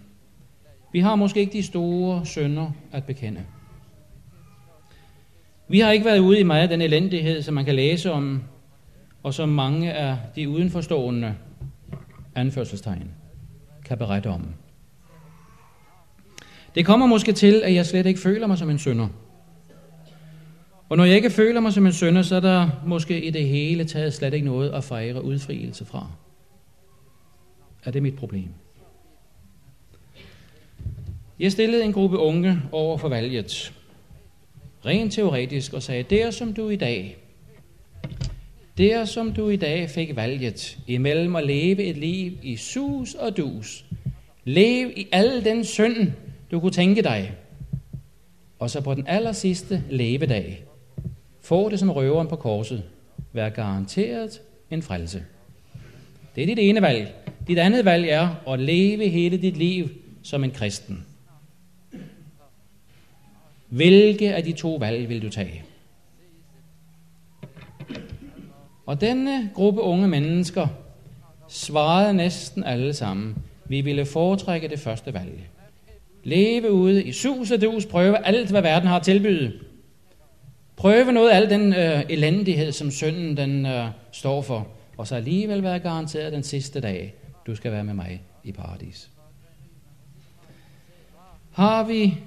Vi 0.91 0.99
har 0.99 1.15
måske 1.15 1.39
ikke 1.39 1.53
de 1.53 1.63
store 1.63 2.25
sønder 2.25 2.71
at 2.91 3.03
bekende. 3.03 3.45
Vi 5.67 5.79
har 5.79 5.91
ikke 5.91 6.05
været 6.05 6.19
ude 6.19 6.39
i 6.39 6.43
meget 6.43 6.61
af 6.61 6.69
den 6.69 6.81
elendighed, 6.81 7.41
som 7.41 7.53
man 7.53 7.65
kan 7.65 7.75
læse 7.75 8.11
om, 8.11 8.43
og 9.24 9.34
som 9.34 9.49
mange 9.49 9.93
af 9.93 10.17
de 10.36 10.49
udenforstående 10.49 11.36
anførselstegn 12.36 13.11
kan 13.86 13.97
berette 13.97 14.28
om. 14.28 14.47
Det 16.76 16.86
kommer 16.86 17.05
måske 17.05 17.32
til, 17.32 17.61
at 17.63 17.74
jeg 17.74 17.86
slet 17.86 18.05
ikke 18.05 18.19
føler 18.19 18.47
mig 18.47 18.57
som 18.57 18.69
en 18.69 18.80
sønder. 18.80 19.07
Og 20.89 20.97
når 20.97 21.03
jeg 21.03 21.15
ikke 21.15 21.30
føler 21.30 21.59
mig 21.59 21.74
som 21.74 21.86
en 21.86 21.93
sønder, 21.93 22.21
så 22.21 22.36
er 22.36 22.39
der 22.39 22.69
måske 22.86 23.24
i 23.24 23.30
det 23.30 23.47
hele 23.47 23.86
taget 23.86 24.13
slet 24.13 24.34
ikke 24.34 24.45
noget 24.45 24.71
at 24.71 24.84
fejre 24.84 25.24
udfrielse 25.24 25.86
fra. 25.86 26.07
Er 27.84 27.91
det 27.91 28.03
mit 28.03 28.15
problem? 28.15 28.49
Jeg 31.39 31.51
stillede 31.51 31.84
en 31.84 31.93
gruppe 31.93 32.17
unge 32.17 32.61
over 32.71 32.97
for 32.97 33.09
valget, 33.09 33.74
rent 34.86 35.13
teoretisk, 35.13 35.74
og 35.74 35.84
sagde, 35.84 36.03
der 36.03 36.32
som 36.32 36.53
du 36.53 36.69
i 36.69 36.76
dag, 36.76 37.22
der 38.78 39.05
som 39.05 39.34
du 39.34 39.49
i 39.49 39.55
dag 39.55 39.89
fik 39.89 40.15
valget 40.15 40.78
imellem 40.88 41.36
at 41.36 41.45
leve 41.47 41.84
et 41.84 41.97
liv 41.97 42.32
i 42.41 42.55
sus 42.55 43.13
og 43.13 43.38
dus, 43.38 43.86
lev 44.43 44.91
i 44.95 45.07
al 45.11 45.45
den 45.45 45.63
synd, 45.63 46.11
du 46.51 46.59
kunne 46.59 46.71
tænke 46.71 47.01
dig, 47.01 47.32
og 48.59 48.69
så 48.69 48.82
på 48.82 48.93
den 48.93 49.03
aller 49.07 49.32
sidste 49.32 49.84
levedag, 49.89 50.63
få 51.41 51.69
det 51.69 51.80
som 51.80 51.89
røveren 51.89 52.28
på 52.28 52.36
korset, 52.36 52.84
Vær 53.34 53.49
garanteret 53.49 54.41
en 54.71 54.82
frelse. 54.82 55.24
Det 56.36 56.41
er 56.41 56.47
dit 56.47 56.59
ene 56.59 56.82
valg. 56.82 57.15
Dit 57.47 57.57
andet 57.57 57.86
valg 57.86 58.09
er 58.09 58.36
at 58.47 58.59
leve 58.59 59.09
hele 59.09 59.38
dit 59.38 59.57
liv 59.57 59.89
som 60.24 60.43
en 60.43 60.51
kristen. 60.51 61.05
Hvilke 63.69 64.36
af 64.36 64.43
de 64.43 64.51
to 64.51 64.76
valg 64.76 65.09
vil 65.09 65.21
du 65.21 65.30
tage? 65.30 65.63
Og 68.86 69.01
denne 69.01 69.51
gruppe 69.53 69.81
unge 69.81 70.07
mennesker 70.07 70.67
svarede 71.47 72.13
næsten 72.13 72.63
alle 72.63 72.93
sammen, 72.93 73.36
vi 73.65 73.81
ville 73.81 74.05
foretrække 74.05 74.67
det 74.67 74.79
første 74.79 75.13
valg. 75.13 75.49
Leve 76.23 76.71
ude 76.71 77.03
i 77.03 77.11
sus 77.11 77.51
og 77.51 77.61
dus, 77.61 77.86
prøve 77.86 78.25
alt, 78.25 78.49
hvad 78.49 78.61
verden 78.61 78.88
har 78.88 78.95
at 78.95 79.03
tilbyde. 79.03 79.53
Prøve 80.75 81.11
noget 81.11 81.29
af 81.29 81.36
al 81.36 81.49
den 81.49 81.73
øh, 81.73 82.03
elendighed, 82.09 82.71
som 82.71 82.91
synden 82.91 83.38
den, 83.38 83.65
øh, 83.65 83.88
står 84.11 84.41
for, 84.41 84.67
og 84.97 85.07
så 85.07 85.15
alligevel 85.15 85.63
være 85.63 85.79
garanteret 85.79 86.34
den 86.34 86.43
sidste 86.43 86.81
dag, 86.81 87.13
du 87.47 87.55
skal 87.55 87.71
være 87.71 87.84
med 87.84 87.93
mig 87.93 88.21
i 88.43 88.51
paradis. 88.51 89.09
Har 91.51 91.84
vi 91.84 92.17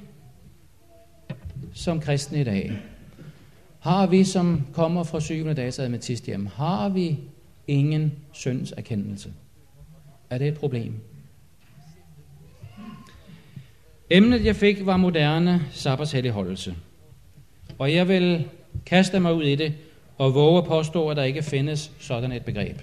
som 1.75 2.01
kristne 2.01 2.41
i 2.41 2.45
dag, 2.45 2.73
har 3.87 4.07
vi 4.07 4.25
som 4.25 4.67
kommer 4.73 5.05
fra 5.05 5.21
syvende 5.21 5.55
dags 5.55 5.79
adventist 5.79 6.29
har 6.57 6.89
vi 6.89 7.19
ingen 7.67 8.13
syndserkendelse? 8.33 9.33
Er 10.31 10.39
det 10.39 10.49
et 10.49 10.59
problem? 10.59 10.95
Emnet 14.11 14.45
jeg 14.45 14.57
fik 14.57 14.87
var 14.87 14.97
moderne 14.97 15.63
sabbatshelligholdelse. 15.71 16.75
Og 17.79 17.95
jeg 17.95 18.09
vil 18.09 18.49
kaste 18.87 19.21
mig 19.21 19.35
ud 19.35 19.45
i 19.45 19.55
det 19.55 19.75
og 20.19 20.35
våge 20.35 20.59
at 20.59 20.65
påstå, 20.65 21.09
at 21.09 21.17
der 21.17 21.23
ikke 21.23 21.43
findes 21.43 21.93
sådan 22.01 22.33
et 22.33 22.45
begreb. 22.45 22.79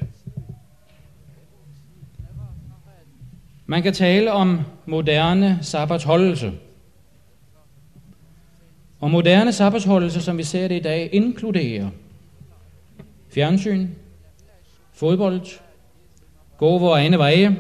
Man 3.66 3.84
kan 3.84 3.94
tale 3.94 4.32
om 4.32 4.62
moderne 4.86 5.60
sabbatsholdelse. 5.62 6.52
Og 9.04 9.12
moderne 9.12 9.52
sabbatsholdelse, 9.52 10.22
som 10.22 10.38
vi 10.38 10.44
ser 10.44 10.68
det 10.68 10.76
i 10.76 10.80
dag, 10.80 11.10
inkluderer 11.12 11.90
fjernsyn, 13.30 13.88
fodbold, 14.94 15.42
gå 16.58 16.78
vores 16.78 17.00
egne 17.00 17.18
veje, 17.18 17.58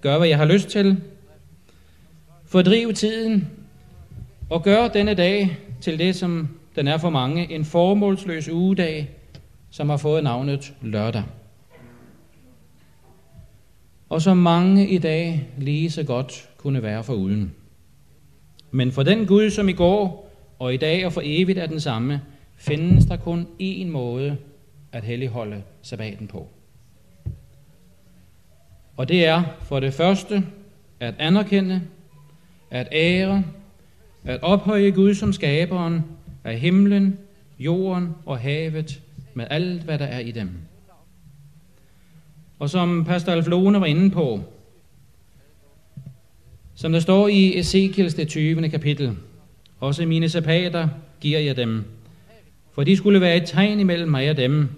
gør 0.00 0.18
hvad 0.18 0.28
jeg 0.28 0.38
har 0.38 0.44
lyst 0.44 0.68
til, 0.68 1.02
fordrive 2.44 2.92
tiden 2.92 3.48
og 4.50 4.62
gør 4.62 4.88
denne 4.88 5.14
dag 5.14 5.58
til 5.80 5.98
det, 5.98 6.16
som 6.16 6.48
den 6.76 6.88
er 6.88 6.98
for 6.98 7.10
mange, 7.10 7.52
en 7.52 7.64
formålsløs 7.64 8.48
ugedag, 8.48 9.10
som 9.70 9.88
har 9.88 9.96
fået 9.96 10.24
navnet 10.24 10.74
lørdag. 10.82 11.22
Og 14.08 14.22
som 14.22 14.36
mange 14.36 14.88
i 14.88 14.98
dag 14.98 15.48
lige 15.58 15.90
så 15.90 16.02
godt 16.02 16.48
kunne 16.56 16.82
være 16.82 17.04
for 17.04 17.14
uden. 17.14 17.54
Men 18.70 18.92
for 18.92 19.02
den 19.02 19.26
Gud, 19.26 19.50
som 19.50 19.68
i 19.68 19.72
går 19.72 20.25
og 20.58 20.74
i 20.74 20.76
dag 20.76 21.06
og 21.06 21.12
for 21.12 21.22
evigt 21.24 21.58
er 21.58 21.66
den 21.66 21.80
samme, 21.80 22.20
findes 22.56 23.06
der 23.06 23.16
kun 23.16 23.46
én 23.60 23.86
måde 23.86 24.36
at 24.92 25.04
helligholde 25.04 25.62
sabbaten 25.82 26.26
på. 26.26 26.48
Og 28.96 29.08
det 29.08 29.26
er 29.26 29.42
for 29.62 29.80
det 29.80 29.94
første 29.94 30.46
at 31.00 31.14
anerkende, 31.18 31.82
at 32.70 32.88
ære, 32.92 33.44
at 34.24 34.42
ophøje 34.42 34.90
Gud 34.90 35.14
som 35.14 35.32
skaberen 35.32 36.04
af 36.44 36.58
himlen, 36.58 37.18
jorden 37.58 38.14
og 38.26 38.38
havet 38.38 39.02
med 39.34 39.46
alt, 39.50 39.82
hvad 39.82 39.98
der 39.98 40.04
er 40.04 40.18
i 40.18 40.30
dem. 40.30 40.50
Og 42.58 42.70
som 42.70 43.04
Pastor 43.04 43.32
Alf 43.32 43.46
Lone 43.46 43.80
var 43.80 43.86
inde 43.86 44.10
på, 44.10 44.40
som 46.74 46.92
der 46.92 47.00
står 47.00 47.28
i 47.28 47.58
Ezekiels 47.58 48.14
det 48.14 48.28
20. 48.28 48.68
kapitel, 48.68 49.16
også 49.80 50.06
mine 50.06 50.28
sapater 50.28 50.88
giver 51.20 51.38
jeg 51.38 51.56
dem, 51.56 51.84
for 52.72 52.84
de 52.84 52.96
skulle 52.96 53.20
være 53.20 53.36
et 53.36 53.46
tegn 53.46 53.80
imellem 53.80 54.10
mig 54.10 54.30
og 54.30 54.36
dem, 54.36 54.68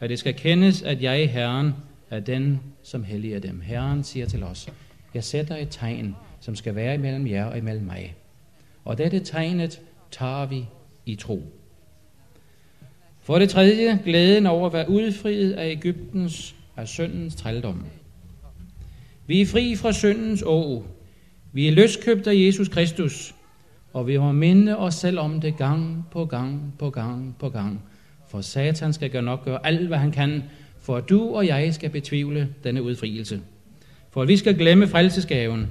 at 0.00 0.10
det 0.10 0.18
skal 0.18 0.34
kendes, 0.34 0.82
at 0.82 1.02
jeg, 1.02 1.30
Herren, 1.30 1.72
er 2.10 2.20
den, 2.20 2.60
som 2.82 3.04
helliger 3.04 3.38
dem. 3.38 3.60
Herren 3.60 4.04
siger 4.04 4.26
til 4.26 4.42
os, 4.42 4.68
jeg 5.14 5.24
sætter 5.24 5.56
et 5.56 5.68
tegn, 5.70 6.16
som 6.40 6.56
skal 6.56 6.74
være 6.74 6.94
imellem 6.94 7.26
jer 7.26 7.44
og 7.44 7.58
imellem 7.58 7.84
mig. 7.84 8.14
Og 8.84 8.98
dette 8.98 9.20
tegnet 9.20 9.80
tager 10.10 10.46
vi 10.46 10.66
i 11.06 11.14
tro. 11.14 11.42
For 13.22 13.38
det 13.38 13.50
tredje, 13.50 14.00
glæden 14.04 14.46
over 14.46 14.66
at 14.66 14.72
være 14.72 14.90
udfriet 14.90 15.52
af 15.52 15.70
Ægyptens, 15.70 16.54
af 16.76 16.88
syndens 16.88 17.34
trældom. 17.34 17.84
Vi 19.26 19.40
er 19.40 19.46
fri 19.46 19.76
fra 19.76 19.92
syndens 19.92 20.42
å. 20.42 20.84
Vi 21.52 21.68
er 21.68 21.72
løskøbt 21.72 22.26
af 22.26 22.34
Jesus 22.34 22.68
Kristus, 22.68 23.34
og 23.96 24.06
vi 24.06 24.18
må 24.18 24.32
minde 24.32 24.78
os 24.78 24.94
selv 24.94 25.18
om 25.18 25.40
det 25.40 25.56
gang 25.56 26.06
på 26.10 26.24
gang 26.24 26.74
på 26.78 26.90
gang 26.90 27.36
på 27.38 27.48
gang. 27.48 27.82
For 28.28 28.40
Satan 28.40 28.92
skal 28.92 29.10
gøre 29.10 29.22
nok 29.22 29.44
gøre 29.44 29.66
alt, 29.66 29.88
hvad 29.88 29.98
han 29.98 30.12
kan, 30.12 30.42
for 30.80 30.96
at 30.96 31.08
du 31.08 31.34
og 31.34 31.46
jeg 31.46 31.74
skal 31.74 31.90
betvivle 31.90 32.48
denne 32.64 32.82
udfrielse. 32.82 33.40
For 34.10 34.22
at 34.22 34.28
vi 34.28 34.36
skal 34.36 34.58
glemme 34.58 34.88
frelsesgaven. 34.88 35.66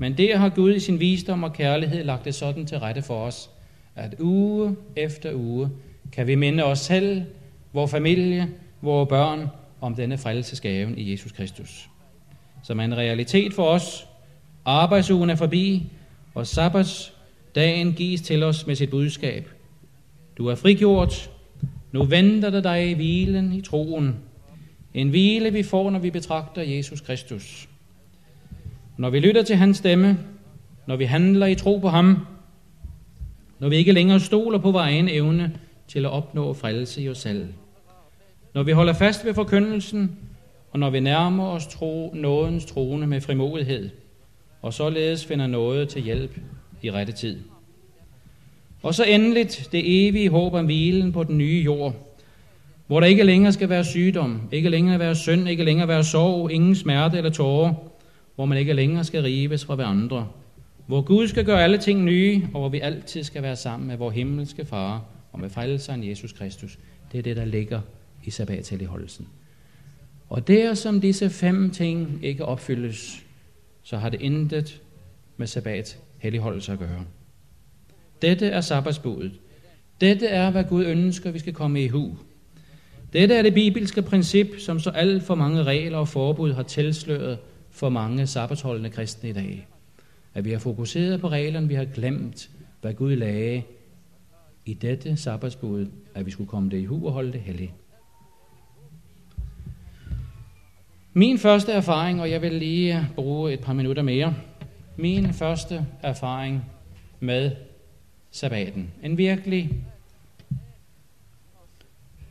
Men 0.00 0.16
det 0.16 0.38
har 0.38 0.48
Gud 0.48 0.74
i 0.74 0.80
sin 0.80 1.00
visdom 1.00 1.42
og 1.42 1.52
kærlighed 1.52 2.04
lagt 2.04 2.24
det 2.24 2.34
sådan 2.34 2.66
til 2.66 2.78
rette 2.78 3.02
for 3.02 3.24
os, 3.24 3.50
at 3.96 4.14
uge 4.20 4.76
efter 4.96 5.34
uge 5.34 5.70
kan 6.12 6.26
vi 6.26 6.34
minde 6.34 6.64
os 6.64 6.78
selv, 6.78 7.22
vores 7.72 7.90
familie, 7.90 8.48
vores 8.82 9.08
børn 9.08 9.48
om 9.80 9.94
denne 9.94 10.18
frelsesgaven 10.18 10.98
i 10.98 11.12
Jesus 11.12 11.32
Kristus. 11.32 11.88
Som 12.62 12.80
er 12.80 12.84
en 12.84 12.96
realitet 12.96 13.54
for 13.54 13.64
os. 13.64 14.06
Arbejdsugen 14.64 15.30
er 15.30 15.34
forbi, 15.34 15.92
og 16.34 16.46
sabbats 16.46 17.13
Dagen 17.54 17.92
gives 17.92 18.22
til 18.22 18.42
os 18.42 18.66
med 18.66 18.74
sit 18.74 18.90
budskab. 18.90 19.48
Du 20.38 20.46
er 20.46 20.54
frigjort. 20.54 21.30
Nu 21.92 22.04
venter 22.04 22.50
der 22.50 22.60
dig 22.60 22.90
i 22.90 22.94
hvilen 22.94 23.52
i 23.52 23.60
troen. 23.60 24.16
En 24.94 25.08
hvile, 25.08 25.52
vi 25.52 25.62
får, 25.62 25.90
når 25.90 25.98
vi 25.98 26.10
betragter 26.10 26.62
Jesus 26.62 27.00
Kristus. 27.00 27.68
Når 28.96 29.10
vi 29.10 29.20
lytter 29.20 29.42
til 29.42 29.56
hans 29.56 29.76
stemme, 29.76 30.18
når 30.86 30.96
vi 30.96 31.04
handler 31.04 31.46
i 31.46 31.54
tro 31.54 31.78
på 31.78 31.88
ham, 31.88 32.26
når 33.58 33.68
vi 33.68 33.76
ikke 33.76 33.92
længere 33.92 34.20
stoler 34.20 34.58
på 34.58 34.70
vores 34.70 34.84
egen 34.84 35.08
evne 35.08 35.58
til 35.88 36.04
at 36.04 36.10
opnå 36.10 36.52
frelse 36.52 37.02
i 37.02 37.08
os 37.08 37.18
selv. 37.18 37.48
Når 38.54 38.62
vi 38.62 38.72
holder 38.72 38.92
fast 38.92 39.24
ved 39.24 39.34
forkyndelsen, 39.34 40.18
og 40.70 40.78
når 40.78 40.90
vi 40.90 41.00
nærmer 41.00 41.46
os 41.46 41.66
tro, 41.66 42.12
nådens 42.14 42.64
trone 42.64 43.06
med 43.06 43.20
frimodighed, 43.20 43.90
og 44.62 44.74
således 44.74 45.24
finder 45.24 45.46
noget 45.46 45.88
til 45.88 46.02
hjælp 46.02 46.40
i 46.84 46.90
rette 46.90 47.12
tid. 47.12 47.38
Og 48.82 48.94
så 48.94 49.04
endeligt 49.04 49.68
det 49.72 50.08
evige 50.08 50.30
håb 50.30 50.54
om 50.54 50.64
hvilen 50.64 51.12
på 51.12 51.24
den 51.24 51.38
nye 51.38 51.62
jord, 51.64 51.94
hvor 52.86 53.00
der 53.00 53.06
ikke 53.06 53.22
længere 53.22 53.52
skal 53.52 53.68
være 53.68 53.84
sygdom, 53.84 54.40
ikke 54.52 54.68
længere 54.68 54.98
være 54.98 55.14
synd, 55.14 55.48
ikke 55.48 55.64
længere 55.64 55.88
være 55.88 56.04
sorg, 56.04 56.52
ingen 56.52 56.74
smerte 56.74 57.16
eller 57.16 57.30
tårer, 57.30 57.74
hvor 58.34 58.44
man 58.44 58.58
ikke 58.58 58.72
længere 58.72 59.04
skal 59.04 59.22
rives 59.22 59.64
fra 59.64 59.74
hverandre, 59.74 60.28
hvor 60.86 61.00
Gud 61.00 61.28
skal 61.28 61.44
gøre 61.44 61.62
alle 61.62 61.78
ting 61.78 62.04
nye, 62.04 62.42
og 62.54 62.60
hvor 62.60 62.68
vi 62.68 62.80
altid 62.80 63.24
skal 63.24 63.42
være 63.42 63.56
sammen 63.56 63.88
med 63.88 63.96
vores 63.96 64.14
himmelske 64.14 64.64
far 64.64 65.04
og 65.32 65.40
med 65.40 65.50
frelseren 65.50 66.08
Jesus 66.08 66.32
Kristus. 66.32 66.78
Det 67.12 67.18
er 67.18 67.22
det, 67.22 67.36
der 67.36 67.44
ligger 67.44 67.80
i 68.24 68.30
sabbathelligholdelsen. 68.30 69.28
Og 70.28 70.48
der 70.48 70.74
som 70.74 71.00
disse 71.00 71.30
fem 71.30 71.70
ting 71.70 72.18
ikke 72.22 72.44
opfyldes, 72.44 73.24
så 73.82 73.96
har 73.96 74.08
det 74.08 74.20
intet 74.20 74.80
med 75.36 75.46
sabbat 75.46 75.98
helligholdelse 76.24 76.72
at 76.72 76.78
gøre. 76.78 77.04
Dette 78.22 78.46
er 78.46 78.60
sabbatsbuddet. 78.60 79.32
Dette 80.00 80.26
er, 80.26 80.50
hvad 80.50 80.64
Gud 80.64 80.84
ønsker, 80.84 81.30
vi 81.30 81.38
skal 81.38 81.52
komme 81.52 81.82
i 81.82 81.88
hu. 81.88 82.16
Dette 83.12 83.34
er 83.34 83.42
det 83.42 83.54
bibelske 83.54 84.02
princip, 84.02 84.46
som 84.58 84.80
så 84.80 84.90
alt 84.90 85.22
for 85.22 85.34
mange 85.34 85.62
regler 85.62 85.98
og 85.98 86.08
forbud 86.08 86.52
har 86.52 86.62
tilsløret 86.62 87.38
for 87.70 87.88
mange 87.88 88.26
sabbatsholdende 88.26 88.90
kristne 88.90 89.28
i 89.28 89.32
dag. 89.32 89.66
At 90.34 90.44
vi 90.44 90.50
har 90.50 90.58
fokuseret 90.58 91.20
på 91.20 91.28
reglerne, 91.28 91.68
vi 91.68 91.74
har 91.74 91.84
glemt, 91.84 92.50
hvad 92.80 92.94
Gud 92.94 93.16
lagde 93.16 93.62
i 94.64 94.74
dette 94.74 95.16
sabbatsbud, 95.16 95.86
at 96.14 96.26
vi 96.26 96.30
skulle 96.30 96.48
komme 96.48 96.70
det 96.70 96.78
i 96.78 96.84
hu 96.84 97.06
og 97.06 97.12
holde 97.12 97.32
det 97.32 97.40
helligt. 97.40 97.72
Min 101.12 101.38
første 101.38 101.72
erfaring, 101.72 102.20
og 102.20 102.30
jeg 102.30 102.42
vil 102.42 102.52
lige 102.52 103.08
bruge 103.14 103.52
et 103.52 103.60
par 103.60 103.72
minutter 103.72 104.02
mere, 104.02 104.34
min 104.96 105.32
første 105.32 105.86
erfaring 106.02 106.64
med 107.20 107.50
sabbaten. 108.30 108.90
En 109.02 109.18
virkelig 109.18 109.70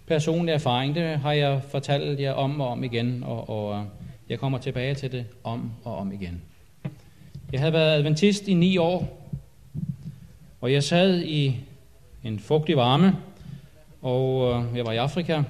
personlig 0.07 0.51
erfaring, 0.51 0.95
det 0.95 1.19
har 1.19 1.31
jeg 1.31 1.61
fortalt 1.69 2.19
jer 2.19 2.31
om 2.31 2.61
og 2.61 2.67
om 2.67 2.83
igen, 2.83 3.23
og, 3.23 3.49
og 3.49 3.79
øh, 3.79 3.85
jeg 4.29 4.39
kommer 4.39 4.57
tilbage 4.57 4.95
til 4.95 5.11
det 5.11 5.25
om 5.43 5.71
og 5.83 5.97
om 5.97 6.11
igen. 6.11 6.41
Jeg 7.51 7.59
havde 7.59 7.73
været 7.73 7.97
adventist 7.97 8.47
i 8.47 8.53
ni 8.53 8.77
år, 8.77 9.27
og 10.61 10.73
jeg 10.73 10.83
sad 10.83 11.21
i 11.21 11.55
en 12.23 12.39
fugtig 12.39 12.77
varme, 12.77 13.15
og 14.01 14.53
øh, 14.53 14.77
jeg 14.77 14.85
var 14.85 14.91
i 14.91 14.97
Afrika. 14.97 15.43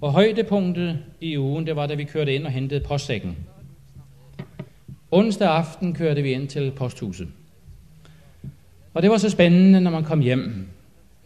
Og 0.00 0.12
højdepunktet 0.12 0.98
i 1.20 1.38
ugen, 1.38 1.66
det 1.66 1.76
var, 1.76 1.86
da 1.86 1.94
vi 1.94 2.04
kørte 2.04 2.34
ind 2.34 2.46
og 2.46 2.52
hentede 2.52 2.84
postsækken. 2.84 3.36
Onsdag 5.12 5.48
aften 5.48 5.94
kørte 5.94 6.22
vi 6.22 6.32
ind 6.32 6.48
til 6.48 6.70
posthuset. 6.70 7.28
Og 8.94 9.02
det 9.02 9.10
var 9.10 9.18
så 9.18 9.30
spændende, 9.30 9.80
når 9.80 9.90
man 9.90 10.04
kom 10.04 10.20
hjem. 10.20 10.68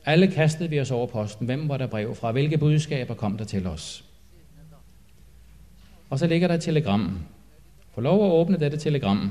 Alle 0.05 0.27
kastede 0.27 0.71
vi 0.71 0.81
os 0.81 0.91
over 0.91 1.07
posten. 1.07 1.47
Hvem 1.47 1.69
var 1.69 1.77
der 1.77 1.87
brev 1.87 2.15
fra? 2.15 2.33
Hvilke 2.33 2.59
budskaber 2.59 3.15
kom 3.15 3.39
der 3.39 3.45
til 3.45 3.67
os? 3.67 4.05
Og 6.11 6.19
så 6.19 6.27
ligger 6.27 6.49
der 6.49 6.55
et 6.55 6.61
telegram. 6.61 7.19
Få 7.95 8.01
lov 8.01 8.27
at 8.27 8.33
åbne 8.33 8.61
dette 8.61 8.77
telegram. 8.77 9.31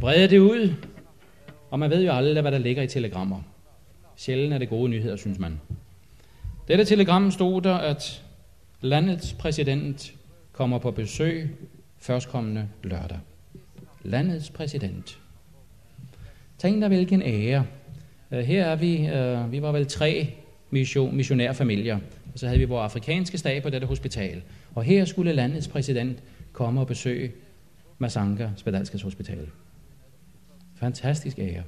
Brede 0.00 0.28
det 0.28 0.38
ud, 0.38 0.74
og 1.70 1.78
man 1.78 1.90
ved 1.90 2.04
jo 2.04 2.12
aldrig, 2.12 2.40
hvad 2.40 2.52
der 2.52 2.58
ligger 2.58 2.82
i 2.82 2.86
telegrammer. 2.86 3.42
Sjældent 4.16 4.54
er 4.54 4.58
det 4.58 4.68
gode 4.68 4.88
nyheder, 4.88 5.16
synes 5.16 5.38
man. 5.38 5.60
Dette 6.68 6.84
telegram 6.84 7.30
stod 7.30 7.62
der, 7.62 7.74
at 7.74 8.22
landets 8.80 9.32
præsident 9.32 10.14
kommer 10.52 10.78
på 10.78 10.90
besøg 10.90 11.56
førstkommende 11.98 12.68
lørdag. 12.82 13.18
Landets 14.02 14.50
præsident. 14.50 15.20
Tænk 16.58 16.80
dig, 16.80 16.88
hvilken 16.88 17.22
ære. 17.22 17.66
Øh, 18.30 18.40
her 18.40 18.64
er 18.64 18.76
vi, 18.76 19.06
øh, 19.06 19.52
vi 19.52 19.62
var 19.62 19.72
vel 19.72 19.86
tre 19.86 20.34
mission, 20.70 21.16
missionærfamilier, 21.16 21.98
og 22.32 22.38
så 22.38 22.46
havde 22.46 22.58
vi 22.58 22.64
vores 22.64 22.84
afrikanske 22.84 23.38
stab 23.38 23.62
på 23.62 23.70
dette 23.70 23.86
hospital. 23.86 24.42
Og 24.74 24.84
her 24.84 25.04
skulle 25.04 25.32
landets 25.32 25.68
præsident 25.68 26.22
komme 26.52 26.80
og 26.80 26.86
besøge 26.86 27.32
Masanka 27.98 28.48
Spedalskas 28.56 29.02
Hospital. 29.02 29.48
Fantastisk 30.76 31.38
ære. 31.38 31.62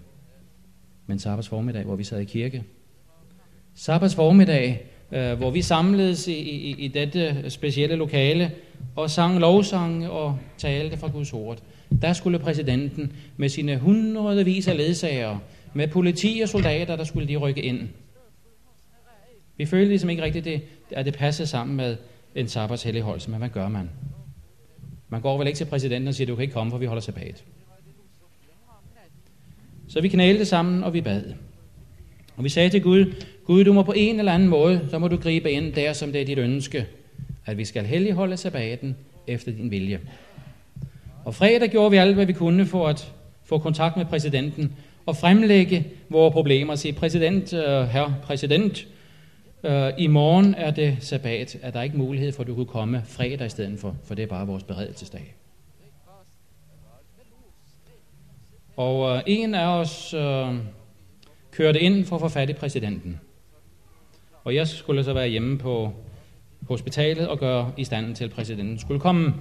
Men 1.07 1.19
sabbats 1.19 1.49
formiddag, 1.49 1.85
hvor 1.85 1.97
vi 1.97 2.05
sad 2.05 2.21
i 2.21 2.25
kirke. 2.25 2.65
Sabbats 3.75 4.15
formiddag, 4.15 4.87
øh, 5.13 5.33
hvor 5.33 5.51
vi 5.51 5.63
samledes 5.63 6.29
i, 6.29 6.33
i, 6.33 6.75
i 6.79 6.89
dette 6.89 7.51
specielle 7.51 7.97
lokale 7.97 8.53
og 8.97 9.11
sang 9.11 9.39
lovsange 9.39 10.11
og 10.11 10.39
talte 10.59 10.97
fra 10.97 11.09
Guds 11.09 11.33
ord. 11.33 11.59
Der 12.03 12.13
skulle 12.13 12.39
præsidenten 12.39 13.13
med 13.37 13.49
sine 13.49 13.79
hundredvis 13.79 14.69
af 14.69 14.77
ledsagere, 14.77 15.41
med 15.75 15.89
politi 15.89 16.41
og 16.43 16.49
soldater, 16.49 16.97
der 16.97 17.05
skulle 17.05 17.29
de 17.29 17.37
rykke 17.37 17.63
ind. 17.63 17.89
Vi 19.57 19.67
følte 19.67 19.89
ligesom 19.89 20.11
ikke 20.11 20.23
rigtigt, 20.23 20.45
det, 20.45 20.63
at 20.91 21.07
det 21.07 21.15
passede 21.15 21.49
sammen 21.49 21.77
med 21.77 21.97
en 22.35 22.49
sabbats 22.49 22.83
helligholdelse, 22.83 23.31
men 23.31 23.39
hvad 23.39 23.49
gør 23.49 23.69
man? 23.69 23.91
Man 25.09 25.21
går 25.21 25.39
vel 25.39 25.47
ikke 25.47 25.57
til 25.57 25.65
præsidenten 25.65 26.09
og 26.09 26.15
siger, 26.15 26.27
du 26.27 26.35
kan 26.35 26.43
ikke 26.43 26.55
komme, 26.55 26.71
for 26.71 26.79
vi 26.79 26.87
holder 26.87 27.01
sabbat. 27.01 27.45
Så 29.89 30.01
vi 30.01 30.09
knælte 30.09 30.45
sammen, 30.45 30.85
og 30.85 30.95
vi 30.95 31.01
bad. 31.01 31.23
Og 32.37 32.45
vi 32.45 32.49
sagde 32.49 32.71
til 32.71 32.83
Gud, 32.83 33.15
Gud, 33.51 33.65
du 33.65 33.73
må 33.73 33.83
på 33.83 33.93
en 33.93 34.19
eller 34.19 34.33
anden 34.33 34.49
måde, 34.49 34.87
så 34.91 34.99
må 34.99 35.09
du 35.09 35.17
gribe 35.17 35.51
ind 35.51 35.73
der, 35.73 35.93
som 35.93 36.13
det 36.13 36.21
er 36.21 36.25
dit 36.25 36.39
ønske, 36.39 36.87
at 37.47 37.59
vi 37.59 37.65
skal 37.65 37.87
helligholde 37.87 38.37
sabbaten 38.37 38.97
efter 39.27 39.53
din 39.53 39.71
vilje. 39.71 40.01
Og 41.25 41.35
fredag 41.35 41.71
gjorde 41.71 41.91
vi 41.91 41.97
alt, 41.97 42.15
hvad 42.15 42.27
vi 42.27 42.33
kunne 42.33 42.67
for 42.67 42.89
at 42.89 43.13
få 43.45 43.59
kontakt 43.59 43.97
med 43.97 44.05
præsidenten 44.05 44.73
og 45.07 45.17
fremlægge 45.17 45.87
vores 46.09 46.33
problemer 46.33 46.73
og 46.73 46.79
sige, 46.79 46.93
præsident, 46.93 47.53
øh, 47.53 47.83
uh, 47.83 47.89
herre 47.89 48.15
præsident, 48.23 48.89
øh, 49.65 49.93
i 49.99 50.07
morgen 50.07 50.55
er 50.55 50.71
det 50.71 50.97
sabbat. 51.01 51.59
Er 51.63 51.71
der 51.71 51.83
ikke 51.83 51.99
mulighed 51.99 52.33
for, 52.33 52.41
at 52.41 52.47
du 52.47 52.55
kunne 52.55 52.67
komme 52.67 53.03
fredag 53.05 53.47
i 53.47 53.51
stedet 53.51 53.79
for, 53.79 53.97
for 54.05 54.15
det 54.15 54.23
er 54.23 54.27
bare 54.27 54.47
vores 54.47 54.63
beredelsesdag. 54.63 55.35
Og 58.77 59.17
øh, 59.17 59.23
en 59.27 59.55
af 59.55 59.79
os 59.81 60.15
øh, 60.15 60.55
kørte 61.51 61.81
ind 61.81 62.05
for 62.05 62.17
at 62.17 62.21
få 62.21 62.29
fat 62.29 62.51
i 62.51 62.53
præsidenten. 62.53 63.21
Og 64.45 64.55
jeg 64.55 64.69
skulle 64.69 65.05
så 65.05 65.13
være 65.13 65.29
hjemme 65.29 65.59
på 65.59 65.93
hospitalet 66.69 67.29
og 67.29 67.39
gøre 67.39 67.73
i 67.77 67.85
stand 67.85 68.17
til, 68.17 68.25
at 68.25 68.31
præsidenten 68.31 68.79
skulle 68.79 69.01
komme. 69.01 69.35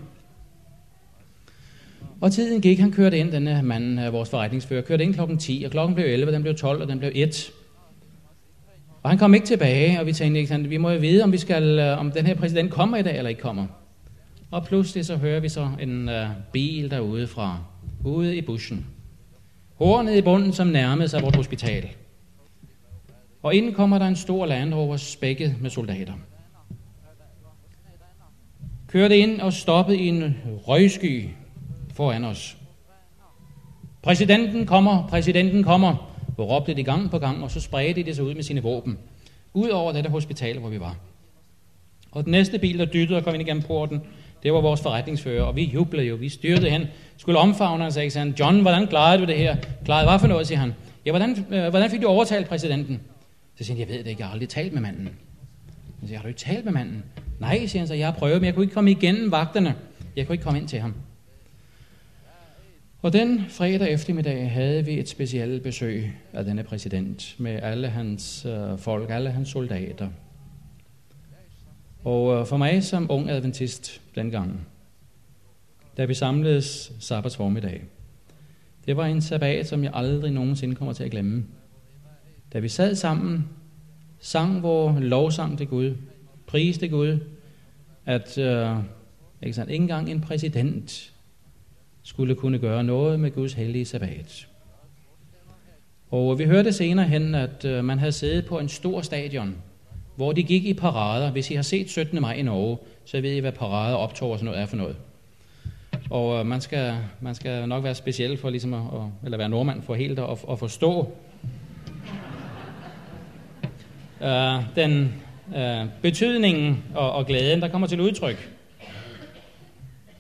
Og 2.22 2.32
tiden 2.32 2.62
gik, 2.62 2.80
han 2.80 2.92
kørte 2.92 3.18
ind, 3.18 3.32
denne 3.32 3.62
mand, 3.64 4.02
øh, 4.02 4.14
vores 4.14 4.30
forretningsfører, 4.30 4.82
kørte 4.82 5.04
ind 5.04 5.14
klokken 5.14 5.38
10, 5.38 5.64
og 5.66 5.72
klokken 5.72 5.96
blev 5.96 6.06
11, 6.06 6.32
den 6.32 6.42
blev 6.42 6.56
12, 6.56 6.82
og 6.82 6.88
den 6.88 7.00
blev 7.00 7.12
1. 7.16 7.52
Og 9.04 9.10
han 9.10 9.20
kom 9.20 9.34
ikke 9.34 9.46
tilbage, 9.46 10.00
og 10.00 10.06
vi 10.06 10.14
tænkte, 10.14 10.54
at 10.54 10.70
vi 10.70 10.78
må 10.78 10.90
jo 10.90 11.00
vide, 11.00 11.24
om, 11.24 11.32
vi 11.32 11.38
skal, 11.38 11.80
øh, 11.80 12.00
om 12.00 12.12
den 12.12 12.26
her 12.26 12.36
præsident 12.36 12.72
kommer 12.72 12.98
i 12.98 13.02
dag, 13.02 13.18
eller 13.18 13.30
ikke 13.30 13.42
kommer. 13.42 13.66
Og 14.52 14.66
pludselig 14.66 15.06
så 15.06 15.16
hører 15.16 15.40
vi 15.40 15.50
så 15.50 15.70
en 15.82 16.10
uh, 16.10 16.16
bil 16.52 16.92
derude 16.92 17.28
fra, 17.28 17.60
ude 18.06 18.38
i 18.38 18.42
bussen. 18.42 18.86
Hornet 19.76 20.16
i 20.16 20.22
bunden, 20.22 20.54
som 20.54 20.68
nærmede 20.68 21.08
sig 21.08 21.22
vores 21.22 21.36
hospital. 21.36 21.90
Og 23.44 23.56
inden 23.56 23.74
kommer 23.74 24.00
der 24.00 24.08
en 24.08 24.16
stor 24.16 24.46
Land 24.46 24.74
Rover 24.74 24.98
spækket 24.98 25.56
med 25.62 25.70
soldater. 25.70 26.14
Kørte 28.88 29.18
ind 29.18 29.42
og 29.42 29.54
stoppede 29.54 29.98
i 29.98 30.08
en 30.08 30.36
røgsky 30.68 31.30
foran 31.94 32.24
os. 32.24 32.58
Præsidenten 34.02 34.66
kommer, 34.66 35.08
præsidenten 35.08 35.64
kommer, 35.64 36.16
hvor 36.36 36.46
råbte 36.46 36.74
de 36.74 36.84
gang 36.84 37.12
på 37.12 37.20
gang, 37.20 37.44
og 37.44 37.52
så 37.52 37.60
spredte 37.60 38.04
de 38.04 38.16
sig 38.16 38.24
ud 38.24 38.34
med 38.34 38.44
sine 38.44 38.64
våben, 38.64 38.98
ud 39.54 39.70
over 39.70 39.92
dette 39.92 40.10
hospital, 40.10 40.60
hvor 40.60 40.70
vi 40.70 40.80
var. 40.80 40.96
Og 42.12 42.24
den 42.24 42.32
næste 42.32 42.60
bil, 42.60 42.80
der 42.80 42.86
dyttede 42.86 43.18
og 43.18 43.24
kom 43.24 43.34
ind 43.34 43.42
igennem 43.42 43.64
porten, 43.64 44.02
det 44.44 44.54
var 44.54 44.62
vores 44.62 44.82
forretningsfører, 44.82 45.44
og 45.44 45.56
vi 45.56 45.64
jublede 45.64 46.08
jo, 46.08 46.16
vi 46.16 46.30
styrte 46.30 46.70
hen, 46.70 46.88
skulle 47.18 47.40
omfavne 47.40 47.84
han 47.84 47.92
sagde 47.92 48.20
han, 48.20 48.36
John, 48.40 48.62
hvordan 48.62 48.88
klarede 48.88 49.22
du 49.22 49.28
det 49.28 49.38
her? 49.38 49.56
Klarede 49.86 50.10
hvad 50.10 50.20
for 50.20 50.28
noget, 50.28 50.48
siger 50.48 50.60
han. 50.60 50.74
Ja, 51.06 51.12
hvordan, 51.12 51.46
øh, 51.52 51.70
hvordan 51.70 51.90
fik 51.90 52.02
du 52.02 52.08
overtalt 52.08 52.48
præsidenten? 52.48 53.02
Så 53.60 53.66
siger 53.66 53.78
han, 53.78 53.88
jeg 53.88 53.96
ved 53.96 54.04
det 54.04 54.10
ikke, 54.10 54.20
jeg 54.20 54.28
har 54.28 54.34
aldrig 54.34 54.50
talt 54.50 54.74
med 54.74 54.82
manden. 54.82 55.06
Jeg 56.02 56.08
siger 56.08 56.18
har 56.18 56.24
du 56.24 56.28
ikke 56.28 56.40
talt 56.40 56.66
med 56.66 56.74
manden? 56.74 57.04
Nej, 57.40 57.66
siger 57.66 57.82
han 57.82 57.88
så, 57.88 57.94
jeg 57.94 58.08
har 58.08 58.14
prøvet, 58.14 58.42
men 58.42 58.46
jeg 58.46 58.54
kunne 58.54 58.64
ikke 58.64 58.74
komme 58.74 58.92
igennem 58.92 59.32
vagterne. 59.32 59.76
Jeg 60.16 60.28
kunne 60.28 60.34
ikke 60.34 60.44
komme 60.44 60.60
ind 60.60 60.68
til 60.68 60.80
ham. 60.80 60.94
Og 63.02 63.14
den 63.14 63.46
fredag 63.50 63.94
eftermiddag 63.94 64.52
havde 64.52 64.86
vi 64.86 65.00
et 65.00 65.10
specielt 65.10 65.64
besøg 65.64 66.14
af 66.34 66.46
denne 66.46 66.64
præsident 66.64 67.36
med 67.38 67.60
alle 67.64 67.90
hans 67.90 68.46
øh, 68.46 68.78
folk, 68.78 69.10
alle 69.10 69.32
hans 69.32 69.50
soldater. 69.50 70.10
Og 72.04 72.40
øh, 72.40 72.46
for 72.46 72.58
mig 72.58 72.84
som 72.84 73.08
ung 73.10 73.30
adventist 73.30 74.02
dengang, 74.16 74.68
da 75.98 76.06
vi 76.06 76.14
samledes 76.14 76.92
sabbats 77.00 77.36
formiddag, 77.38 77.84
det 78.86 78.98
var 78.98 79.06
en 79.06 79.22
sabbat, 79.22 79.68
som 79.68 79.84
jeg 79.84 79.92
aldrig 79.94 80.32
nogensinde 80.32 80.76
kommer 80.76 80.94
til 80.94 81.04
at 81.04 81.12
glemme. 81.12 81.46
Da 82.54 82.60
vi 82.60 82.70
sad 82.70 82.96
sammen, 82.96 83.50
sang 84.20 84.64
vores 84.64 85.04
lovsang 85.04 85.58
til 85.58 85.68
Gud, 85.68 85.96
priste 86.48 86.88
Gud, 86.88 87.20
at 88.06 88.38
øh, 88.38 88.78
ikke, 89.44 89.56
sant, 89.56 89.70
ikke 89.70 89.82
engang 89.82 90.10
en 90.10 90.22
præsident 90.22 91.14
skulle 92.04 92.36
kunne 92.36 92.60
gøre 92.60 92.84
noget 92.84 93.20
med 93.20 93.32
Guds 93.32 93.54
hellige 93.54 93.86
sabbat. 93.86 94.48
Og 96.12 96.40
vi 96.40 96.46
hørte 96.46 96.74
senere 96.74 97.08
hen, 97.08 97.36
at 97.36 97.66
øh, 97.66 97.86
man 97.86 98.00
havde 98.00 98.12
siddet 98.12 98.46
på 98.46 98.60
en 98.60 98.70
stor 98.70 99.02
stadion, 99.02 99.56
hvor 100.16 100.32
de 100.32 100.44
gik 100.44 100.66
i 100.66 100.74
parader. 100.74 101.32
Hvis 101.32 101.52
I 101.52 101.56
har 101.56 101.62
set 101.62 101.90
17. 101.90 102.22
maj 102.22 102.34
i 102.34 102.42
Norge, 102.42 102.78
så 103.06 103.22
ved 103.22 103.32
I, 103.32 103.40
hvad 103.40 103.52
parader, 103.52 103.96
optog 103.96 104.32
og 104.32 104.40
sådan 104.40 104.46
noget 104.46 104.62
er 104.62 104.66
for 104.66 104.78
noget. 104.78 104.96
Og 106.10 106.40
øh, 106.40 106.46
man, 106.46 106.62
skal, 106.62 106.96
man 107.22 107.36
skal 107.36 107.68
nok 107.68 107.84
være 107.84 107.96
speciel 107.96 108.38
for 108.38 108.50
ligesom 108.50 108.74
at, 108.74 108.82
eller 109.24 109.38
være 109.38 109.50
nordmand 109.50 109.82
for 109.82 109.96
helt 109.96 110.20
at, 110.20 110.46
at 110.52 110.60
forstå 110.60 111.12
øh, 114.22 114.64
den 114.76 115.14
øh, 115.56 115.86
betydningen 116.02 116.84
og, 116.96 117.12
og 117.12 117.26
glæden, 117.26 117.62
der 117.62 117.68
kommer 117.68 117.88
til 117.88 118.02
udtryk. 118.02 118.50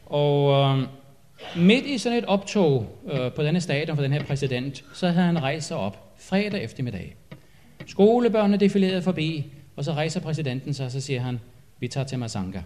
Og 0.06 0.52
øh, 0.52 0.88
midt 1.58 1.86
i 1.86 1.98
sådan 1.98 2.18
et 2.18 2.26
optog 2.26 3.00
øh, 3.12 3.32
på 3.32 3.44
denne 3.44 3.62
stadion 3.62 3.96
for 3.96 4.04
den 4.04 4.14
her 4.14 4.24
præsident, 4.24 4.84
så 4.94 5.08
havde 5.08 5.26
han 5.26 5.42
rejst 5.42 5.68
sig 5.68 5.78
op 5.78 6.14
fredag 6.18 6.64
eftermiddag. 6.64 7.16
Skolebørnene 7.86 8.58
defilerede 8.58 9.02
forbi, 9.02 9.46
og 9.76 9.86
så 9.86 9.92
rejser 9.92 10.20
præsidenten 10.20 10.74
sig, 10.74 10.86
og 10.86 10.92
så 10.92 11.02
siger 11.02 11.22
han, 11.22 11.40
vi 11.80 11.88
tager 11.88 12.06
til 12.06 12.20
Masanga. 12.20 12.62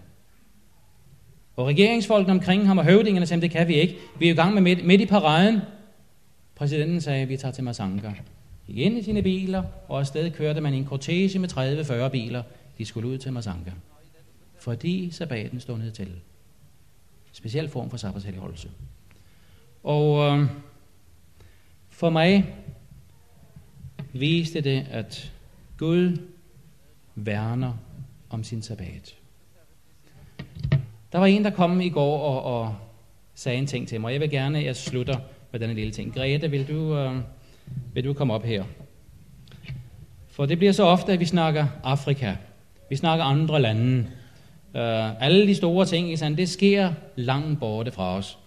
Og 1.55 1.67
regeringsfolkene 1.67 2.33
omkring 2.33 2.67
ham 2.67 2.77
og 2.77 2.83
høvdingerne 2.83 3.25
sagde, 3.25 3.41
det 3.41 3.51
kan 3.51 3.67
vi 3.67 3.73
ikke. 3.73 3.95
Vi 4.19 4.27
er 4.27 4.33
i 4.33 4.35
gang 4.35 4.53
med 4.53 4.61
midt, 4.61 4.85
midt 4.85 5.01
i 5.01 5.05
paraden. 5.05 5.61
Præsidenten 6.55 7.01
sagde, 7.01 7.27
vi 7.27 7.37
tager 7.37 7.51
til 7.51 7.63
Masanga. 7.63 8.11
Gik 8.67 8.77
ind 8.77 8.97
i 8.97 9.03
sine 9.03 9.21
biler, 9.21 9.63
og 9.87 9.99
afsted 9.99 10.31
kørte 10.31 10.61
man 10.61 10.73
i 10.73 10.77
en 10.77 10.85
kortege 10.85 11.39
med 11.39 11.51
30-40 12.07 12.09
biler. 12.09 12.43
De 12.77 12.85
skulle 12.85 13.07
ud 13.07 13.17
til 13.17 13.33
Masanka. 13.33 13.71
Fordi 14.59 15.11
sabbaten 15.11 15.59
stod 15.59 15.77
ned 15.77 15.91
til. 15.91 16.11
Speciel 17.31 17.69
form 17.69 17.89
for 17.89 17.97
sabbatshelligholdelse. 17.97 18.69
Og 19.83 20.39
øh, 20.39 20.47
for 21.89 22.09
mig 22.09 22.55
viste 24.13 24.61
det, 24.61 24.87
at 24.89 25.31
Gud 25.77 26.17
værner 27.15 27.73
om 28.29 28.43
sin 28.43 28.61
sabbat. 28.61 29.15
Der 31.11 31.19
var 31.19 31.25
en, 31.25 31.43
der 31.43 31.49
kom 31.49 31.81
i 31.81 31.89
går 31.89 32.19
og, 32.19 32.59
og 32.59 32.75
sagde 33.33 33.57
en 33.57 33.67
ting 33.67 33.87
til 33.87 34.01
mig. 34.01 34.13
Jeg 34.13 34.21
vil 34.21 34.29
gerne, 34.29 34.59
at 34.59 34.65
jeg 34.65 34.75
slutter 34.75 35.19
med 35.51 35.59
denne 35.59 35.73
lille 35.73 35.91
ting. 35.91 36.13
Grete, 36.13 36.51
vil 36.51 36.67
du, 36.67 36.97
øh, 36.97 37.21
vil 37.93 38.03
du 38.03 38.13
komme 38.13 38.33
op 38.33 38.43
her? 38.43 38.63
For 40.29 40.45
det 40.45 40.57
bliver 40.57 40.73
så 40.73 40.83
ofte, 40.83 41.13
at 41.13 41.19
vi 41.19 41.25
snakker 41.25 41.65
Afrika. 41.83 42.35
Vi 42.89 42.95
snakker 42.95 43.25
andre 43.25 43.61
lande. 43.61 44.07
Uh, 44.73 45.23
alle 45.23 45.47
de 45.47 45.55
store 45.55 45.85
ting, 45.85 46.11
ikke 46.11 46.35
det 46.35 46.49
sker 46.49 46.93
langt 47.15 47.59
borte 47.59 47.91
fra 47.91 48.17
os. 48.17 48.37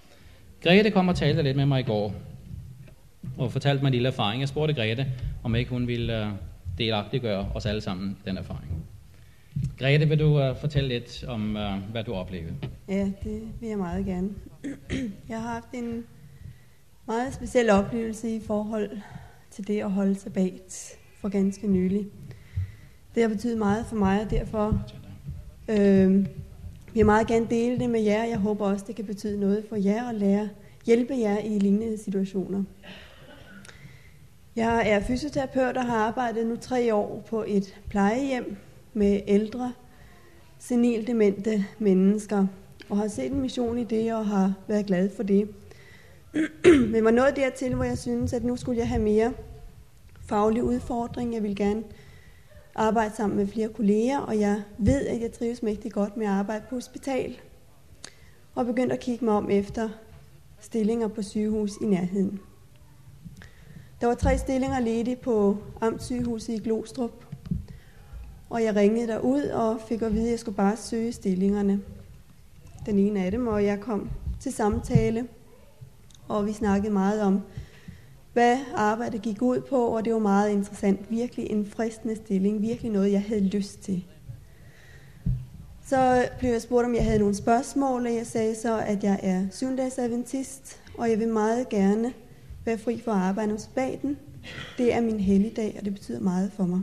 Grete 0.62 0.90
kom 0.90 1.08
og 1.08 1.16
talte 1.16 1.42
lidt 1.42 1.56
med 1.56 1.66
mig 1.66 1.80
i 1.80 1.82
går, 1.82 2.14
og 3.38 3.52
fortalte 3.52 3.82
mig 3.82 3.88
en 3.88 3.92
lille 3.92 4.08
erfaring. 4.08 4.40
Jeg 4.40 4.48
spurgte 4.48 4.74
Grete, 4.74 5.06
om 5.42 5.54
ikke 5.54 5.70
hun 5.70 5.86
ville 5.86 6.22
uh, 6.22 6.28
delagtiggøre 6.78 7.48
os 7.54 7.66
alle 7.66 7.80
sammen 7.80 8.16
den 8.24 8.38
erfaring. 8.38 8.86
Grete, 9.78 10.08
vil 10.08 10.18
du 10.18 10.50
uh, 10.50 10.56
fortælle 10.56 10.88
lidt 10.88 11.24
om, 11.28 11.56
uh, 11.56 11.90
hvad 11.92 12.04
du 12.04 12.14
oplevede? 12.14 12.54
Ja, 12.88 13.04
det 13.24 13.42
vil 13.60 13.68
jeg 13.68 13.78
meget 13.78 14.06
gerne. 14.06 14.28
Jeg 15.28 15.42
har 15.42 15.52
haft 15.52 15.68
en 15.74 16.04
meget 17.06 17.34
speciel 17.34 17.70
oplevelse 17.70 18.30
i 18.30 18.40
forhold 18.40 18.90
til 19.50 19.66
det 19.66 19.80
at 19.80 19.90
holde 19.90 20.14
sabbat 20.14 20.96
for 21.20 21.28
ganske 21.28 21.66
nylig. 21.66 22.06
Det 23.14 23.22
har 23.22 23.28
betydet 23.28 23.58
meget 23.58 23.86
for 23.86 23.96
mig, 23.96 24.20
og 24.20 24.30
derfor 24.30 24.82
øh, 25.68 26.10
vil 26.12 26.26
jeg 26.96 27.06
meget 27.06 27.26
gerne 27.26 27.46
dele 27.50 27.78
det 27.78 27.90
med 27.90 28.00
jer. 28.00 28.24
Jeg 28.24 28.38
håber 28.38 28.66
også, 28.66 28.84
det 28.88 28.96
kan 28.96 29.04
betyde 29.04 29.40
noget 29.40 29.64
for 29.68 29.76
jer 29.76 30.08
og 30.08 30.14
lære, 30.14 30.48
hjælpe 30.86 31.14
jer 31.14 31.38
i 31.38 31.58
lignende 31.58 31.98
situationer. 31.98 32.64
Jeg 34.56 34.90
er 34.90 35.00
fysioterapeut 35.00 35.76
og 35.76 35.84
har 35.84 35.96
arbejdet 35.96 36.46
nu 36.46 36.56
tre 36.56 36.94
år 36.94 37.24
på 37.28 37.44
et 37.46 37.80
plejehjem 37.88 38.56
med 38.94 39.20
ældre, 39.26 39.72
senildemente 40.58 41.64
mennesker, 41.78 42.46
og 42.88 42.96
har 42.96 43.08
set 43.08 43.32
en 43.32 43.40
mission 43.40 43.78
i 43.78 43.84
det 43.84 44.14
og 44.14 44.26
har 44.26 44.54
været 44.68 44.86
glad 44.86 45.10
for 45.16 45.22
det. 45.22 45.48
Men 46.92 47.04
var 47.04 47.10
nået 47.10 47.36
dertil, 47.36 47.74
hvor 47.74 47.84
jeg 47.84 47.98
synes, 47.98 48.32
at 48.32 48.44
nu 48.44 48.56
skulle 48.56 48.78
jeg 48.78 48.88
have 48.88 49.02
mere 49.02 49.32
faglig 50.28 50.62
udfordring. 50.62 51.34
Jeg 51.34 51.42
vil 51.42 51.56
gerne 51.56 51.82
arbejde 52.74 53.14
sammen 53.16 53.36
med 53.36 53.46
flere 53.46 53.68
kolleger, 53.68 54.18
og 54.18 54.40
jeg 54.40 54.62
ved, 54.78 55.06
at 55.06 55.20
jeg 55.20 55.32
trives 55.32 55.62
mægtig 55.62 55.92
godt 55.92 56.16
med 56.16 56.26
at 56.26 56.32
arbejde 56.32 56.64
på 56.68 56.74
hospital. 56.74 57.40
Og 58.54 58.66
begyndte 58.66 58.94
at 58.94 59.00
kigge 59.00 59.24
mig 59.24 59.34
om 59.34 59.50
efter 59.50 59.88
stillinger 60.60 61.08
på 61.08 61.22
sygehus 61.22 61.72
i 61.82 61.84
nærheden. 61.84 62.40
Der 64.00 64.06
var 64.06 64.14
tre 64.14 64.38
stillinger 64.38 64.80
ledige 64.80 65.16
på 65.16 65.56
Amtssygehuset 65.80 66.52
i 66.52 66.58
Glostrup, 66.58 67.24
og 68.50 68.62
jeg 68.62 68.76
ringede 68.76 69.06
derud 69.06 69.42
og 69.42 69.80
fik 69.88 70.02
at 70.02 70.12
vide, 70.12 70.24
at 70.24 70.30
jeg 70.30 70.38
skulle 70.38 70.56
bare 70.56 70.76
søge 70.76 71.12
stillingerne. 71.12 71.80
Den 72.86 72.98
ene 72.98 73.24
af 73.24 73.30
dem, 73.30 73.46
og 73.46 73.64
jeg 73.64 73.80
kom 73.80 74.10
til 74.40 74.52
samtale, 74.52 75.28
og 76.28 76.46
vi 76.46 76.52
snakkede 76.52 76.92
meget 76.92 77.22
om, 77.22 77.40
hvad 78.32 78.58
arbejdet 78.74 79.22
gik 79.22 79.42
ud 79.42 79.60
på, 79.60 79.86
og 79.86 80.04
det 80.04 80.12
var 80.12 80.18
meget 80.18 80.50
interessant. 80.50 81.10
Virkelig 81.10 81.50
en 81.50 81.66
fristende 81.66 82.16
stilling, 82.16 82.62
virkelig 82.62 82.92
noget, 82.92 83.12
jeg 83.12 83.22
havde 83.22 83.48
lyst 83.48 83.80
til. 83.80 84.04
Så 85.86 86.28
blev 86.38 86.50
jeg 86.50 86.62
spurgt, 86.62 86.86
om 86.86 86.94
jeg 86.94 87.04
havde 87.04 87.18
nogle 87.18 87.34
spørgsmål, 87.34 88.06
og 88.06 88.14
jeg 88.14 88.26
sagde 88.26 88.54
så, 88.54 88.78
at 88.78 89.04
jeg 89.04 89.20
er 89.22 89.46
syvendagsadventist, 89.50 90.80
og 90.98 91.10
jeg 91.10 91.18
vil 91.18 91.28
meget 91.28 91.68
gerne 91.68 92.12
være 92.64 92.78
fri 92.78 93.00
for 93.04 93.12
at 93.12 93.18
arbejde 93.18 93.52
om 93.52 93.58
spaten. 93.58 94.18
Det 94.78 94.94
er 94.94 95.00
min 95.00 95.20
helligdag, 95.20 95.76
og 95.78 95.84
det 95.84 95.94
betyder 95.94 96.20
meget 96.20 96.52
for 96.52 96.66
mig. 96.66 96.80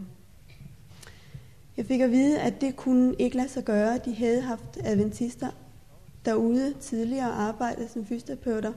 Jeg 1.77 1.85
fik 1.85 2.01
at 2.01 2.11
vide, 2.11 2.39
at 2.39 2.61
det 2.61 2.75
kunne 2.75 3.15
ikke 3.19 3.37
lade 3.37 3.49
sig 3.49 3.63
gøre. 3.63 3.99
De 4.05 4.15
havde 4.15 4.41
haft 4.41 4.77
adventister 4.83 5.47
derude 6.25 6.73
tidligere 6.81 7.31
arbejdet 7.31 7.89
som 7.89 8.05
fysioterapeuter, 8.05 8.71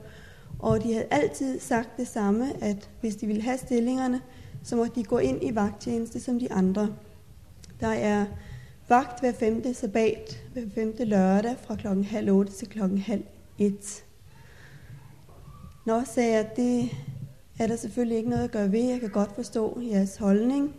og 0.59 0.83
de 0.83 0.93
havde 0.93 1.07
altid 1.11 1.59
sagt 1.59 1.97
det 1.97 2.07
samme, 2.07 2.63
at 2.63 2.89
hvis 3.01 3.15
de 3.15 3.27
ville 3.27 3.41
have 3.41 3.57
stillingerne, 3.57 4.21
så 4.63 4.75
måtte 4.75 4.95
de 4.95 5.03
gå 5.03 5.17
ind 5.17 5.43
i 5.43 5.55
vagttjeneste 5.55 6.19
som 6.19 6.39
de 6.39 6.51
andre. 6.51 6.95
Der 7.79 7.87
er 7.87 8.25
vagt 8.89 9.19
hver 9.19 9.31
femte 9.31 9.73
sabbat, 9.73 10.43
hver 10.53 10.63
femte 10.75 11.05
lørdag 11.05 11.55
fra 11.61 11.75
klokken 11.75 12.05
halv 12.05 12.31
otte 12.31 12.51
til 12.51 12.69
klokken 12.69 12.97
halv 12.97 13.23
et. 13.59 14.03
Nå, 15.85 16.01
sagde 16.05 16.33
jeg, 16.33 16.49
det 16.55 16.89
er 17.59 17.67
der 17.67 17.75
selvfølgelig 17.75 18.17
ikke 18.17 18.29
noget 18.29 18.43
at 18.43 18.51
gøre 18.51 18.71
ved. 18.71 18.83
Jeg 18.83 18.99
kan 18.99 19.09
godt 19.09 19.35
forstå 19.35 19.81
jeres 19.91 20.17
holdning. 20.17 20.75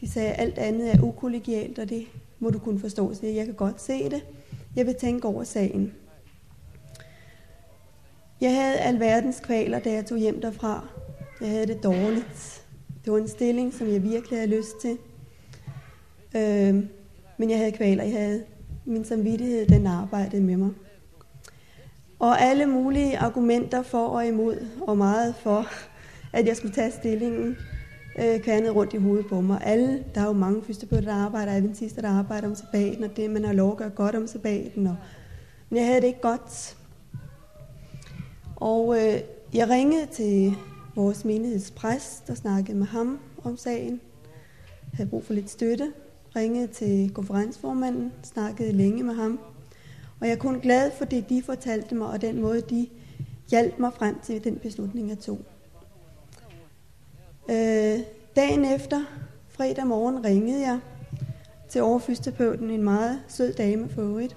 De 0.00 0.10
sagde, 0.10 0.32
at 0.32 0.40
alt 0.40 0.58
andet 0.58 0.94
er 0.94 1.02
ukollegialt, 1.02 1.78
og 1.78 1.88
det 1.88 2.06
må 2.38 2.50
du 2.50 2.58
kunne 2.58 2.80
forstå. 2.80 3.14
Så 3.14 3.26
jeg 3.26 3.44
kan 3.44 3.54
godt 3.54 3.82
se 3.82 4.10
det. 4.10 4.24
Jeg 4.76 4.86
vil 4.86 4.94
tænke 4.94 5.28
over 5.28 5.44
sagen. 5.44 5.92
Jeg 8.40 8.54
havde 8.54 8.78
alverdens 8.78 9.40
kvaler, 9.40 9.78
da 9.78 9.92
jeg 9.92 10.06
tog 10.06 10.18
hjem 10.18 10.40
derfra. 10.40 10.88
Jeg 11.40 11.48
havde 11.48 11.66
det 11.66 11.82
dårligt. 11.82 12.64
Det 13.04 13.12
var 13.12 13.18
en 13.18 13.28
stilling, 13.28 13.74
som 13.74 13.88
jeg 13.88 14.02
virkelig 14.02 14.38
havde 14.38 14.56
lyst 14.56 14.80
til. 14.80 14.98
Øhm, 16.36 16.88
men 17.38 17.50
jeg 17.50 17.58
havde 17.58 17.72
kvaler. 17.72 18.04
Jeg 18.04 18.12
havde 18.12 18.44
min 18.84 19.04
samvittighed, 19.04 19.66
den 19.66 19.86
arbejdede 19.86 20.42
med 20.42 20.56
mig. 20.56 20.70
Og 22.18 22.40
alle 22.40 22.66
mulige 22.66 23.18
argumenter 23.18 23.82
for 23.82 24.06
og 24.06 24.26
imod, 24.26 24.66
og 24.86 24.96
meget 24.96 25.34
for, 25.34 25.66
at 26.32 26.46
jeg 26.46 26.56
skulle 26.56 26.74
tage 26.74 26.90
stillingen, 26.90 27.56
øh, 28.18 28.40
kværnede 28.40 28.72
rundt 28.72 28.94
i 28.94 28.96
hovedet 28.96 29.26
på 29.26 29.40
mig. 29.40 29.60
Alle, 29.64 30.04
der 30.14 30.20
er 30.20 30.26
jo 30.26 30.32
mange 30.32 30.62
fysioterapeuter, 30.62 31.12
der 31.12 31.24
arbejder, 31.24 31.52
adventister, 31.52 32.02
der 32.02 32.08
arbejder 32.08 32.48
om 32.48 32.54
sabbaten, 32.54 33.04
og 33.04 33.16
det, 33.16 33.30
man 33.30 33.44
har 33.44 33.52
lov 33.52 33.70
at 33.70 33.76
gøre 33.76 33.90
godt 33.90 34.14
om 34.14 34.26
sabbaten. 34.26 34.86
Og, 34.86 34.96
men 35.70 35.78
jeg 35.78 35.86
havde 35.86 36.00
det 36.00 36.06
ikke 36.06 36.20
godt. 36.20 36.75
Og 38.56 38.96
øh, 38.98 39.20
jeg 39.54 39.68
ringede 39.68 40.06
til 40.06 40.56
vores 40.94 41.24
menighedspræst 41.24 42.30
og 42.30 42.36
snakkede 42.36 42.78
med 42.78 42.86
ham 42.86 43.20
om 43.44 43.56
sagen. 43.56 44.00
Jeg 44.82 44.96
havde 44.96 45.10
brug 45.10 45.24
for 45.24 45.34
lidt 45.34 45.50
støtte. 45.50 45.92
Ringede 46.36 46.66
til 46.66 47.10
konferenceformanden, 47.14 48.12
snakkede 48.22 48.72
længe 48.72 49.02
med 49.02 49.14
ham. 49.14 49.40
Og 50.20 50.26
jeg 50.26 50.34
er 50.34 50.38
kun 50.38 50.60
glad 50.60 50.90
for 50.90 51.04
det, 51.04 51.28
de 51.28 51.42
fortalte 51.42 51.94
mig, 51.94 52.08
og 52.08 52.20
den 52.20 52.40
måde, 52.40 52.60
de 52.60 52.88
hjalp 53.50 53.78
mig 53.78 53.92
frem 53.92 54.20
til 54.22 54.44
den 54.44 54.56
beslutning, 54.56 55.08
jeg 55.08 55.18
tog. 55.18 55.38
Øh, 57.50 57.98
dagen 58.36 58.64
efter, 58.64 59.04
fredag 59.48 59.86
morgen, 59.86 60.24
ringede 60.24 60.60
jeg 60.60 60.80
til 61.68 61.82
overfysioterapeuten, 61.82 62.70
en 62.70 62.82
meget 62.82 63.20
sød 63.28 63.52
dame 63.52 63.88
for 63.88 64.02
øvrigt, 64.02 64.36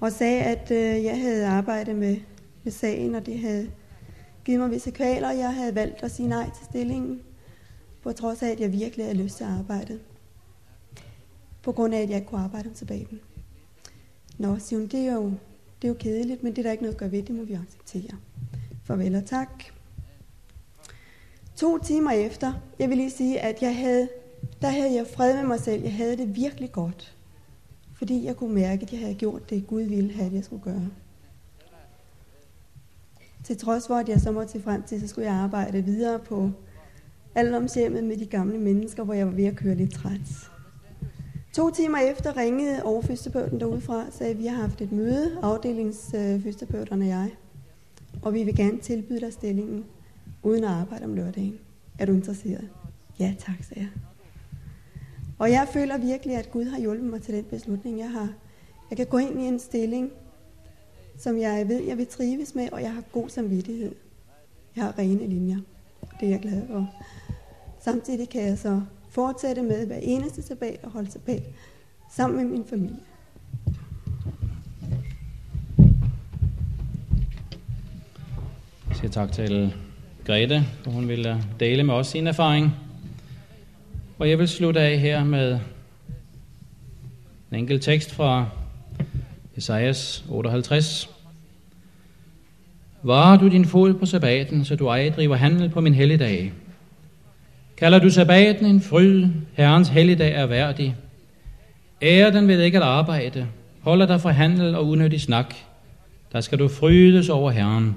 og 0.00 0.12
sagde, 0.12 0.42
at 0.42 0.70
øh, 0.70 1.04
jeg 1.04 1.20
havde 1.20 1.46
arbejdet 1.46 1.96
med 1.96 2.16
med 2.64 2.72
sagen, 2.72 3.14
og 3.14 3.26
det 3.26 3.38
havde 3.38 3.70
givet 4.44 4.60
mig 4.60 4.70
visse 4.70 4.90
kvaler, 4.90 5.28
og 5.28 5.38
jeg 5.38 5.54
havde 5.54 5.74
valgt 5.74 6.02
at 6.02 6.10
sige 6.10 6.28
nej 6.28 6.50
til 6.56 6.64
stillingen, 6.64 7.20
på 8.02 8.12
trods 8.12 8.42
af, 8.42 8.50
at 8.50 8.60
jeg 8.60 8.72
virkelig 8.72 9.06
havde 9.06 9.18
lyst 9.18 9.36
til 9.36 9.44
at 9.44 9.50
arbejde. 9.50 10.00
På 11.62 11.72
grund 11.72 11.94
af, 11.94 12.00
at 12.00 12.08
jeg 12.08 12.16
ikke 12.16 12.28
kunne 12.28 12.40
arbejde 12.40 12.68
om 12.68 12.74
sabbaten. 12.74 13.20
Nå, 14.38 14.58
siger 14.58 14.80
hun, 14.80 14.88
det 14.88 15.00
er, 15.00 15.14
jo, 15.14 15.24
det 15.82 15.88
er 15.88 15.88
jo 15.88 15.96
kedeligt, 16.00 16.42
men 16.42 16.52
det 16.52 16.58
er 16.58 16.62
der 16.62 16.70
ikke 16.70 16.82
noget 16.82 16.94
at 16.94 16.98
gøre 17.00 17.12
ved, 17.12 17.22
det 17.22 17.34
må 17.34 17.44
vi 17.44 17.54
acceptere. 17.54 18.18
Farvel 18.84 19.14
og 19.14 19.24
tak. 19.24 19.64
To 21.56 21.78
timer 21.78 22.10
efter, 22.10 22.52
jeg 22.78 22.88
vil 22.88 22.96
lige 22.96 23.10
sige, 23.10 23.40
at 23.40 23.62
jeg 23.62 23.76
havde, 23.76 24.08
der 24.62 24.68
havde 24.68 24.94
jeg 24.94 25.06
fred 25.06 25.34
med 25.34 25.44
mig 25.44 25.60
selv. 25.60 25.82
Jeg 25.82 25.94
havde 25.94 26.16
det 26.16 26.36
virkelig 26.36 26.72
godt. 26.72 27.16
Fordi 27.94 28.24
jeg 28.24 28.36
kunne 28.36 28.54
mærke, 28.54 28.82
at 28.82 28.92
jeg 28.92 29.00
havde 29.00 29.14
gjort 29.14 29.50
det, 29.50 29.66
Gud 29.66 29.82
ville 29.82 30.12
have, 30.12 30.26
at 30.26 30.32
jeg 30.32 30.44
skulle 30.44 30.62
gøre. 30.62 30.88
Til 33.44 33.58
trods 33.58 33.86
for, 33.86 33.94
at 33.94 34.08
jeg 34.08 34.20
så 34.20 34.32
måtte 34.32 34.52
se 34.52 34.62
frem 34.62 34.82
til, 34.82 35.00
så 35.00 35.06
skulle 35.06 35.30
jeg 35.30 35.34
arbejde 35.34 35.84
videre 35.84 36.18
på 36.18 36.50
alderdomshjemmet 37.34 38.04
med 38.04 38.16
de 38.16 38.26
gamle 38.26 38.58
mennesker, 38.58 39.04
hvor 39.04 39.14
jeg 39.14 39.26
var 39.26 39.32
ved 39.32 39.44
at 39.44 39.56
køre 39.56 39.74
lidt 39.74 39.94
træt. 39.94 40.50
To 41.52 41.70
timer 41.70 41.98
efter 41.98 42.36
ringede 42.36 42.82
overfysioterapeuten 42.82 43.60
derudefra 43.60 44.06
og 44.06 44.12
sagde, 44.12 44.32
at 44.32 44.38
vi 44.38 44.46
har 44.46 44.56
haft 44.56 44.80
et 44.80 44.92
møde, 44.92 45.38
afdelingsfysioterapeuterne 45.42 47.04
og 47.04 47.08
jeg, 47.08 47.30
og 48.22 48.34
vi 48.34 48.42
vil 48.42 48.56
gerne 48.56 48.78
tilbyde 48.78 49.20
dig 49.20 49.32
stillingen 49.32 49.84
uden 50.42 50.64
at 50.64 50.70
arbejde 50.70 51.04
om 51.04 51.14
lørdagen. 51.14 51.58
Er 51.98 52.06
du 52.06 52.12
interesseret? 52.12 52.68
Ja, 53.20 53.34
tak, 53.38 53.64
sagde 53.64 53.80
jeg. 53.80 53.88
Og 55.38 55.50
jeg 55.50 55.68
føler 55.72 55.98
virkelig, 55.98 56.36
at 56.36 56.50
Gud 56.50 56.64
har 56.64 56.80
hjulpet 56.80 57.10
mig 57.10 57.22
til 57.22 57.34
den 57.34 57.44
beslutning, 57.44 57.98
jeg 57.98 58.10
har. 58.10 58.28
Jeg 58.90 58.96
kan 58.96 59.06
gå 59.06 59.18
ind 59.18 59.40
i 59.40 59.44
en 59.44 59.58
stilling 59.58 60.10
som 61.20 61.38
jeg 61.38 61.68
ved, 61.68 61.82
jeg 61.82 61.98
vil 61.98 62.06
trives 62.06 62.54
med, 62.54 62.68
og 62.72 62.82
jeg 62.82 62.94
har 62.94 63.02
god 63.12 63.28
samvittighed. 63.28 63.94
Jeg 64.76 64.84
har 64.84 64.98
rene 64.98 65.26
linjer. 65.26 65.58
Det 66.20 66.26
er 66.26 66.30
jeg 66.30 66.40
glad 66.40 66.62
for. 66.66 66.90
Samtidig 67.80 68.28
kan 68.28 68.42
jeg 68.42 68.58
så 68.58 68.80
fortsætte 69.10 69.62
med 69.62 69.86
hver 69.86 69.98
eneste 70.02 70.42
sabbat 70.42 70.80
og 70.82 70.90
holde 70.90 71.10
sabbat 71.10 71.42
sammen 72.10 72.36
med 72.36 72.58
min 72.58 72.64
familie. 72.64 72.96
Jeg 78.88 78.96
siger 78.96 79.10
tak 79.10 79.32
til 79.32 79.74
Grete, 80.24 80.64
for 80.84 80.90
hun 80.90 81.08
ville 81.08 81.44
dele 81.60 81.84
med 81.84 81.94
os 81.94 82.06
sin 82.06 82.26
erfaring. 82.26 82.70
Og 84.18 84.30
jeg 84.30 84.38
vil 84.38 84.48
slutte 84.48 84.80
af 84.80 84.98
her 84.98 85.24
med 85.24 85.60
en 87.50 87.58
enkelt 87.58 87.82
tekst 87.82 88.10
fra 88.10 88.48
Esajas 89.60 90.24
58. 90.28 91.10
Var 93.02 93.36
du 93.36 93.48
din 93.48 93.64
fod 93.64 93.94
på 93.94 94.06
sabbaten, 94.06 94.64
så 94.64 94.76
du 94.76 94.86
ej 94.86 95.12
driver 95.16 95.36
handel 95.36 95.68
på 95.68 95.80
min 95.80 95.94
helligdag. 95.94 96.52
Kalder 97.76 97.98
du 97.98 98.10
sabbaten 98.10 98.66
en 98.66 98.80
fryd, 98.80 99.28
Herrens 99.52 99.88
helligdag 99.88 100.32
er 100.32 100.46
værdig. 100.46 100.96
Ære 102.02 102.32
den 102.32 102.48
ved 102.48 102.62
ikke 102.62 102.78
at 102.78 102.84
arbejde, 102.84 103.46
holder 103.80 104.06
dig 104.06 104.20
for 104.20 104.28
handel 104.28 104.74
og 104.74 104.86
unødig 104.86 105.20
snak. 105.20 105.54
Der 106.32 106.40
skal 106.40 106.58
du 106.58 106.68
frydes 106.68 107.28
over 107.28 107.50
Herren. 107.50 107.96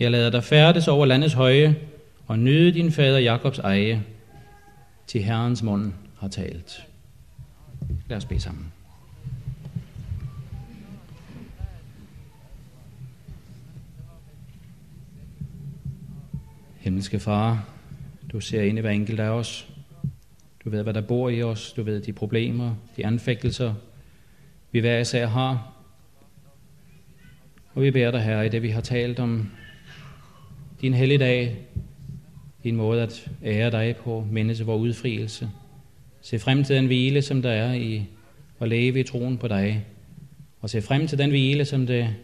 Jeg 0.00 0.10
lader 0.10 0.30
dig 0.30 0.44
færdes 0.44 0.88
over 0.88 1.06
landets 1.06 1.34
høje, 1.34 1.76
og 2.26 2.38
nyde 2.38 2.72
din 2.72 2.92
fader 2.92 3.18
Jakobs 3.18 3.58
eje, 3.58 4.02
til 5.06 5.22
Herrens 5.22 5.62
mund 5.62 5.92
har 6.20 6.28
talt. 6.28 6.86
Lad 8.08 8.16
os 8.16 8.24
bede 8.24 8.40
sammen. 8.40 8.72
Himmelske 16.78 17.18
Far, 17.18 17.68
du 18.32 18.40
ser 18.40 18.62
ind 18.62 18.78
i 18.78 18.80
hver 18.80 18.90
enkelt 18.90 19.20
af 19.20 19.28
os. 19.28 19.68
Du 20.64 20.70
ved, 20.70 20.82
hvad 20.82 20.94
der 20.94 21.00
bor 21.00 21.28
i 21.28 21.42
os. 21.42 21.72
Du 21.72 21.82
ved 21.82 22.00
de 22.00 22.12
problemer, 22.12 22.74
de 22.96 23.06
anfægtelser, 23.06 23.74
vi 24.72 24.80
hver 24.80 24.98
især 24.98 25.26
har. 25.26 25.72
Og 27.74 27.82
vi 27.82 27.90
beder 27.90 28.10
dig, 28.10 28.22
Herre, 28.22 28.46
i 28.46 28.48
det 28.48 28.62
vi 28.62 28.68
har 28.68 28.80
talt 28.80 29.18
om 29.18 29.50
din 30.80 30.94
helligdag, 30.94 31.56
din 32.64 32.76
måde 32.76 33.02
at 33.02 33.30
ære 33.44 33.70
dig 33.70 33.96
på, 33.96 34.26
mindes 34.30 34.66
vores 34.66 34.80
udfrielse. 34.80 35.50
Se 36.20 36.38
frem 36.38 36.64
til 36.64 36.76
den 36.76 36.86
hvile, 36.86 37.22
som 37.22 37.42
der 37.42 37.50
er 37.50 37.72
i 37.72 38.06
at 38.60 38.68
leve 38.68 39.00
i 39.00 39.02
troen 39.02 39.38
på 39.38 39.48
dig. 39.48 39.86
Og 40.60 40.70
se 40.70 40.82
frem 40.82 41.06
til 41.06 41.18
den 41.18 41.30
hvile, 41.30 41.64
som 41.64 41.86
det 41.86 42.14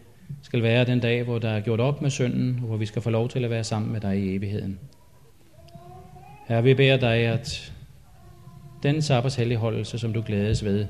skal 0.41 0.63
være 0.63 0.85
den 0.85 0.99
dag, 0.99 1.23
hvor 1.23 1.39
der 1.39 1.49
er 1.49 1.59
gjort 1.59 1.79
op 1.79 2.01
med 2.01 2.09
synden, 2.09 2.59
og 2.61 2.67
hvor 2.67 2.77
vi 2.77 2.85
skal 2.85 3.01
få 3.01 3.09
lov 3.09 3.29
til 3.29 3.43
at 3.43 3.49
være 3.49 3.63
sammen 3.63 3.91
med 3.91 4.01
dig 4.01 4.19
i 4.19 4.35
evigheden. 4.35 4.79
Herre, 6.47 6.63
vi 6.63 6.73
beder 6.73 6.97
dig, 6.97 7.17
at 7.17 7.73
den 8.83 9.01
sabbatshelligholdelse, 9.01 9.99
som 9.99 10.13
du 10.13 10.23
glædes 10.25 10.65
ved, 10.65 10.85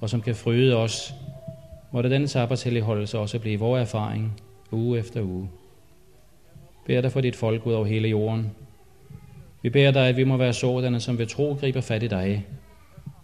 og 0.00 0.10
som 0.10 0.20
kan 0.20 0.34
fryde 0.34 0.76
os, 0.76 1.14
måtte 1.92 2.10
den 2.10 2.28
sabbatshelligholdelse 2.28 3.18
også 3.18 3.38
blive 3.38 3.58
vores 3.58 3.80
erfaring 3.80 4.40
uge 4.72 4.98
efter 4.98 5.22
uge. 5.22 5.50
Beder 6.86 7.00
dig 7.00 7.12
for 7.12 7.20
dit 7.20 7.36
folk 7.36 7.66
ud 7.66 7.72
over 7.72 7.86
hele 7.86 8.08
jorden. 8.08 8.50
Vi 9.62 9.70
beder 9.70 9.90
dig, 9.90 10.08
at 10.08 10.16
vi 10.16 10.24
må 10.24 10.36
være 10.36 10.52
sådanne, 10.52 11.00
som 11.00 11.18
ved 11.18 11.26
tro 11.26 11.56
griber 11.60 11.80
fat 11.80 12.02
i 12.02 12.08
dig. 12.08 12.46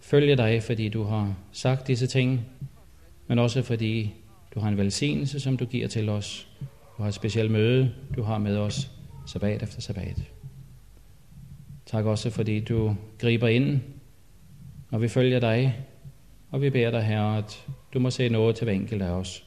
Følge 0.01 0.35
dig, 0.35 0.63
fordi 0.63 0.89
du 0.89 1.03
har 1.03 1.33
sagt 1.51 1.87
disse 1.87 2.07
ting, 2.07 2.45
men 3.27 3.39
også 3.39 3.61
fordi 3.61 4.13
du 4.57 4.61
har 4.61 4.69
en 4.69 4.77
velsignelse, 4.77 5.39
som 5.39 5.57
du 5.57 5.65
giver 5.65 5.87
til 5.87 6.09
os. 6.09 6.47
Du 6.97 7.01
har 7.01 7.07
et 7.07 7.13
specielt 7.13 7.51
møde, 7.51 7.91
du 8.15 8.23
har 8.23 8.37
med 8.37 8.57
os, 8.57 8.91
sabbat 9.25 9.63
efter 9.63 9.81
sabbat. 9.81 10.31
Tak 11.85 12.05
også, 12.05 12.29
fordi 12.29 12.59
du 12.59 12.95
griber 13.19 13.47
ind, 13.47 13.79
når 14.91 14.99
vi 14.99 15.07
følger 15.07 15.39
dig, 15.39 15.85
og 16.51 16.61
vi 16.61 16.69
beder 16.69 16.91
dig, 16.91 17.03
Herre, 17.03 17.37
at 17.37 17.65
du 17.93 17.99
må 17.99 18.09
se 18.09 18.29
noget 18.29 18.55
til 18.55 18.63
hver 18.65 18.73
enkelt 18.73 19.01
af 19.01 19.09
os. 19.09 19.45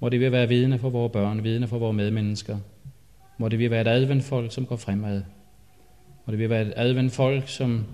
Må 0.00 0.08
det 0.08 0.20
vi 0.20 0.32
være 0.32 0.48
vidne 0.48 0.78
for 0.78 0.90
vores 0.90 1.12
børn, 1.12 1.44
vidne 1.44 1.68
for 1.68 1.78
vores 1.78 1.96
medmennesker. 1.96 2.58
Må 3.38 3.48
det 3.48 3.58
vi 3.58 3.70
være 3.70 3.80
et 3.80 3.88
adventfolk, 3.88 4.52
som 4.52 4.66
går 4.66 4.76
fremad. 4.76 5.22
Må 6.26 6.30
det 6.30 6.38
vi 6.38 6.50
være 6.50 6.62
et 6.62 6.72
adventfolk, 6.76 7.48
som 7.48 7.84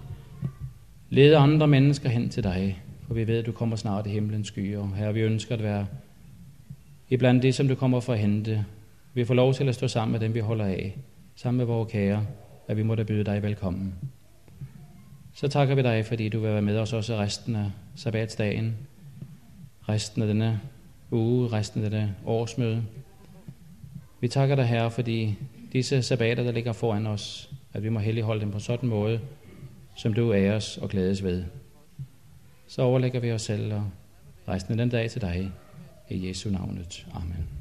leder 1.11 1.39
andre 1.39 1.67
mennesker 1.67 2.09
hen 2.09 2.29
til 2.29 2.45
dig. 2.45 2.83
For 3.07 3.15
vi 3.15 3.27
ved, 3.27 3.39
at 3.39 3.47
du 3.47 3.53
kommer 3.53 3.77
snart 3.77 4.07
i 4.07 4.11
himlens 4.11 4.47
skyer. 4.47 4.95
Herre, 4.95 5.15
vi 5.15 5.21
ønsker 5.21 5.55
at 5.55 5.63
være 5.63 5.87
iblandt 7.11 7.43
det, 7.43 7.55
som 7.55 7.69
du 7.69 7.75
kommer 7.75 8.01
for 8.01 8.13
at 8.13 8.19
hente. 8.19 8.65
Vi 9.15 9.25
får 9.25 9.35
lov 9.35 9.55
til 9.55 9.69
at 9.69 9.75
stå 9.75 9.89
sammen 9.89 10.13
med 10.13 10.21
dem, 10.21 10.35
vi 10.35 10.41
holder 10.41 10.65
af. 10.65 10.99
Sammen 11.35 11.59
med 11.59 11.65
vores 11.65 11.93
kære, 11.93 12.27
at 12.69 12.77
vi 12.77 12.83
må 12.83 12.95
da 12.95 13.03
byde 13.03 13.25
dig 13.25 13.43
velkommen. 13.43 13.95
Så 15.35 15.49
takker 15.49 15.75
vi 15.75 15.83
dig, 15.83 16.07
fordi 16.07 16.29
du 16.29 16.41
vil 16.41 16.51
være 16.51 16.63
med 16.63 16.79
os 16.79 16.93
også 16.93 17.17
resten 17.17 17.57
af 17.57 17.71
sabbatsdagen, 17.95 18.77
resten 19.89 20.23
af 20.23 20.29
denne 20.29 20.61
uge, 21.11 21.49
resten 21.49 21.85
af 21.85 21.91
denne 21.91 22.15
årsmøde. 22.27 22.83
Vi 24.21 24.29
takker 24.29 24.57
dig, 24.57 24.67
Herre, 24.67 24.91
fordi 24.91 25.39
disse 25.73 26.03
sabbater, 26.03 26.43
der 26.43 26.53
ligger 26.53 26.73
foran 26.73 27.07
os, 27.07 27.51
at 27.73 27.83
vi 27.83 27.89
må 27.89 27.99
helligholde 27.99 28.41
dem 28.41 28.51
på 28.51 28.59
sådan 28.59 28.89
en 28.89 28.91
måde, 28.91 29.21
som 29.97 30.15
du 30.15 30.35
æres 30.35 30.79
og 30.79 30.89
glædes 30.89 31.25
ved. 31.25 31.45
Så 32.67 32.83
overlægger 32.83 33.21
vi 33.21 33.33
os 33.33 33.43
selv 33.43 33.75
og 33.75 33.91
resten 34.49 34.73
af 34.73 34.79
den 34.79 34.89
dag 34.89 35.11
til 35.11 35.21
dig. 35.21 35.53
I 36.11 36.19
Jesu 36.19 36.51
navnet. 36.51 37.05
Amen. 37.15 37.58